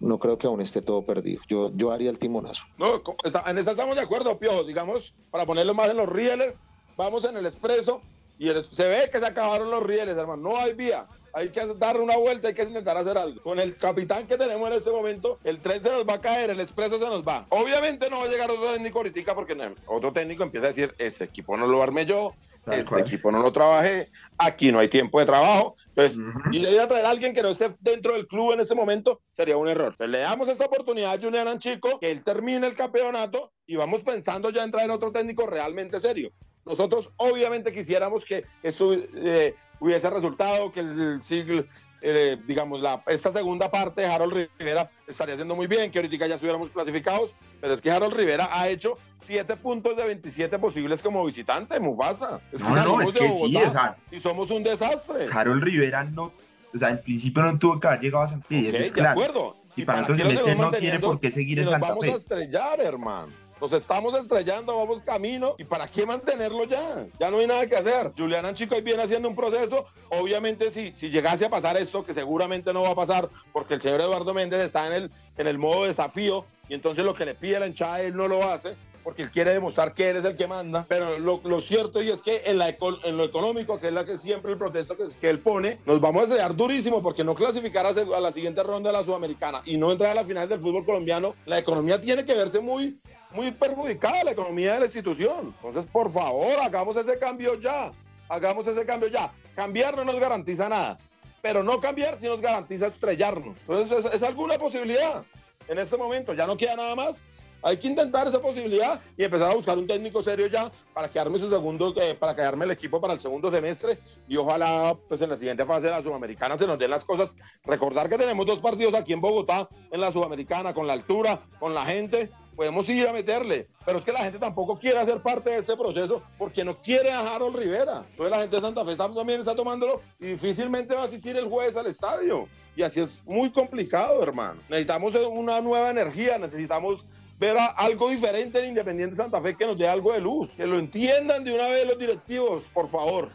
No 0.00 0.18
creo 0.18 0.36
que 0.38 0.46
aún 0.46 0.60
esté 0.60 0.82
todo 0.82 1.04
perdido. 1.04 1.40
Yo, 1.48 1.70
yo 1.74 1.90
haría 1.92 2.10
el 2.10 2.18
timonazo. 2.18 2.64
No, 2.76 3.02
en 3.46 3.58
eso 3.58 3.70
estamos 3.70 3.96
de 3.96 4.02
acuerdo, 4.02 4.38
Piojo. 4.38 4.64
Digamos, 4.64 5.14
para 5.30 5.46
ponerlo 5.46 5.74
más 5.74 5.90
en 5.90 5.96
los 5.96 6.08
rieles, 6.08 6.60
vamos 6.96 7.24
en 7.24 7.36
el 7.36 7.46
expreso 7.46 8.00
y 8.38 8.48
el- 8.48 8.64
se 8.64 8.88
ve 8.88 9.08
que 9.10 9.18
se 9.18 9.26
acabaron 9.26 9.70
los 9.70 9.82
rieles, 9.82 10.16
hermano. 10.16 10.42
No 10.50 10.58
hay 10.58 10.74
vía. 10.74 11.06
Hay 11.36 11.48
que 11.48 11.66
dar 11.78 12.00
una 12.00 12.16
vuelta, 12.16 12.46
hay 12.48 12.54
que 12.54 12.62
intentar 12.62 12.96
hacer 12.96 13.18
algo. 13.18 13.42
Con 13.42 13.58
el 13.58 13.76
capitán 13.76 14.26
que 14.28 14.36
tenemos 14.38 14.68
en 14.70 14.76
este 14.76 14.90
momento, 14.92 15.40
el 15.42 15.60
tren 15.60 15.82
se 15.82 15.90
nos 15.90 16.06
va 16.06 16.14
a 16.14 16.20
caer, 16.20 16.50
el 16.50 16.60
expreso 16.60 16.96
se 16.98 17.06
nos 17.06 17.26
va. 17.26 17.44
Obviamente 17.48 18.08
no 18.08 18.20
va 18.20 18.26
a 18.26 18.28
llegar 18.28 18.50
otro 18.52 18.72
técnico 18.72 18.98
ahorita 18.98 19.34
porque 19.34 19.56
no- 19.56 19.74
otro 19.86 20.12
técnico 20.12 20.44
empieza 20.44 20.66
a 20.66 20.68
decir, 20.68 20.94
este 20.98 21.24
equipo 21.24 21.56
no 21.56 21.66
lo 21.66 21.82
armé 21.82 22.06
yo, 22.06 22.34
este 22.66 23.00
equipo 23.00 23.32
no 23.32 23.40
lo 23.40 23.52
trabajé, 23.52 24.10
aquí 24.38 24.70
no 24.70 24.78
hay 24.78 24.86
tiempo 24.88 25.18
de 25.18 25.26
trabajo. 25.26 25.74
Ujú. 25.96 26.50
y 26.50 26.66
ir 26.66 26.80
a 26.80 26.88
traer 26.88 27.06
a 27.06 27.10
alguien 27.10 27.32
que 27.32 27.42
no 27.42 27.48
esté 27.48 27.74
dentro 27.80 28.14
del 28.14 28.26
club 28.26 28.52
en 28.52 28.60
este 28.60 28.74
momento 28.74 29.20
sería 29.32 29.56
un 29.56 29.68
error. 29.68 29.92
Entonces, 29.92 30.10
le 30.10 30.18
damos 30.18 30.48
esta 30.48 30.66
oportunidad 30.66 31.12
a 31.12 31.20
Julián 31.20 31.58
Chico, 31.58 31.98
que 32.00 32.10
él 32.10 32.24
termine 32.24 32.66
el 32.66 32.74
campeonato 32.74 33.52
y 33.66 33.76
vamos 33.76 34.02
pensando 34.02 34.50
ya 34.50 34.64
en 34.64 34.70
traer 34.70 34.90
otro 34.90 35.12
técnico 35.12 35.46
realmente 35.46 36.00
serio. 36.00 36.32
Nosotros 36.64 37.12
obviamente 37.16 37.72
quisiéramos 37.72 38.24
que 38.24 38.44
eso 38.62 38.94
eh, 38.94 39.54
hubiese 39.80 40.10
resultado, 40.10 40.72
que 40.72 40.80
el 40.80 41.22
siglo, 41.22 41.64
eh, 42.00 42.38
digamos, 42.46 42.80
la, 42.80 43.02
esta 43.06 43.30
segunda 43.30 43.70
parte 43.70 44.00
de 44.00 44.06
Harold 44.06 44.48
Rivera 44.58 44.90
estaría 45.06 45.34
haciendo 45.34 45.54
muy 45.54 45.66
bien, 45.66 45.90
que 45.90 45.98
ahorita 45.98 46.26
ya 46.26 46.34
estuviéramos 46.34 46.70
clasificados, 46.70 47.30
pero 47.64 47.76
es 47.76 47.80
que 47.80 47.90
Harold 47.90 48.12
Rivera 48.12 48.50
ha 48.52 48.68
hecho 48.68 48.98
7 49.24 49.56
puntos 49.56 49.96
de 49.96 50.04
27 50.04 50.58
posibles 50.58 51.00
como 51.00 51.24
visitante, 51.24 51.80
Mufasa. 51.80 52.38
Es 52.52 52.62
que 52.62 52.68
no, 52.68 52.84
no, 52.84 53.00
es 53.00 53.10
que 53.14 53.26
sí, 53.26 53.56
o 53.56 53.72
sea, 53.72 53.96
y 54.10 54.20
somos 54.20 54.50
un 54.50 54.62
desastre. 54.62 55.28
Harold 55.32 55.62
Rivera 55.62 56.04
no, 56.04 56.30
o 56.74 56.78
sea, 56.78 56.90
en 56.90 57.00
principio 57.00 57.42
no 57.42 57.58
tuvo 57.58 57.80
que 57.80 57.86
haber 57.86 58.00
llegado 58.00 58.24
a 58.24 58.28
Santa 58.28 58.46
Fe, 58.46 58.68
eso 58.68 58.76
es 58.76 58.92
claro. 58.92 59.18
De 59.18 59.24
acuerdo. 59.24 59.56
Y, 59.76 59.84
para, 59.86 60.02
nosotros 60.02 60.28
el 60.28 60.36
este 60.36 60.54
no 60.56 60.70
tiene 60.72 60.98
por 60.98 61.18
qué 61.18 61.30
seguir 61.30 61.58
en 61.58 61.68
Santa 61.68 61.86
Fe. 61.86 61.92
Nos 61.94 62.00
vamos 62.00 62.14
a 62.14 62.18
estrellar, 62.18 62.80
hermano. 62.80 63.32
Nos 63.62 63.72
estamos 63.72 64.14
estrellando, 64.14 64.76
vamos 64.76 65.00
camino. 65.00 65.54
¿Y 65.56 65.64
para 65.64 65.88
qué 65.88 66.04
mantenerlo 66.04 66.64
ya? 66.64 67.06
Ya 67.18 67.30
no 67.30 67.38
hay 67.38 67.46
nada 67.46 67.66
que 67.66 67.76
hacer. 67.76 68.12
Julián 68.14 68.44
Anchico 68.44 68.74
ahí 68.74 68.82
viene 68.82 69.04
haciendo 69.04 69.26
un 69.26 69.34
proceso. 69.34 69.86
Obviamente, 70.10 70.70
si, 70.70 70.92
si 70.98 71.08
llegase 71.08 71.46
a 71.46 71.48
pasar 71.48 71.78
esto, 71.78 72.04
que 72.04 72.12
seguramente 72.12 72.74
no 72.74 72.82
va 72.82 72.90
a 72.90 72.94
pasar, 72.94 73.30
porque 73.54 73.72
el 73.72 73.80
señor 73.80 74.02
Eduardo 74.02 74.34
Méndez 74.34 74.60
está 74.60 74.86
en 74.86 74.92
el, 74.92 75.10
en 75.38 75.46
el 75.46 75.56
modo 75.56 75.86
desafío, 75.86 76.44
y 76.68 76.74
entonces 76.74 77.04
lo 77.04 77.14
que 77.14 77.26
le 77.26 77.34
pide 77.34 77.60
la 77.60 77.66
hinchada, 77.66 78.00
él 78.00 78.16
no 78.16 78.28
lo 78.28 78.42
hace 78.44 78.76
porque 79.02 79.22
él 79.22 79.30
quiere 79.30 79.52
demostrar 79.52 79.92
que 79.92 80.08
él 80.08 80.16
es 80.16 80.24
el 80.24 80.34
que 80.34 80.46
manda, 80.46 80.86
pero 80.88 81.18
lo, 81.18 81.38
lo 81.44 81.60
cierto 81.60 82.02
y 82.02 82.08
es 82.08 82.22
que 82.22 82.42
en, 82.46 82.56
la, 82.56 82.70
en, 82.70 83.16
lo 83.18 83.24
económico, 83.24 83.78
que 83.78 83.88
es 83.88 83.92
la 83.92 84.06
que 84.06 84.16
siempre 84.16 84.52
el 84.52 84.58
protesto 84.58 84.96
que, 84.96 85.04
que 85.20 85.28
él 85.28 85.40
pone, 85.40 85.78
nos 85.84 86.00
vamos 86.00 86.22
a 86.22 86.24
estrellar 86.24 86.56
durísimo 86.56 87.02
porque 87.02 87.22
no 87.22 87.34
clasificar 87.34 87.84
a, 87.84 87.90
a, 87.90 88.20
la 88.20 88.32
siguiente 88.32 88.62
ronda 88.62 88.90
de 88.90 88.96
la 88.96 89.04
Sudamericana 89.04 89.60
y 89.66 89.76
no 89.76 89.92
entrar 89.92 90.12
a 90.12 90.14
la 90.14 90.24
final 90.24 90.48
del 90.48 90.60
fútbol 90.60 90.86
colombiano, 90.86 91.34
la 91.44 91.58
economía 91.58 92.00
tiene 92.00 92.24
que 92.24 92.34
verse 92.34 92.60
muy 92.60 92.98
muy 93.34 93.50
perjudicada 93.50 94.24
la 94.24 94.30
economía 94.30 94.74
de 94.74 94.80
la 94.80 94.86
institución. 94.86 95.54
Entonces, 95.56 95.86
por 95.90 96.10
favor, 96.10 96.56
hagamos 96.62 96.96
ese 96.96 97.18
cambio 97.18 97.58
ya. 97.58 97.92
Hagamos 98.28 98.66
ese 98.66 98.86
cambio 98.86 99.08
ya. 99.08 99.32
Cambiar 99.54 99.96
no 99.96 100.04
nos 100.04 100.18
garantiza 100.18 100.68
nada, 100.68 100.98
pero 101.42 101.62
no 101.62 101.80
cambiar 101.80 102.16
sí 102.18 102.26
nos 102.26 102.40
garantiza 102.40 102.86
estrellarnos. 102.86 103.56
Entonces, 103.68 104.14
es, 104.14 104.22
alguna 104.22 104.56
posibilidad 104.56 105.24
en 105.68 105.78
este 105.78 105.96
momento. 105.96 106.34
Ya 106.34 106.46
no 106.46 106.56
queda 106.56 106.76
nada 106.76 106.94
más. 106.94 107.22
Hay 107.62 107.78
que 107.78 107.88
intentar 107.88 108.26
esa 108.26 108.42
posibilidad 108.42 109.00
y 109.16 109.24
empezar 109.24 109.50
a 109.50 109.54
buscar 109.54 109.78
un 109.78 109.86
técnico 109.86 110.22
serio 110.22 110.46
ya 110.48 110.70
para 110.92 111.10
quedarme 111.10 111.38
su 111.38 111.48
segundo, 111.48 111.94
eh, 111.96 112.14
para 112.14 112.36
quedarme 112.36 112.66
el 112.66 112.72
equipo 112.72 113.00
para 113.00 113.14
el 113.14 113.20
segundo 113.20 113.50
semestre 113.50 113.98
y 114.28 114.36
ojalá 114.36 114.94
pues 115.08 115.22
en 115.22 115.30
la 115.30 115.36
siguiente 115.38 115.64
fase 115.64 115.86
de 115.86 115.92
la 115.92 116.02
Sudamericana 116.02 116.58
se 116.58 116.66
nos 116.66 116.78
den 116.78 116.90
las 116.90 117.06
cosas. 117.06 117.34
Recordar 117.64 118.10
que 118.10 118.18
tenemos 118.18 118.44
dos 118.44 118.60
partidos 118.60 118.92
aquí 118.92 119.14
en 119.14 119.22
Bogotá 119.22 119.66
en 119.90 119.98
la 119.98 120.12
Sudamericana 120.12 120.74
con 120.74 120.86
la 120.86 120.92
altura, 120.92 121.40
con 121.58 121.72
la 121.72 121.86
gente 121.86 122.30
podemos 122.54 122.86
ir 122.88 123.08
a 123.08 123.12
meterle, 123.12 123.68
pero 123.84 123.98
es 123.98 124.04
que 124.04 124.12
la 124.12 124.20
gente 124.20 124.38
tampoco 124.38 124.78
quiere 124.78 124.98
hacer 124.98 125.22
parte 125.22 125.50
de 125.50 125.56
este 125.56 125.74
proceso 125.76 126.22
porque 126.38 126.64
no 126.64 126.80
quiere 126.80 127.10
a 127.10 127.34
Harold 127.34 127.56
Rivera. 127.56 128.04
Entonces 128.10 128.30
la 128.30 128.40
gente 128.40 128.56
de 128.56 128.62
Santa 128.62 128.84
Fe 128.84 128.96
también 128.96 129.40
está 129.40 129.56
tomándolo 129.56 130.02
y 130.20 130.26
difícilmente 130.26 130.94
va 130.94 131.02
a 131.02 131.04
asistir 131.04 131.36
el 131.36 131.48
jueves 131.48 131.76
al 131.76 131.86
estadio. 131.86 132.46
Y 132.76 132.82
así 132.82 133.00
es 133.00 133.22
muy 133.24 133.50
complicado, 133.50 134.22
hermano. 134.22 134.60
Necesitamos 134.68 135.14
una 135.30 135.60
nueva 135.60 135.90
energía, 135.90 136.38
necesitamos 136.38 137.04
ver 137.38 137.56
algo 137.76 138.10
diferente 138.10 138.60
en 138.60 138.70
Independiente 138.70 139.16
Santa 139.16 139.40
Fe 139.40 139.56
que 139.56 139.66
nos 139.66 139.78
dé 139.78 139.88
algo 139.88 140.12
de 140.12 140.20
luz. 140.20 140.50
Que 140.56 140.66
lo 140.66 140.78
entiendan 140.78 141.44
de 141.44 141.54
una 141.54 141.68
vez 141.68 141.86
los 141.86 141.98
directivos, 141.98 142.64
por 142.72 142.88
favor. 142.88 143.30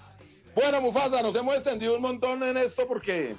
Bueno, 0.56 0.82
Mufasa, 0.82 1.22
nos 1.22 1.36
hemos 1.36 1.56
extendido 1.56 1.96
un 1.96 2.02
montón 2.02 2.44
en 2.44 2.58
esto 2.58 2.86
porque 2.88 3.36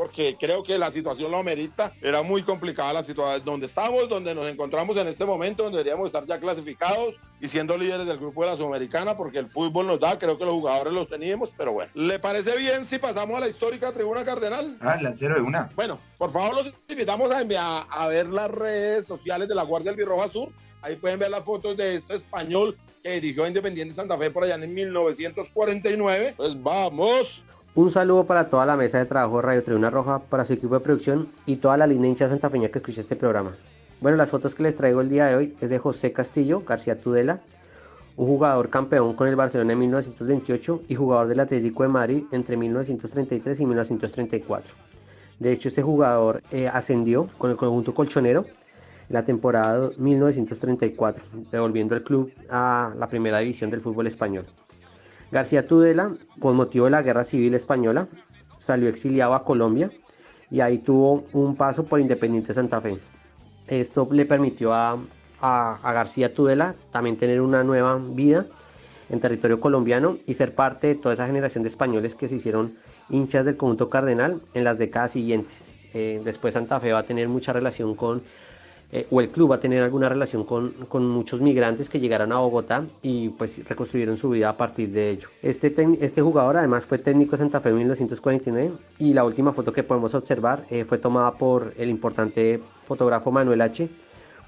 porque 0.00 0.34
creo 0.40 0.62
que 0.62 0.78
la 0.78 0.90
situación 0.90 1.30
lo 1.30 1.36
amerita. 1.36 1.92
Era 2.00 2.22
muy 2.22 2.42
complicada 2.42 2.94
la 2.94 3.04
situación 3.04 3.44
donde 3.44 3.66
estamos, 3.66 4.08
donde 4.08 4.34
nos 4.34 4.46
encontramos 4.46 4.96
en 4.96 5.06
este 5.06 5.26
momento, 5.26 5.64
donde 5.64 5.76
deberíamos 5.76 6.06
estar 6.06 6.24
ya 6.24 6.40
clasificados 6.40 7.16
y 7.38 7.46
siendo 7.48 7.76
líderes 7.76 8.06
del 8.06 8.16
grupo 8.16 8.40
de 8.40 8.50
la 8.50 8.56
Sudamericana, 8.56 9.14
porque 9.14 9.38
el 9.38 9.46
fútbol 9.46 9.88
nos 9.88 10.00
da, 10.00 10.18
creo 10.18 10.38
que 10.38 10.46
los 10.46 10.54
jugadores 10.54 10.94
los 10.94 11.06
teníamos, 11.06 11.50
pero 11.54 11.72
bueno. 11.72 11.92
¿Le 11.92 12.18
parece 12.18 12.56
bien 12.56 12.86
si 12.86 12.98
pasamos 12.98 13.36
a 13.36 13.40
la 13.40 13.48
histórica 13.48 13.92
tribuna 13.92 14.24
cardenal? 14.24 14.78
Ah, 14.80 14.96
la 15.02 15.12
cero 15.12 15.34
de 15.34 15.42
una. 15.42 15.68
Bueno, 15.76 16.00
por 16.16 16.30
favor 16.30 16.54
los 16.54 16.74
invitamos 16.88 17.30
a, 17.30 17.42
enviar, 17.42 17.84
a 17.90 18.08
ver 18.08 18.26
las 18.30 18.50
redes 18.50 19.06
sociales 19.06 19.48
de 19.48 19.54
la 19.54 19.64
Guardia 19.64 19.90
Albirroja 19.90 20.28
Sur. 20.28 20.48
Ahí 20.80 20.96
pueden 20.96 21.18
ver 21.18 21.30
las 21.30 21.44
fotos 21.44 21.76
de 21.76 21.96
este 21.96 22.14
español 22.14 22.78
que 23.02 23.10
dirigió 23.10 23.44
a 23.44 23.48
Independiente 23.48 23.94
Santa 23.94 24.16
Fe 24.16 24.30
por 24.30 24.44
allá 24.44 24.54
en 24.54 24.72
1949. 24.72 26.34
Pues 26.38 26.62
vamos. 26.62 27.44
Un 27.72 27.92
saludo 27.92 28.26
para 28.26 28.50
toda 28.50 28.66
la 28.66 28.76
mesa 28.76 28.98
de 28.98 29.04
trabajo 29.04 29.36
de 29.36 29.42
Radio 29.42 29.62
Tribuna 29.62 29.90
Roja, 29.90 30.18
para 30.18 30.44
su 30.44 30.54
equipo 30.54 30.74
de 30.74 30.80
producción 30.80 31.28
y 31.46 31.56
toda 31.56 31.76
la 31.76 31.86
línea 31.86 32.10
hincha 32.10 32.28
santafeña 32.28 32.68
que 32.68 32.80
escucha 32.80 33.00
este 33.00 33.14
programa. 33.14 33.56
Bueno, 34.00 34.16
las 34.16 34.28
fotos 34.28 34.56
que 34.56 34.64
les 34.64 34.74
traigo 34.74 35.00
el 35.00 35.08
día 35.08 35.26
de 35.26 35.36
hoy 35.36 35.56
es 35.60 35.70
de 35.70 35.78
José 35.78 36.12
Castillo 36.12 36.64
García 36.66 37.00
Tudela, 37.00 37.42
un 38.16 38.26
jugador 38.26 38.70
campeón 38.70 39.14
con 39.14 39.28
el 39.28 39.36
Barcelona 39.36 39.74
en 39.74 39.78
1928 39.78 40.82
y 40.88 40.96
jugador 40.96 41.28
del 41.28 41.38
Atlético 41.38 41.84
de 41.84 41.88
Madrid 41.90 42.24
entre 42.32 42.56
1933 42.56 43.60
y 43.60 43.66
1934. 43.66 44.74
De 45.38 45.52
hecho, 45.52 45.68
este 45.68 45.80
jugador 45.80 46.42
eh, 46.50 46.66
ascendió 46.66 47.28
con 47.38 47.52
el 47.52 47.56
conjunto 47.56 47.94
colchonero 47.94 48.46
en 49.08 49.14
la 49.14 49.24
temporada 49.24 49.90
1934, 49.96 51.24
devolviendo 51.52 51.94
el 51.94 52.02
club 52.02 52.32
a 52.50 52.92
la 52.98 53.08
primera 53.08 53.38
división 53.38 53.70
del 53.70 53.80
fútbol 53.80 54.08
español. 54.08 54.46
García 55.32 55.66
Tudela, 55.66 56.14
con 56.38 56.56
motivo 56.56 56.86
de 56.86 56.90
la 56.90 57.02
Guerra 57.02 57.24
Civil 57.24 57.54
Española, 57.54 58.08
salió 58.58 58.88
exiliado 58.88 59.34
a 59.34 59.44
Colombia 59.44 59.90
y 60.50 60.60
ahí 60.60 60.78
tuvo 60.78 61.24
un 61.32 61.56
paso 61.56 61.84
por 61.84 62.00
Independiente 62.00 62.52
Santa 62.52 62.80
Fe. 62.80 62.98
Esto 63.68 64.08
le 64.10 64.26
permitió 64.26 64.74
a, 64.74 64.98
García 65.40 66.34
Tudela 66.34 66.74
también 66.90 67.16
tener 67.16 67.40
una 67.40 67.64
nueva 67.64 67.98
vida 67.98 68.46
en 69.08 69.20
territorio 69.20 69.58
colombiano 69.58 70.18
y 70.26 70.34
ser 70.34 70.54
parte 70.54 70.88
de 70.88 70.94
toda 70.96 71.14
esa 71.14 71.26
generación 71.26 71.62
de 71.62 71.70
españoles 71.70 72.14
que 72.14 72.28
se 72.28 72.36
hicieron 72.36 72.74
hinchas 73.08 73.46
del 73.46 73.56
conjunto 73.56 73.88
cardenal 73.88 74.42
en 74.52 74.64
las 74.64 74.76
décadas 74.76 75.12
siguientes. 75.12 75.72
Eh, 75.94 76.20
después 76.24 76.54
Santa 76.54 76.78
Fe 76.78 76.92
va 76.92 76.98
a 76.98 77.04
tener 77.04 77.28
mucha 77.28 77.54
relación 77.54 77.94
con 77.94 78.22
eh, 78.92 79.06
o 79.10 79.20
el 79.20 79.30
club 79.30 79.52
va 79.52 79.56
a 79.56 79.60
tener 79.60 79.82
alguna 79.82 80.08
relación 80.08 80.44
con, 80.44 80.72
con, 80.88 81.08
muchos 81.08 81.40
migrantes 81.40 81.88
que 81.88 82.00
llegaron 82.00 82.32
a 82.32 82.38
Bogotá 82.38 82.84
y 83.02 83.28
pues 83.28 83.64
reconstruyeron 83.68 84.16
su 84.16 84.30
vida 84.30 84.48
a 84.48 84.56
partir 84.56 84.90
de 84.90 85.10
ello. 85.10 85.28
Este, 85.42 85.74
este 86.00 86.22
jugador 86.22 86.56
además 86.56 86.86
fue 86.86 86.98
técnico 86.98 87.36
Santa 87.36 87.60
Fe 87.60 87.68
en 87.68 87.76
1949 87.76 88.72
y 88.98 89.14
la 89.14 89.24
última 89.24 89.52
foto 89.52 89.72
que 89.72 89.84
podemos 89.84 90.14
observar 90.14 90.64
eh, 90.70 90.84
fue 90.84 90.98
tomada 90.98 91.32
por 91.32 91.72
el 91.76 91.88
importante 91.88 92.60
fotógrafo 92.86 93.30
Manuel 93.30 93.60
H 93.60 93.88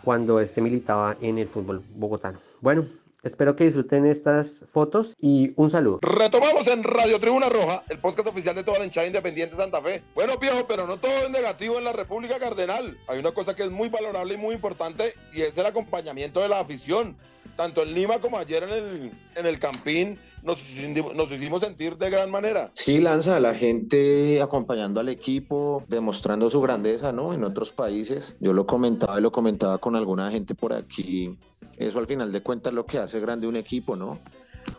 cuando 0.03 0.41
este 0.41 0.61
militaba 0.61 1.17
en 1.21 1.39
el 1.39 1.47
fútbol 1.47 1.83
bogotano. 1.95 2.39
Bueno, 2.61 2.85
Espero 3.23 3.55
que 3.55 3.63
disfruten 3.63 4.05
estas 4.05 4.65
fotos 4.67 5.15
y 5.21 5.53
un 5.55 5.71
saludo. 5.71 6.01
Retomamos 6.03 6.67
en 6.67 6.83
Radio 6.83 7.21
Tribuna 7.21 7.49
Roja, 7.49 7.85
el 7.89 8.01
podcast 8.01 8.27
oficial 8.27 8.57
de 8.57 8.65
toda 8.65 8.81
la 8.81 8.85
hinchada 8.85 9.07
independiente 9.07 9.55
Santa 9.55 9.81
Fe. 9.81 10.03
Bueno, 10.17 10.39
viejo, 10.39 10.67
pero 10.67 10.89
no 10.89 10.97
todo 10.97 11.13
es 11.13 11.31
negativo 11.31 11.79
en 11.79 11.85
la 11.85 11.93
República 11.93 12.41
Cardenal. 12.41 12.99
Hay 13.07 13.21
una 13.21 13.31
cosa 13.31 13.55
que 13.55 13.63
es 13.63 13.71
muy 13.71 13.89
valorable 13.89 14.35
y 14.35 14.39
muy 14.39 14.57
importante 14.57 15.15
y 15.33 15.43
es 15.43 15.57
el 15.57 15.67
acompañamiento 15.67 16.41
de 16.41 16.49
la 16.49 16.59
afición. 16.59 17.17
Tanto 17.57 17.83
en 17.83 17.95
Lima 17.95 18.19
como 18.21 18.39
ayer 18.39 18.63
en 18.63 18.71
el, 18.71 19.13
en 19.37 19.47
el 19.47 19.59
Campín 19.59 20.19
nos, 20.43 20.59
nos 21.15 21.31
hicimos 21.31 21.63
sentir 21.63 21.97
de 21.97 22.11
gran 22.11 22.31
manera. 22.31 22.71
Sí, 22.75 22.99
Lanza, 22.99 23.39
la 23.41 23.55
gente 23.55 24.41
acompañando 24.41 25.01
al 25.01 25.09
equipo, 25.09 25.85
demostrando 25.89 26.51
su 26.51 26.61
grandeza, 26.61 27.13
¿no? 27.13 27.35
En 27.35 27.45
otros 27.45 27.73
países. 27.73 28.37
Yo 28.41 28.53
lo 28.53 28.67
comentaba 28.67 29.19
y 29.19 29.23
lo 29.23 29.31
comentaba 29.31 29.79
con 29.79 29.97
alguna 29.97 30.31
gente 30.31 30.55
por 30.55 30.73
aquí 30.73 31.37
eso 31.77 31.99
al 31.99 32.07
final 32.07 32.33
de 32.33 32.43
cuentas 32.43 32.73
es 32.73 32.75
lo 32.75 32.87
que 32.87 32.99
hace 32.99 33.21
grande 33.21 33.47
un 33.47 33.57
equipo, 33.57 33.97
¿no? 33.97 34.19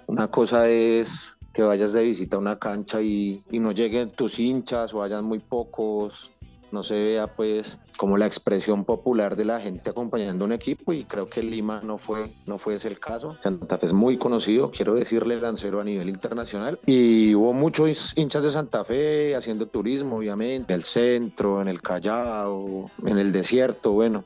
Una 0.07 0.29
cosa 0.29 0.69
es 0.69 1.35
que 1.53 1.61
vayas 1.61 1.93
de 1.93 2.03
visita 2.03 2.37
a 2.37 2.39
una 2.39 2.57
cancha 2.57 3.01
y, 3.01 3.43
no 3.51 3.71
lleguen 3.71 4.11
tus 4.11 4.39
hinchas 4.39 4.93
o 4.93 4.99
vayan 4.99 5.23
muy 5.23 5.39
pocos, 5.39 6.31
no 6.73 6.83
se 6.83 7.01
vea 7.01 7.27
pues 7.27 7.77
como 7.97 8.17
la 8.17 8.25
expresión 8.25 8.83
popular 8.83 9.35
de 9.35 9.45
la 9.45 9.59
gente 9.59 9.91
acompañando 9.91 10.43
un 10.43 10.51
equipo 10.51 10.91
y 10.91 11.05
creo 11.05 11.29
que 11.29 11.43
Lima 11.43 11.81
no 11.83 11.97
fue, 11.97 12.35
no 12.45 12.57
fue 12.57 12.75
ese 12.75 12.89
el 12.89 12.99
caso. 12.99 13.37
Santa 13.41 13.77
Fe 13.77 13.85
es 13.85 13.93
muy 13.93 14.17
conocido, 14.17 14.71
quiero 14.71 14.95
decirle 14.95 15.39
lancero 15.39 15.79
a 15.79 15.83
nivel 15.83 16.09
internacional 16.09 16.79
y 16.85 17.33
hubo 17.35 17.53
muchos 17.53 18.17
hinchas 18.17 18.43
de 18.43 18.51
Santa 18.51 18.83
Fe 18.83 19.35
haciendo 19.35 19.67
turismo 19.67 20.17
obviamente, 20.17 20.73
en 20.73 20.79
el 20.79 20.83
centro, 20.83 21.61
en 21.61 21.67
el 21.67 21.81
Callao, 21.81 22.89
en 23.05 23.17
el 23.17 23.31
desierto, 23.31 23.91
bueno 23.91 24.25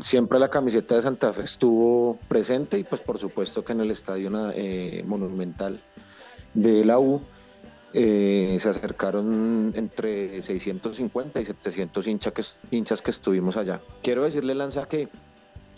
siempre 0.00 0.38
la 0.38 0.48
camiseta 0.48 0.94
de 0.94 1.02
Santa 1.02 1.32
Fe 1.32 1.42
estuvo 1.42 2.18
presente 2.28 2.78
y 2.78 2.84
pues 2.84 3.00
por 3.00 3.18
supuesto 3.18 3.64
que 3.64 3.72
en 3.72 3.80
el 3.80 3.90
estadio 3.90 4.30
eh, 4.54 5.02
monumental 5.06 5.82
de 6.54 6.84
la 6.84 7.00
U 7.00 7.20
eh, 7.92 8.56
se 8.60 8.68
acercaron 8.68 9.72
entre 9.74 10.42
650 10.42 11.40
y 11.40 11.44
700 11.44 12.06
hinchas 12.06 12.32
que, 12.32 12.76
hinchas 12.76 13.02
que 13.02 13.10
estuvimos 13.10 13.56
allá. 13.56 13.80
Quiero 14.02 14.22
decirle, 14.22 14.54
Lanza, 14.54 14.86
que 14.86 15.08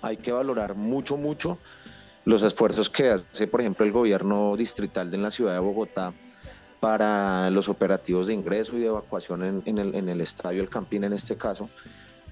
hay 0.03 0.18
que 0.18 0.33
valorar 0.33 0.75
mucho, 0.75 1.16
mucho 1.16 1.59
los 2.25 2.42
esfuerzos 2.42 2.90
que 2.90 3.11
hace, 3.11 3.46
por 3.46 3.61
ejemplo, 3.61 3.87
el 3.87 3.92
gobierno 3.92 4.57
distrital 4.57 5.12
en 5.14 5.22
la 5.22 5.31
ciudad 5.31 5.55
de 5.55 5.61
Bogotá 5.61 6.12
para 6.81 7.48
los 7.51 7.68
operativos 7.68 8.27
de 8.27 8.35
ingreso 8.35 8.77
y 8.77 8.81
de 8.81 8.87
evacuación 8.87 9.62
en, 9.64 9.79
el, 9.79 9.94
en 9.94 10.09
el 10.09 10.20
estadio 10.20 10.62
El 10.62 10.68
Campín 10.68 11.05
en 11.05 11.12
este 11.12 11.37
caso 11.37 11.70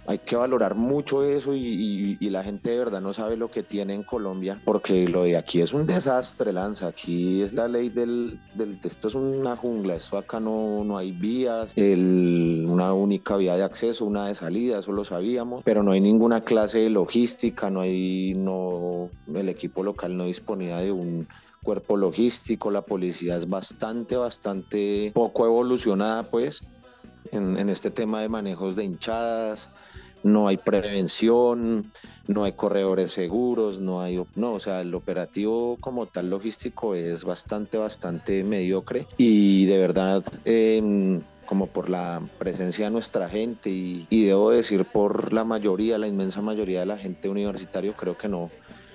hay 0.06 0.18
que 0.18 0.36
valorar 0.36 0.74
mucho 0.74 1.22
eso 1.24 1.54
y, 1.54 2.18
la 2.30 2.44
gente 2.44 2.70
de 2.70 2.78
verdad 2.78 3.00
no 3.00 3.12
sabe 3.12 3.36
lo 3.36 3.50
que 3.50 3.64
tiene 3.64 3.94
en 3.94 4.04
Colombia, 4.04 4.60
porque 4.64 5.08
lo 5.08 5.24
de 5.24 5.36
aquí 5.36 5.60
es 5.60 5.72
un 5.72 5.86
desastre, 5.86 6.52
Lanza. 6.52 6.86
Aquí 6.86 7.42
es 7.42 7.52
la 7.52 7.66
ley 7.66 7.88
del, 7.88 8.38
del 8.54 8.78
esto 8.84 9.08
es 9.08 9.14
una 9.16 9.56
jungla, 9.56 9.96
esto 9.96 10.16
acá 10.16 10.38
no, 10.38 10.84
no 10.84 10.96
hay 10.96 11.10
vías, 11.10 11.74
una 11.76 12.94
única 12.94 13.36
vía 13.36 13.56
de 13.56 13.64
acceso, 13.64 14.04
una 14.04 14.28
de 14.28 14.34
salida, 14.36 14.78
eso 14.78 14.92
lo 14.92 15.04
sabíamos, 15.04 15.64
pero 15.64 15.82
no 15.82 15.92
hay 15.92 16.00
ninguna 16.00 16.42
clase 16.42 16.78
de 16.78 16.90
logística, 16.90 17.68
no 17.68 17.80
hay, 17.80 18.34
no, 18.34 19.10
el 19.34 19.48
equipo 19.48 19.82
local 19.82 20.16
no 20.16 20.26
disponía 20.26 20.78
de 20.78 20.92
un 20.92 21.26
cuerpo 21.62 21.96
logístico, 21.96 22.70
la 22.70 22.82
policía 22.82 23.36
es 23.36 23.48
bastante, 23.48 24.16
bastante 24.16 25.10
poco 25.14 25.46
evolucionada, 25.46 26.30
pues 26.30 26.64
en, 27.32 27.68
este 27.68 27.90
tema 27.90 28.20
de 28.20 28.28
manejos 28.28 28.76
de 28.76 28.84
hinchadas, 28.84 29.70
no 30.22 30.48
hay 30.48 30.58
prevención, 30.58 31.92
no 32.26 32.44
hay 32.44 32.52
corredores 32.52 33.12
seguros, 33.12 33.80
no 33.80 34.02
hay, 34.02 34.22
no, 34.34 34.52
o 34.52 34.60
sea, 34.60 34.80
el 34.80 34.94
operativo 34.94 35.78
como 35.80 36.06
tal 36.06 36.30
logístico 36.30 36.94
es 36.94 37.24
bastante, 37.24 37.78
bastante 37.78 38.44
mediocre 38.44 39.06
y 39.16 39.66
de 39.66 39.78
verdad, 39.78 40.24
em, 40.44 41.22
como 41.46 41.66
por 41.66 41.90
la 41.90 42.22
presencia 42.38 42.84
de 42.84 42.90
nuestra 42.92 43.28
gente 43.28 43.70
y, 43.70 44.24
debo 44.24 44.50
decir 44.50 44.84
por 44.84 45.32
la 45.32 45.44
mayoría, 45.44 45.98
la 45.98 46.06
inmensa 46.06 46.40
mayoría 46.40 46.80
de 46.80 46.86
la 46.86 46.98
gente 46.98 47.28
universitario, 47.28 47.94
creo 47.94 48.16
que 48.16 48.28
no. 48.28 48.50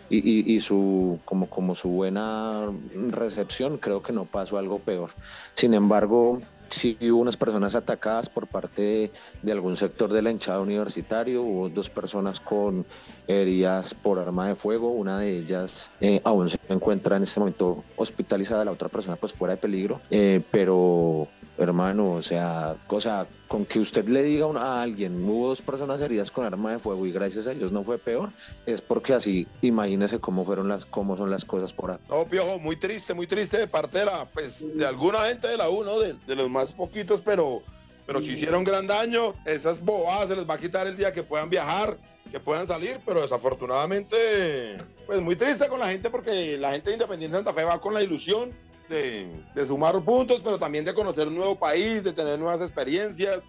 Y, 0.07 0.53
y, 0.53 0.59
su 0.59 1.19
como 1.25 1.49
como 1.49 1.73
su 1.73 1.89
buena 1.89 2.71
recepción 3.09 3.79
creo 3.79 4.03
que 4.03 4.13
no 4.13 4.25
pasó 4.25 4.59
algo 4.59 4.77
peor 4.77 5.09
sin 5.55 5.73
embargo 5.73 6.43
sí 6.75 6.97
hubo 7.01 7.19
unas 7.19 7.37
personas 7.37 7.73
atacadas 7.75 8.29
por 8.29 8.47
parte 8.47 9.11
de, 9.41 9.51
algún 9.51 9.77
sector 9.77 10.11
de 10.11 10.21
la 10.21 10.31
hinchada 10.31 10.59
universitario, 10.59 11.41
hubo 11.41 11.69
dos 11.69 11.89
personas 11.89 12.39
con 12.39 12.85
heridas 13.27 13.93
por 13.93 14.19
arma 14.19 14.47
de 14.47 14.55
fuego, 14.55 14.91
una 14.91 15.19
de 15.19 15.37
ellas 15.39 15.91
eh, 16.01 16.21
aún 16.23 16.49
se 16.49 16.59
encuentra 16.69 17.17
en 17.17 17.23
este 17.23 17.39
momento 17.39 17.83
hospitalizada, 17.95 18.65
la 18.65 18.71
otra 18.71 18.89
persona 18.89 19.15
pues 19.15 19.33
fuera 19.33 19.55
de 19.55 19.61
peligro, 19.61 20.01
eh, 20.09 20.41
pero 20.51 21.27
hermano, 21.57 22.13
o 22.13 22.21
sea, 22.21 22.75
cosa 22.87 23.27
con 23.47 23.65
que 23.65 23.79
usted 23.79 24.07
le 24.07 24.23
diga 24.23 24.47
a 24.59 24.81
alguien, 24.81 25.23
hubo 25.27 25.49
dos 25.49 25.61
personas 25.61 26.01
heridas 26.01 26.31
con 26.31 26.45
arma 26.45 26.71
de 26.71 26.79
fuego 26.79 27.05
y 27.05 27.11
gracias 27.11 27.47
a 27.47 27.51
Dios 27.51 27.71
no 27.71 27.83
fue 27.83 27.97
peor, 27.97 28.29
es 28.65 28.81
porque 28.81 29.13
así, 29.13 29.47
imagínese 29.61 30.19
cómo 30.19 30.43
fueron 30.45 30.67
las, 30.67 30.85
cómo 30.85 31.15
son 31.15 31.31
las 31.31 31.45
cosas 31.45 31.71
por 31.71 31.91
ahí. 31.91 31.97
No, 32.09 32.25
Piojo, 32.25 32.59
muy 32.59 32.77
triste, 32.77 33.13
muy 33.13 33.27
triste 33.27 33.57
de 33.57 33.67
parte 33.67 33.99
de 33.99 34.05
la, 34.05 34.25
pues, 34.25 34.65
de 34.75 34.85
alguna 34.85 35.25
gente 35.25 35.47
de 35.47 35.57
la 35.57 35.69
U, 35.69 35.83
¿no? 35.83 35.99
De, 35.99 36.15
los 36.35 36.49
más 36.49 36.73
poquitos, 36.73 37.21
pero, 37.23 37.61
pero 38.05 38.19
si 38.19 38.31
hicieron 38.31 38.63
gran 38.63 38.87
daño, 38.87 39.33
esas 39.45 39.79
bobadas 39.79 40.29
se 40.29 40.35
les 40.35 40.49
va 40.49 40.55
a 40.55 40.59
quitar 40.59 40.87
el 40.87 40.97
día 40.97 41.13
que 41.13 41.23
puedan 41.23 41.49
viajar, 41.49 41.97
que 42.29 42.39
puedan 42.39 42.67
salir, 42.67 42.99
pero 43.05 43.21
desafortunadamente, 43.21 44.77
pues 45.05 45.21
muy 45.21 45.35
triste 45.35 45.67
con 45.69 45.79
la 45.79 45.87
gente 45.87 46.09
porque 46.09 46.57
la 46.57 46.71
gente 46.71 46.89
de 46.89 46.95
Independiente 46.95 47.37
Santa 47.37 47.53
Fe 47.53 47.63
va 47.63 47.79
con 47.79 47.93
la 47.93 48.01
ilusión 48.01 48.51
de, 48.89 49.65
sumar 49.67 50.03
puntos, 50.03 50.41
pero 50.43 50.59
también 50.59 50.85
de 50.85 50.93
conocer 50.93 51.27
un 51.27 51.35
nuevo 51.35 51.57
país, 51.57 52.03
de 52.03 52.13
tener 52.13 52.39
nuevas 52.39 52.61
experiencias. 52.61 53.43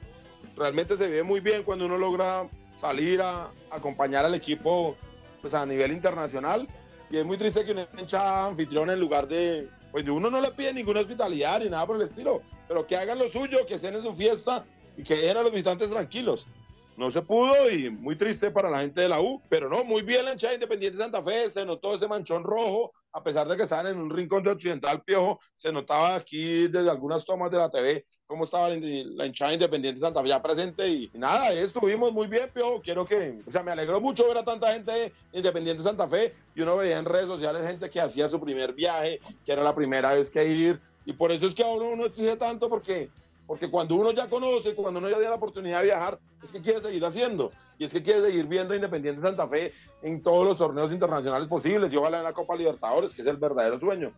Realmente 0.56 0.96
se 0.96 1.08
ve 1.08 1.22
muy 1.22 1.40
bien 1.40 1.62
cuando 1.62 1.86
uno 1.86 1.98
logra 1.98 2.48
salir 2.72 3.20
a, 3.20 3.50
acompañar 3.70 4.24
al 4.24 4.34
equipo 4.34 4.96
pues, 5.40 5.54
a 5.54 5.66
nivel 5.66 5.92
internacional. 5.92 6.66
Y 7.10 7.18
es 7.18 7.24
muy 7.24 7.36
triste 7.36 7.64
que 7.64 7.72
una 7.72 7.86
hincha 7.98 8.46
anfitrión 8.46 8.90
en 8.90 8.98
lugar 8.98 9.28
de, 9.28 9.68
pues 9.92 10.04
de 10.04 10.10
uno 10.10 10.30
no 10.30 10.40
le 10.40 10.50
pide 10.52 10.72
ninguna 10.72 11.00
hospitalidad 11.00 11.60
ni 11.60 11.68
nada 11.68 11.86
por 11.86 11.96
el 11.96 12.02
estilo, 12.02 12.42
pero 12.66 12.86
que 12.86 12.96
hagan 12.96 13.18
lo 13.18 13.28
suyo, 13.28 13.64
que 13.66 13.74
estén 13.74 13.94
en 13.94 14.02
su 14.02 14.12
fiesta 14.14 14.64
y 14.96 15.02
que 15.02 15.14
dejen 15.14 15.36
a 15.36 15.42
los 15.42 15.52
visitantes 15.52 15.90
tranquilos 15.90 16.48
no 16.96 17.10
se 17.10 17.22
pudo 17.22 17.70
y 17.70 17.90
muy 17.90 18.16
triste 18.16 18.50
para 18.50 18.70
la 18.70 18.80
gente 18.80 19.02
de 19.02 19.08
la 19.08 19.20
U, 19.20 19.40
pero 19.48 19.68
no, 19.68 19.84
muy 19.84 20.02
bien 20.02 20.24
la 20.24 20.32
hinchada 20.32 20.54
Independiente 20.54 20.96
de 20.96 21.04
Santa 21.04 21.22
Fe, 21.22 21.48
se 21.50 21.64
notó 21.64 21.94
ese 21.94 22.08
manchón 22.08 22.42
rojo, 22.42 22.92
a 23.16 23.22
pesar 23.22 23.48
de 23.48 23.56
que 23.56 23.62
estaban 23.62 23.86
en 23.86 23.96
un 23.96 24.10
rincón 24.10 24.42
de 24.42 24.50
Occidental 24.50 25.02
Piojo, 25.02 25.40
se 25.56 25.72
notaba 25.72 26.16
aquí 26.16 26.68
desde 26.68 26.90
algunas 26.90 27.24
tomas 27.24 27.50
de 27.50 27.56
la 27.56 27.70
TV 27.70 28.04
cómo 28.26 28.44
estaba 28.44 28.68
la 28.68 29.26
hinchada 29.26 29.54
Independiente 29.54 29.94
de 29.94 30.06
Santa 30.06 30.20
Fe 30.20 30.28
ya 30.28 30.42
presente 30.42 30.86
y, 30.86 31.10
nada, 31.14 31.50
estuvimos 31.52 32.12
muy 32.12 32.26
bien 32.26 32.50
Piojo, 32.52 32.82
quiero 32.82 33.06
que, 33.06 33.38
o 33.46 33.50
sea, 33.50 33.62
me 33.62 33.70
alegró 33.70 34.02
mucho 34.02 34.28
ver 34.28 34.36
a 34.36 34.44
tanta 34.44 34.70
gente 34.70 35.14
Independiente 35.32 35.82
de 35.82 35.88
Santa 35.88 36.06
Fe 36.08 36.34
y 36.54 36.60
uno 36.60 36.76
veía 36.76 36.98
en 36.98 37.06
redes 37.06 37.26
sociales 37.26 37.66
gente 37.66 37.88
que 37.88 38.02
hacía 38.02 38.28
su 38.28 38.38
primer 38.38 38.74
viaje, 38.74 39.18
que 39.46 39.52
era 39.52 39.62
la 39.62 39.74
primera 39.74 40.12
vez 40.12 40.28
que 40.28 40.46
ir 40.46 40.78
y 41.06 41.14
por 41.14 41.32
eso 41.32 41.46
es 41.46 41.54
que 41.54 41.62
ahora 41.62 41.86
uno 41.86 41.96
no 41.96 42.04
exige 42.04 42.36
tanto 42.36 42.68
porque 42.68 43.08
porque 43.46 43.70
cuando 43.70 43.94
uno 43.94 44.10
ya 44.12 44.28
conoce, 44.28 44.74
cuando 44.74 44.98
uno 44.98 45.08
ya 45.08 45.16
tiene 45.16 45.30
la 45.30 45.36
oportunidad 45.36 45.78
de 45.78 45.86
viajar, 45.86 46.18
es 46.42 46.50
que 46.50 46.60
quiere 46.60 46.80
seguir 46.80 47.04
haciendo. 47.04 47.52
Y 47.78 47.84
es 47.84 47.92
que 47.92 48.02
quiere 48.02 48.20
seguir 48.20 48.46
viendo 48.46 48.72
a 48.72 48.76
Independiente 48.76 49.22
Santa 49.22 49.46
Fe 49.46 49.72
en 50.02 50.22
todos 50.22 50.44
los 50.44 50.58
torneos 50.58 50.90
internacionales 50.92 51.46
posibles 51.46 51.92
y 51.92 51.96
ojalá 51.96 52.18
en 52.18 52.24
la 52.24 52.32
Copa 52.32 52.56
Libertadores, 52.56 53.14
que 53.14 53.22
es 53.22 53.28
el 53.28 53.36
verdadero 53.36 53.78
sueño. 53.78 54.12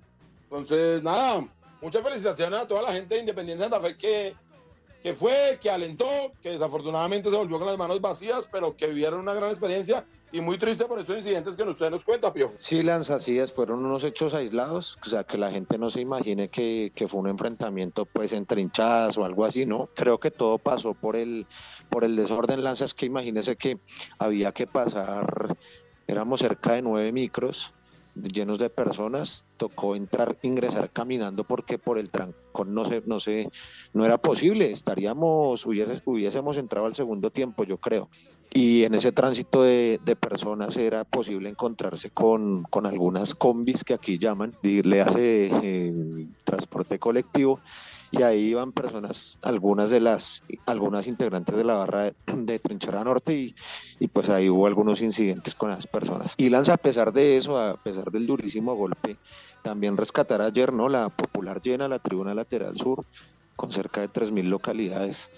Entonces, 0.44 1.02
nada, 1.02 1.46
muchas 1.82 2.02
felicitaciones 2.02 2.58
a 2.58 2.66
toda 2.66 2.82
la 2.82 2.92
gente 2.92 3.14
de 3.14 3.20
Independiente 3.20 3.62
Santa 3.62 3.80
Fe 3.80 3.98
que, 3.98 4.34
que 5.02 5.14
fue, 5.14 5.58
que 5.60 5.70
alentó, 5.70 6.32
que 6.42 6.50
desafortunadamente 6.50 7.30
se 7.30 7.36
volvió 7.36 7.58
con 7.58 7.66
las 7.66 7.78
manos 7.78 8.00
vacías, 8.00 8.48
pero 8.50 8.76
que 8.76 8.88
vivieron 8.88 9.20
una 9.20 9.34
gran 9.34 9.50
experiencia 9.50 10.04
y 10.32 10.40
muy 10.40 10.58
triste 10.58 10.84
por 10.84 10.98
estos 10.98 11.16
incidentes 11.16 11.56
que 11.56 11.62
usted 11.62 11.90
nos 11.90 12.04
cuenta, 12.04 12.32
Piojo. 12.32 12.54
Sí, 12.58 12.82
Lanza, 12.82 13.14
así 13.14 13.38
es, 13.38 13.52
fueron 13.52 13.84
unos 13.84 14.04
hechos 14.04 14.34
aislados, 14.34 14.98
o 15.04 15.08
sea, 15.08 15.24
que 15.24 15.38
la 15.38 15.50
gente 15.50 15.78
no 15.78 15.88
se 15.88 16.00
imagine 16.00 16.48
que, 16.48 16.92
que, 16.94 17.08
fue 17.08 17.20
un 17.20 17.28
enfrentamiento 17.28 18.04
pues 18.04 18.32
entre 18.32 18.60
hinchadas 18.60 19.16
o 19.16 19.24
algo 19.24 19.44
así, 19.44 19.64
¿no? 19.64 19.88
Creo 19.94 20.18
que 20.18 20.30
todo 20.30 20.58
pasó 20.58 20.94
por 20.94 21.16
el, 21.16 21.46
por 21.88 22.04
el 22.04 22.16
desorden, 22.16 22.62
Lanza, 22.62 22.84
es 22.84 22.94
que 22.94 23.06
imagínese 23.06 23.56
que 23.56 23.78
había 24.18 24.52
que 24.52 24.66
pasar, 24.66 25.56
éramos 26.06 26.40
cerca 26.40 26.74
de 26.74 26.82
nueve 26.82 27.12
micros, 27.12 27.72
llenos 28.22 28.58
de 28.58 28.70
personas, 28.70 29.44
tocó 29.56 29.96
entrar, 29.96 30.36
ingresar 30.42 30.90
caminando 30.90 31.44
porque 31.44 31.78
por 31.78 31.98
el 31.98 32.10
trancón 32.10 32.74
no 32.74 32.84
se, 32.84 33.02
no 33.06 33.20
se, 33.20 33.50
no 33.92 34.04
era 34.04 34.18
posible, 34.18 34.70
estaríamos, 34.70 35.64
hubiésemos 35.66 36.56
entrado 36.56 36.86
al 36.86 36.94
segundo 36.94 37.30
tiempo, 37.30 37.64
yo 37.64 37.78
creo. 37.78 38.08
Y 38.52 38.84
en 38.84 38.94
ese 38.94 39.12
tránsito 39.12 39.62
de, 39.62 40.00
personas 40.18 40.76
era 40.76 41.04
posible 41.04 41.48
encontrarse 41.48 42.10
con, 42.10 42.64
con, 42.64 42.86
algunas 42.86 43.34
combis 43.34 43.84
que 43.84 43.94
aquí 43.94 44.18
llaman, 44.18 44.56
le 44.62 45.00
hace 45.00 45.50
eh, 45.62 46.26
transporte 46.44 46.98
colectivo 46.98 47.60
y 48.10 48.22
ahí 48.22 48.50
iban 48.50 48.72
personas, 48.72 49.38
algunas 49.42 49.90
de 49.90 50.00
las, 50.00 50.44
algunas 50.66 51.06
integrantes 51.06 51.56
de 51.56 51.64
la 51.64 51.74
barra 51.74 52.12
de, 52.26 52.58
Trinchera 52.58 53.04
Norte 53.04 53.34
y, 53.34 53.54
y, 54.00 54.08
pues 54.08 54.30
ahí 54.30 54.48
hubo 54.48 54.66
algunos 54.66 55.02
incidentes 55.02 55.54
con 55.54 55.70
esas 55.70 55.86
personas. 55.86 56.34
Y 56.36 56.48
Lanza, 56.48 56.74
a 56.74 56.78
pesar 56.78 57.12
de 57.12 57.36
eso, 57.36 57.58
a 57.58 57.76
pesar 57.76 58.10
del 58.10 58.26
durísimo 58.26 58.74
golpe, 58.74 59.16
también 59.62 59.96
rescatar 59.96 60.40
ayer, 60.40 60.72
¿no? 60.72 60.88
La 60.88 61.08
popular 61.08 61.60
llena, 61.60 61.88
la 61.88 61.98
tribuna 61.98 62.34
lateral 62.34 62.76
sur, 62.76 63.04
con 63.56 63.72
cerca 63.72 64.00
de 64.00 64.08
3.000 64.08 64.44
localidades 64.44 65.30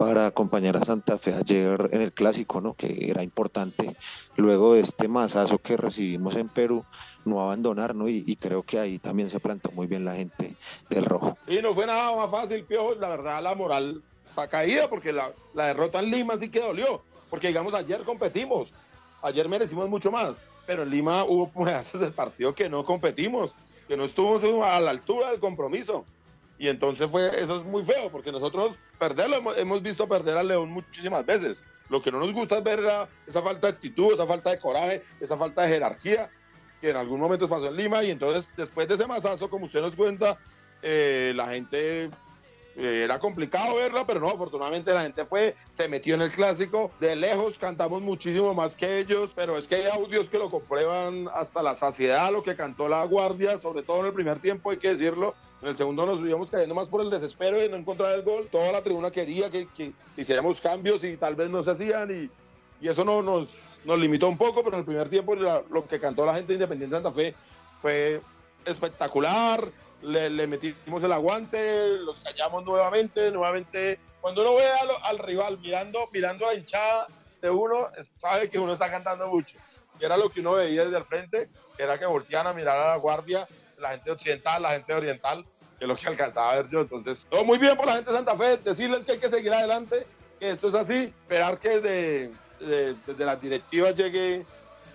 para 0.00 0.24
acompañar 0.24 0.78
a 0.78 0.84
Santa 0.86 1.18
Fe 1.18 1.34
ayer 1.34 1.90
en 1.92 2.00
el 2.00 2.14
clásico, 2.14 2.62
¿no? 2.62 2.72
que 2.72 3.10
era 3.10 3.22
importante 3.22 3.96
luego 4.34 4.72
de 4.72 4.80
este 4.80 5.08
masazo 5.08 5.58
que 5.58 5.76
recibimos 5.76 6.36
en 6.36 6.48
Perú, 6.48 6.86
no 7.26 7.38
abandonar, 7.42 7.94
¿no? 7.94 8.08
Y, 8.08 8.34
creo 8.36 8.62
que 8.62 8.78
ahí 8.78 8.98
también 8.98 9.28
se 9.28 9.40
plantó 9.40 9.70
muy 9.72 9.86
bien 9.86 10.06
la 10.06 10.14
gente 10.14 10.56
del 10.88 11.04
rojo. 11.04 11.36
Y 11.46 11.60
no 11.60 11.74
fue 11.74 11.84
nada 11.84 12.16
más 12.16 12.30
fácil, 12.30 12.64
Piojo, 12.64 12.94
la 12.94 13.10
verdad 13.10 13.42
la 13.42 13.54
moral 13.54 14.02
está 14.24 14.48
caída 14.48 14.88
porque 14.88 15.12
la, 15.12 15.34
la 15.52 15.66
derrota 15.66 15.98
en 15.98 16.10
Lima 16.10 16.34
sí 16.38 16.48
que 16.48 16.60
dolió, 16.60 17.02
porque 17.28 17.48
digamos 17.48 17.74
ayer 17.74 18.02
competimos, 18.04 18.72
ayer 19.20 19.50
merecimos 19.50 19.86
mucho 19.90 20.10
más, 20.10 20.40
pero 20.66 20.84
en 20.84 20.90
Lima 20.92 21.24
hubo 21.24 21.50
pedazos 21.62 22.00
del 22.00 22.14
partido 22.14 22.54
que 22.54 22.70
no 22.70 22.86
competimos, 22.86 23.54
que 23.86 23.98
no 23.98 24.06
estuvo 24.06 24.64
a 24.64 24.80
la 24.80 24.92
altura 24.92 25.30
del 25.30 25.40
compromiso. 25.40 26.06
Y 26.60 26.68
entonces 26.68 27.10
fue, 27.10 27.42
eso 27.42 27.60
es 27.60 27.64
muy 27.64 27.82
feo, 27.82 28.10
porque 28.12 28.30
nosotros 28.30 28.78
perderlo, 28.98 29.56
hemos, 29.56 29.82
visto 29.82 30.06
perder 30.06 30.36
al 30.36 30.46
León 30.46 30.70
muchísimas 30.70 31.24
veces. 31.24 31.64
Lo 31.88 32.02
que 32.02 32.12
no 32.12 32.18
nos 32.18 32.34
gusta 32.34 32.58
es 32.58 32.64
ver 32.64 32.80
esa 33.26 33.40
falta 33.40 33.66
de 33.66 33.72
actitud, 33.72 34.12
esa 34.12 34.26
falta 34.26 34.50
de 34.50 34.58
coraje, 34.58 35.02
esa 35.20 35.38
falta 35.38 35.62
de 35.62 35.68
jerarquía 35.68 36.30
que 36.78 36.90
en 36.90 36.96
algún 36.96 37.18
momento 37.18 37.48
pasó 37.48 37.68
en 37.68 37.76
Lima. 37.76 38.04
Y 38.04 38.10
entonces, 38.10 38.46
después 38.58 38.86
de 38.88 38.96
ese 38.96 39.06
masazo, 39.06 39.48
como 39.48 39.64
usted 39.64 39.80
nos 39.80 39.96
cuenta, 39.96 40.38
eh, 40.82 41.32
la 41.34 41.48
gente 41.48 42.10
eh, 42.76 43.04
era 43.04 43.18
complicado 43.18 43.76
verla, 43.76 44.06
pero 44.06 44.20
no, 44.20 44.28
afortunadamente 44.28 44.92
la 44.92 45.00
gente 45.00 45.24
fue, 45.24 45.56
se 45.72 45.88
metió 45.88 46.14
en 46.14 46.20
el 46.20 46.30
clásico, 46.30 46.90
de 47.00 47.16
lejos 47.16 47.56
cantamos 47.56 48.02
muchísimo 48.02 48.52
más 48.52 48.76
que 48.76 48.98
ellos, 48.98 49.32
pero 49.34 49.56
es 49.56 49.66
que 49.66 49.76
hay 49.76 49.86
audios 49.86 50.28
que 50.28 50.36
lo 50.36 50.50
comprueban 50.50 51.26
hasta 51.32 51.62
la 51.62 51.74
saciedad, 51.74 52.30
lo 52.30 52.42
que 52.42 52.54
cantó 52.54 52.86
la 52.86 53.02
guardia, 53.04 53.58
sobre 53.58 53.82
todo 53.82 54.00
en 54.00 54.06
el 54.08 54.12
primer 54.12 54.40
tiempo, 54.40 54.70
hay 54.70 54.76
que 54.76 54.88
decirlo, 54.88 55.34
en 55.62 55.68
el 55.68 55.76
segundo 55.76 56.06
nos 56.06 56.20
íbamos 56.20 56.50
cayendo 56.50 56.74
más 56.74 56.86
por 56.86 57.02
el 57.02 57.10
desespero 57.10 57.58
de 57.58 57.68
no 57.68 57.76
encontrar 57.76 58.14
el 58.14 58.22
gol. 58.22 58.48
Toda 58.50 58.72
la 58.72 58.82
tribuna 58.82 59.10
quería 59.10 59.50
que, 59.50 59.92
hiciéramos 60.16 60.60
cambios 60.60 61.04
y 61.04 61.16
tal 61.16 61.34
vez 61.34 61.50
no 61.50 61.62
se 61.62 61.72
hacían 61.72 62.10
y, 62.10 62.30
y 62.84 62.88
eso 62.88 63.04
no, 63.04 63.22
nos, 63.22 63.50
nos 63.84 63.98
limitó 63.98 64.28
un 64.28 64.38
poco, 64.38 64.62
pero 64.62 64.76
en 64.76 64.80
el 64.80 64.86
primer 64.86 65.08
tiempo 65.08 65.34
lo 65.34 65.86
que 65.86 66.00
cantó 66.00 66.24
la 66.24 66.34
gente 66.34 66.48
de 66.48 66.54
Independiente 66.54 66.96
Santa 66.96 67.12
Fe 67.12 67.34
fue 67.78 68.20
espectacular. 68.64 69.70
Le, 70.02 70.30
le, 70.30 70.46
metimos 70.46 71.02
el 71.02 71.12
aguante, 71.12 71.98
los 71.98 72.20
callamos 72.20 72.64
nuevamente, 72.64 73.30
nuevamente. 73.30 73.98
Cuando 74.22 74.40
uno 74.40 74.54
ve 74.54 74.64
al 75.02 75.18
rival 75.18 75.58
mirando, 75.58 76.08
mirando 76.10 76.46
la 76.46 76.54
hinchada, 76.54 77.06
de 77.40 77.50
uno 77.50 77.88
sabe 78.18 78.48
que 78.48 78.58
uno 78.58 78.72
está 78.72 78.90
cantando 78.90 79.28
mucho. 79.28 79.58
Y 80.00 80.04
era 80.04 80.16
lo 80.16 80.30
que 80.30 80.40
uno 80.40 80.52
veía 80.52 80.84
desde 80.84 80.96
el 80.96 81.04
frente, 81.04 81.50
que 81.76 81.82
era 81.82 81.98
que 81.98 82.06
volteaban 82.06 82.46
a 82.46 82.52
mirar 82.54 82.78
a 82.78 82.88
la 82.88 82.96
guardia, 82.96 83.46
la 83.80 83.90
gente 83.90 84.10
occidental, 84.10 84.62
la 84.62 84.72
gente 84.72 84.94
oriental, 84.94 85.44
que 85.78 85.84
es 85.84 85.88
lo 85.88 85.96
que 85.96 86.06
alcanzaba 86.08 86.52
a 86.52 86.56
ver 86.56 86.68
yo. 86.68 86.80
Entonces, 86.80 87.26
todo 87.28 87.44
muy 87.44 87.58
bien 87.58 87.76
por 87.76 87.86
la 87.86 87.94
gente 87.94 88.10
de 88.10 88.16
Santa 88.16 88.36
Fe, 88.36 88.56
decirles 88.58 89.04
que 89.04 89.12
hay 89.12 89.18
que 89.18 89.28
seguir 89.28 89.52
adelante, 89.52 90.06
que 90.38 90.50
esto 90.50 90.68
es 90.68 90.74
así, 90.74 91.12
esperar 91.22 91.58
que 91.58 91.80
desde, 91.80 92.94
desde 93.06 93.24
las 93.24 93.40
directivas 93.40 93.94
llegue, 93.94 94.44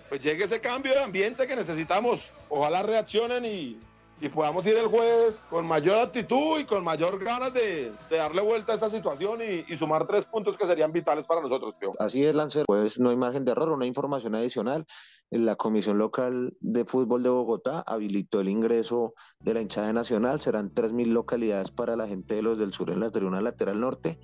pues 0.08 0.20
llegue 0.20 0.44
ese 0.44 0.60
cambio 0.60 0.92
de 0.92 1.02
ambiente 1.02 1.46
que 1.46 1.56
necesitamos. 1.56 2.20
Ojalá 2.48 2.82
reaccionen 2.82 3.44
y, 3.44 3.78
y 4.20 4.28
podamos 4.28 4.66
ir 4.66 4.76
el 4.76 4.86
jueves 4.86 5.42
con 5.50 5.66
mayor 5.66 5.98
actitud 5.98 6.58
y 6.58 6.64
con 6.64 6.82
mayor 6.82 7.22
ganas 7.22 7.52
de, 7.52 7.92
de 8.08 8.16
darle 8.16 8.40
vuelta 8.40 8.72
a 8.72 8.74
esta 8.76 8.88
situación 8.88 9.40
y, 9.42 9.72
y, 9.72 9.76
sumar 9.76 10.06
tres 10.06 10.24
puntos 10.24 10.56
que 10.56 10.66
serían 10.66 10.92
vitales 10.92 11.26
para 11.26 11.42
nosotros. 11.42 11.74
Así 11.98 12.24
es, 12.24 12.34
Lancero. 12.34 12.64
Pues 12.66 12.98
no 12.98 13.10
hay 13.10 13.16
margen 13.16 13.44
de 13.44 13.52
error, 13.52 13.70
una 13.72 13.86
información 13.86 14.34
adicional. 14.34 14.86
La 15.30 15.56
Comisión 15.56 15.98
Local 15.98 16.56
de 16.60 16.84
Fútbol 16.84 17.22
de 17.22 17.30
Bogotá 17.30 17.82
habilitó 17.86 18.40
el 18.40 18.48
ingreso 18.48 19.14
de 19.40 19.54
la 19.54 19.60
hinchada 19.60 19.92
nacional. 19.92 20.40
Serán 20.40 20.72
3.000 20.72 21.06
localidades 21.08 21.70
para 21.70 21.96
la 21.96 22.06
gente 22.06 22.36
de 22.36 22.42
los 22.42 22.58
del 22.58 22.72
sur 22.72 22.90
en 22.90 23.00
la 23.00 23.10
tribuna 23.10 23.40
lateral 23.40 23.80
norte 23.80 24.18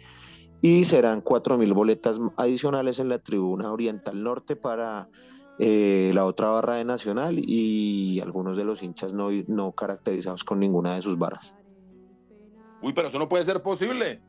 y 0.62 0.84
serán 0.84 1.24
4.000 1.24 1.74
boletas 1.74 2.18
adicionales 2.36 3.00
en 3.00 3.08
la 3.08 3.18
tribuna 3.18 3.72
oriental 3.72 4.22
norte 4.22 4.54
para 4.54 5.08
eh, 5.58 6.10
la 6.14 6.24
otra 6.24 6.48
barra 6.48 6.74
de 6.74 6.84
Nacional 6.84 7.38
y 7.38 8.20
algunos 8.20 8.56
de 8.56 8.64
los 8.64 8.82
hinchas 8.82 9.12
no, 9.12 9.30
no 9.46 9.72
caracterizados 9.72 10.44
con 10.44 10.60
ninguna 10.60 10.94
de 10.94 11.02
sus 11.02 11.18
barras. 11.18 11.54
Uy, 12.82 12.92
pero 12.92 13.08
eso 13.08 13.18
no 13.18 13.28
puede 13.28 13.44
ser 13.44 13.62
posible. 13.62 14.20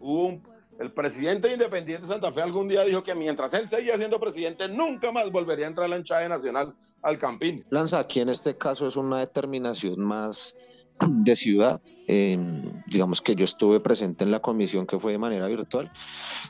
Hubo 0.00 0.26
un, 0.26 0.42
el 0.78 0.92
presidente 0.92 1.52
Independiente 1.52 2.06
de 2.06 2.12
Santa 2.12 2.32
Fe 2.32 2.42
algún 2.42 2.68
día 2.68 2.84
dijo 2.84 3.02
que 3.02 3.14
mientras 3.14 3.54
él 3.54 3.68
seguía 3.68 3.96
siendo 3.96 4.18
presidente, 4.18 4.68
nunca 4.68 5.12
más 5.12 5.30
volvería 5.30 5.66
a 5.66 5.68
entrar 5.68 5.88
la 5.88 5.96
hinchada 5.96 6.22
de 6.22 6.28
Nacional 6.28 6.74
al 7.02 7.18
Campín. 7.18 7.64
Lanza, 7.70 8.00
aquí 8.00 8.20
en 8.20 8.28
este 8.28 8.56
caso 8.56 8.88
es 8.88 8.96
una 8.96 9.20
determinación 9.20 10.00
más 10.00 10.56
de 11.00 11.36
ciudad. 11.36 11.80
Eh, 12.06 12.38
digamos 12.86 13.20
que 13.20 13.34
yo 13.34 13.44
estuve 13.44 13.80
presente 13.80 14.24
en 14.24 14.30
la 14.30 14.40
comisión 14.40 14.86
que 14.86 14.98
fue 14.98 15.12
de 15.12 15.18
manera 15.18 15.46
virtual. 15.46 15.90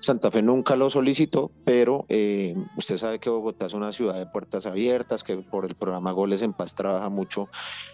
Santa 0.00 0.30
Fe 0.30 0.42
nunca 0.42 0.76
lo 0.76 0.90
solicitó, 0.90 1.50
pero 1.64 2.04
eh, 2.08 2.54
usted 2.76 2.96
sabe 2.96 3.18
que 3.18 3.30
Bogotá 3.30 3.66
es 3.66 3.74
una 3.74 3.92
ciudad 3.92 4.18
de 4.18 4.26
puertas 4.26 4.66
abiertas, 4.66 5.24
que 5.24 5.38
por 5.38 5.64
el 5.64 5.74
programa 5.74 6.12
Goles 6.12 6.42
en 6.42 6.52
Paz 6.52 6.74
trabaja 6.74 7.08
mucho 7.08 7.48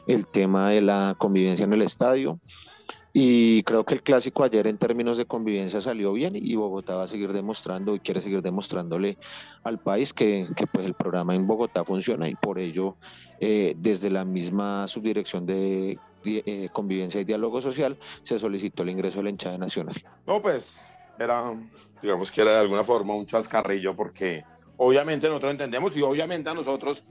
el 0.07 0.27
tema 0.27 0.71
de 0.71 0.81
la 0.81 1.15
convivencia 1.19 1.65
en 1.65 1.73
el 1.73 1.83
estadio. 1.83 2.41
Y 3.13 3.65
creo 3.65 3.85
que 3.85 3.95
el 3.95 4.03
clásico 4.05 4.45
ayer 4.45 4.69
en 4.69 4.79
términos 4.79 5.17
de 5.17 5.25
convivencia 5.25 5.81
salió 5.81 6.13
bien 6.13 6.37
y 6.37 6.55
Bogotá 6.55 6.95
va 6.95 7.05
a 7.05 7.09
seguir 7.09 7.33
demostrando 7.33 7.97
y 7.97 8.01
quiere 8.01 8.21
seguir 8.21 8.41
demostrándole 8.41 9.19
al 9.65 9.81
país 9.81 10.15
que, 10.15 10.47
que 10.55 10.69
pues 10.69 10.87
el 10.87 10.95
programa 10.95 11.35
en 11.35 11.47
Bogotá 11.47 11.83
funciona 11.85 12.29
y 12.29 12.37
por 12.37 12.61
ello 12.61 12.97
eh, 13.41 13.75
desde 13.77 14.11
la 14.11 14.25
misma 14.25 14.87
subdirección 14.87 15.45
de 15.45 15.99
eh, 16.25 16.69
convivencia 16.73 17.21
y 17.21 17.25
diálogo 17.25 17.61
social 17.61 17.99
se 18.23 18.39
solicitó 18.39 18.83
el 18.83 18.91
ingreso 18.91 19.19
de 19.19 19.25
la 19.25 19.31
hinchada 19.31 19.59
nacional. 19.59 19.97
No, 20.27 20.43
pues 20.43 20.93
era, 21.19 21.55
digamos 22.03 22.31
que 22.31 22.43
era 22.43 22.53
de 22.53 22.59
alguna 22.59 22.85
forma 22.85 23.15
un 23.15 23.27
chascarrillo 23.27 23.95
porque 23.95 24.45
obviamente 24.77 25.29
nosotros 25.29 25.53
entendemos 25.53 25.97
y 25.97 26.03
obviamente 26.03 26.51
a 26.51 26.55
nosotros 26.55 27.03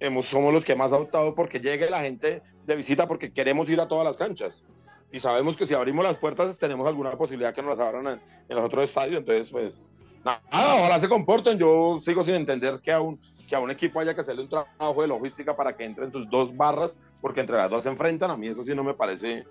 hemos, 0.00 0.26
somos 0.26 0.52
los 0.52 0.64
que 0.64 0.76
más 0.76 0.92
ha 0.92 0.96
optado 0.96 1.34
porque 1.34 1.60
llegue 1.60 1.90
la 1.90 2.02
gente 2.02 2.42
de 2.66 2.76
visita 2.76 3.08
porque 3.08 3.32
queremos 3.32 3.68
ir 3.70 3.80
a 3.80 3.88
todas 3.88 4.04
las 4.04 4.16
canchas. 4.16 4.64
Y 5.10 5.20
sabemos 5.20 5.56
que 5.56 5.66
si 5.66 5.74
abrimos 5.74 6.04
las 6.04 6.18
puertas 6.18 6.58
tenemos 6.58 6.86
alguna 6.86 7.12
posibilidad 7.12 7.54
que 7.54 7.62
nos 7.62 7.78
las 7.78 7.86
abran 7.86 8.06
en, 8.06 8.20
en 8.48 8.56
los 8.56 8.64
otros 8.64 8.84
estadios, 8.84 9.20
entonces 9.20 9.50
pues 9.50 9.80
nada, 10.24 10.42
ojalá 10.50 11.00
se 11.00 11.08
comporten, 11.08 11.58
yo 11.58 11.98
sigo 12.00 12.24
sin 12.24 12.34
entender 12.34 12.80
que 12.80 12.92
aún 12.92 13.18
que 13.48 13.56
a 13.56 13.60
un 13.60 13.70
equipo 13.70 13.98
haya 13.98 14.14
que 14.14 14.20
hacerle 14.20 14.42
un 14.42 14.48
trabajo 14.48 15.02
de 15.02 15.08
logística 15.08 15.56
para 15.56 15.74
que 15.76 15.84
entren 15.84 16.12
sus 16.12 16.28
dos 16.28 16.54
barras, 16.56 16.96
porque 17.20 17.40
entre 17.40 17.56
las 17.56 17.70
dos 17.70 17.82
se 17.82 17.88
enfrentan, 17.88 18.30
a 18.30 18.36
mí 18.36 18.46
eso 18.46 18.62
sí 18.62 18.74
no 18.74 18.84
me 18.84 18.94
parece 18.94 19.46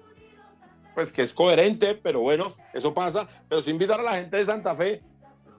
pues 0.93 1.11
que 1.11 1.23
es 1.23 1.33
coherente, 1.33 1.93
pero 1.95 2.21
bueno, 2.21 2.55
eso 2.73 2.93
pasa, 2.93 3.27
pero 3.49 3.61
si 3.61 3.69
invitar 3.69 3.99
a 3.99 4.03
la 4.03 4.13
gente 4.13 4.37
de 4.37 4.45
Santa 4.45 4.75
Fe, 4.75 5.03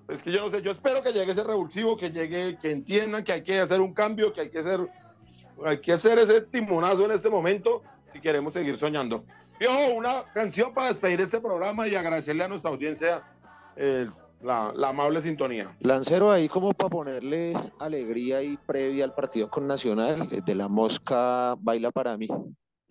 es 0.09 0.23
que 0.23 0.33
yo 0.33 0.41
no 0.41 0.51
sé, 0.51 0.63
yo 0.63 0.73
espero 0.73 1.03
que 1.03 1.13
llegue 1.13 1.31
ese 1.31 1.45
revulsivo, 1.45 1.97
que 1.97 2.11
llegue, 2.11 2.57
que 2.59 2.71
entiendan 2.71 3.23
que 3.23 3.33
hay 3.33 3.43
que 3.43 3.61
hacer 3.61 3.81
un 3.81 3.93
cambio, 3.93 4.33
que 4.33 4.43
hay 4.43 4.51
que 4.51 4.59
hacer, 4.59 4.89
hay 5.65 5.79
que 5.81 5.93
hacer 5.93 6.19
ese 6.19 6.41
timonazo 6.41 7.05
en 7.05 7.13
este 7.13 7.29
momento 7.29 7.83
si 8.13 8.21
queremos 8.21 8.53
seguir 8.53 8.77
soñando. 8.77 9.25
Viejo, 9.61 9.95
una 9.95 10.23
canción 10.33 10.73
para 10.73 10.89
despedir 10.89 11.21
este 11.21 11.41
programa 11.41 11.87
y 11.87 11.95
agradecerle 11.95 12.45
a 12.45 12.49
nuestra 12.49 12.71
audiencia 12.71 13.23
eh, 13.77 14.09
la, 14.43 14.73
la, 14.75 14.89
amable 14.89 15.21
sintonía. 15.21 15.77
Lancero 15.81 16.31
ahí 16.31 16.49
como 16.49 16.73
para 16.73 16.91
ponerle 16.91 17.55
alegría 17.79 18.43
y 18.43 18.57
previa 18.57 19.05
al 19.05 19.15
partido 19.15 19.49
con 19.49 19.67
Nacional, 19.67 20.29
de 20.29 20.55
la 20.55 20.69
mosca 20.69 21.55
baila 21.59 21.91
para 21.91 22.17
mí. 22.17 22.29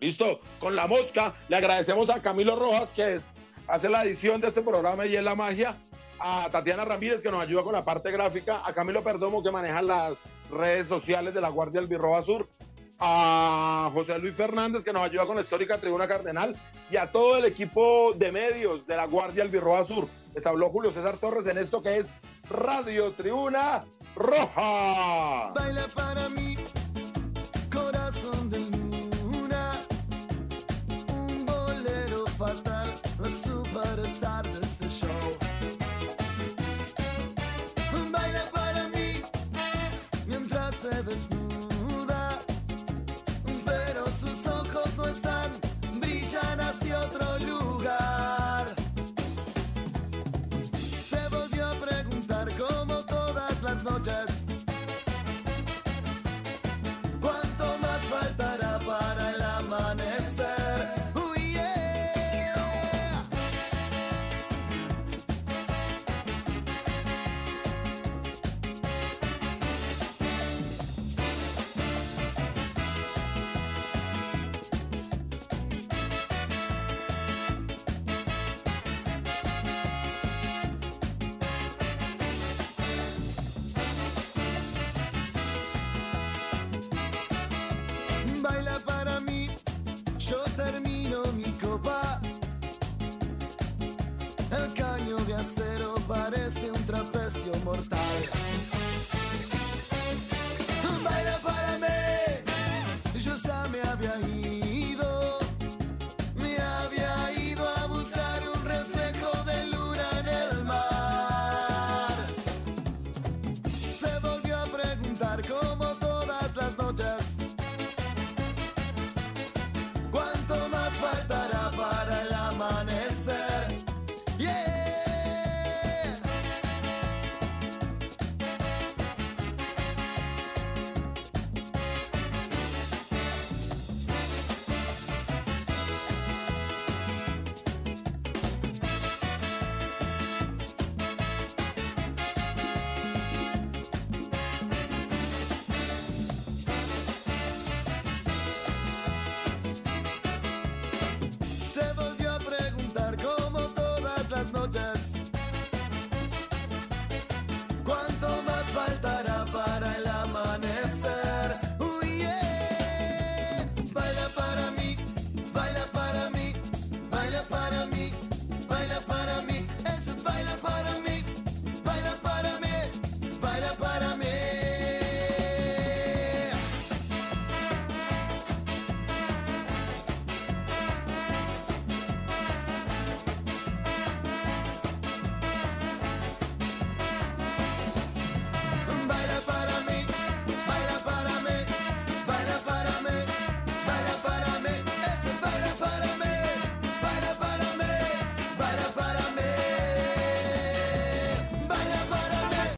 Listo, 0.00 0.40
con 0.60 0.76
la 0.76 0.86
mosca 0.86 1.34
le 1.48 1.56
agradecemos 1.56 2.08
a 2.10 2.22
Camilo 2.22 2.54
Rojas 2.56 2.92
que 2.92 3.14
es, 3.14 3.30
hace 3.66 3.88
la 3.88 4.04
edición 4.04 4.40
de 4.40 4.48
este 4.48 4.62
programa 4.62 5.06
y 5.06 5.16
es 5.16 5.24
la 5.24 5.34
magia, 5.34 5.76
a 6.20 6.48
Tatiana 6.50 6.84
Ramírez 6.84 7.22
que 7.22 7.30
nos 7.30 7.40
ayuda 7.40 7.62
con 7.62 7.72
la 7.72 7.84
parte 7.84 8.10
gráfica, 8.10 8.62
a 8.64 8.72
Camilo 8.72 9.02
Perdomo 9.02 9.42
que 9.42 9.50
maneja 9.50 9.82
las 9.82 10.18
redes 10.50 10.86
sociales 10.86 11.34
de 11.34 11.40
la 11.40 11.48
Guardia 11.48 11.80
Albirroja 11.80 12.22
Sur, 12.22 12.48
a 12.98 13.90
José 13.92 14.18
Luis 14.18 14.34
Fernández, 14.34 14.84
que 14.84 14.92
nos 14.92 15.02
ayuda 15.02 15.26
con 15.26 15.36
la 15.36 15.42
histórica 15.42 15.78
Tribuna 15.78 16.08
Cardenal, 16.08 16.56
y 16.90 16.96
a 16.96 17.10
todo 17.10 17.36
el 17.36 17.44
equipo 17.44 18.12
de 18.14 18.32
medios 18.32 18.86
de 18.86 18.96
la 18.96 19.06
Guardia 19.06 19.44
Albirroja 19.44 19.84
Sur. 19.84 20.08
Habló 20.46 20.70
Julio 20.70 20.92
César 20.92 21.16
Torres 21.18 21.46
en 21.46 21.58
esto 21.58 21.82
que 21.82 21.98
es 21.98 22.06
Radio 22.50 23.12
Tribuna 23.12 23.84
Roja. 24.14 25.52
Baila 25.54 25.86
para 25.94 26.28
mí. 26.28 26.56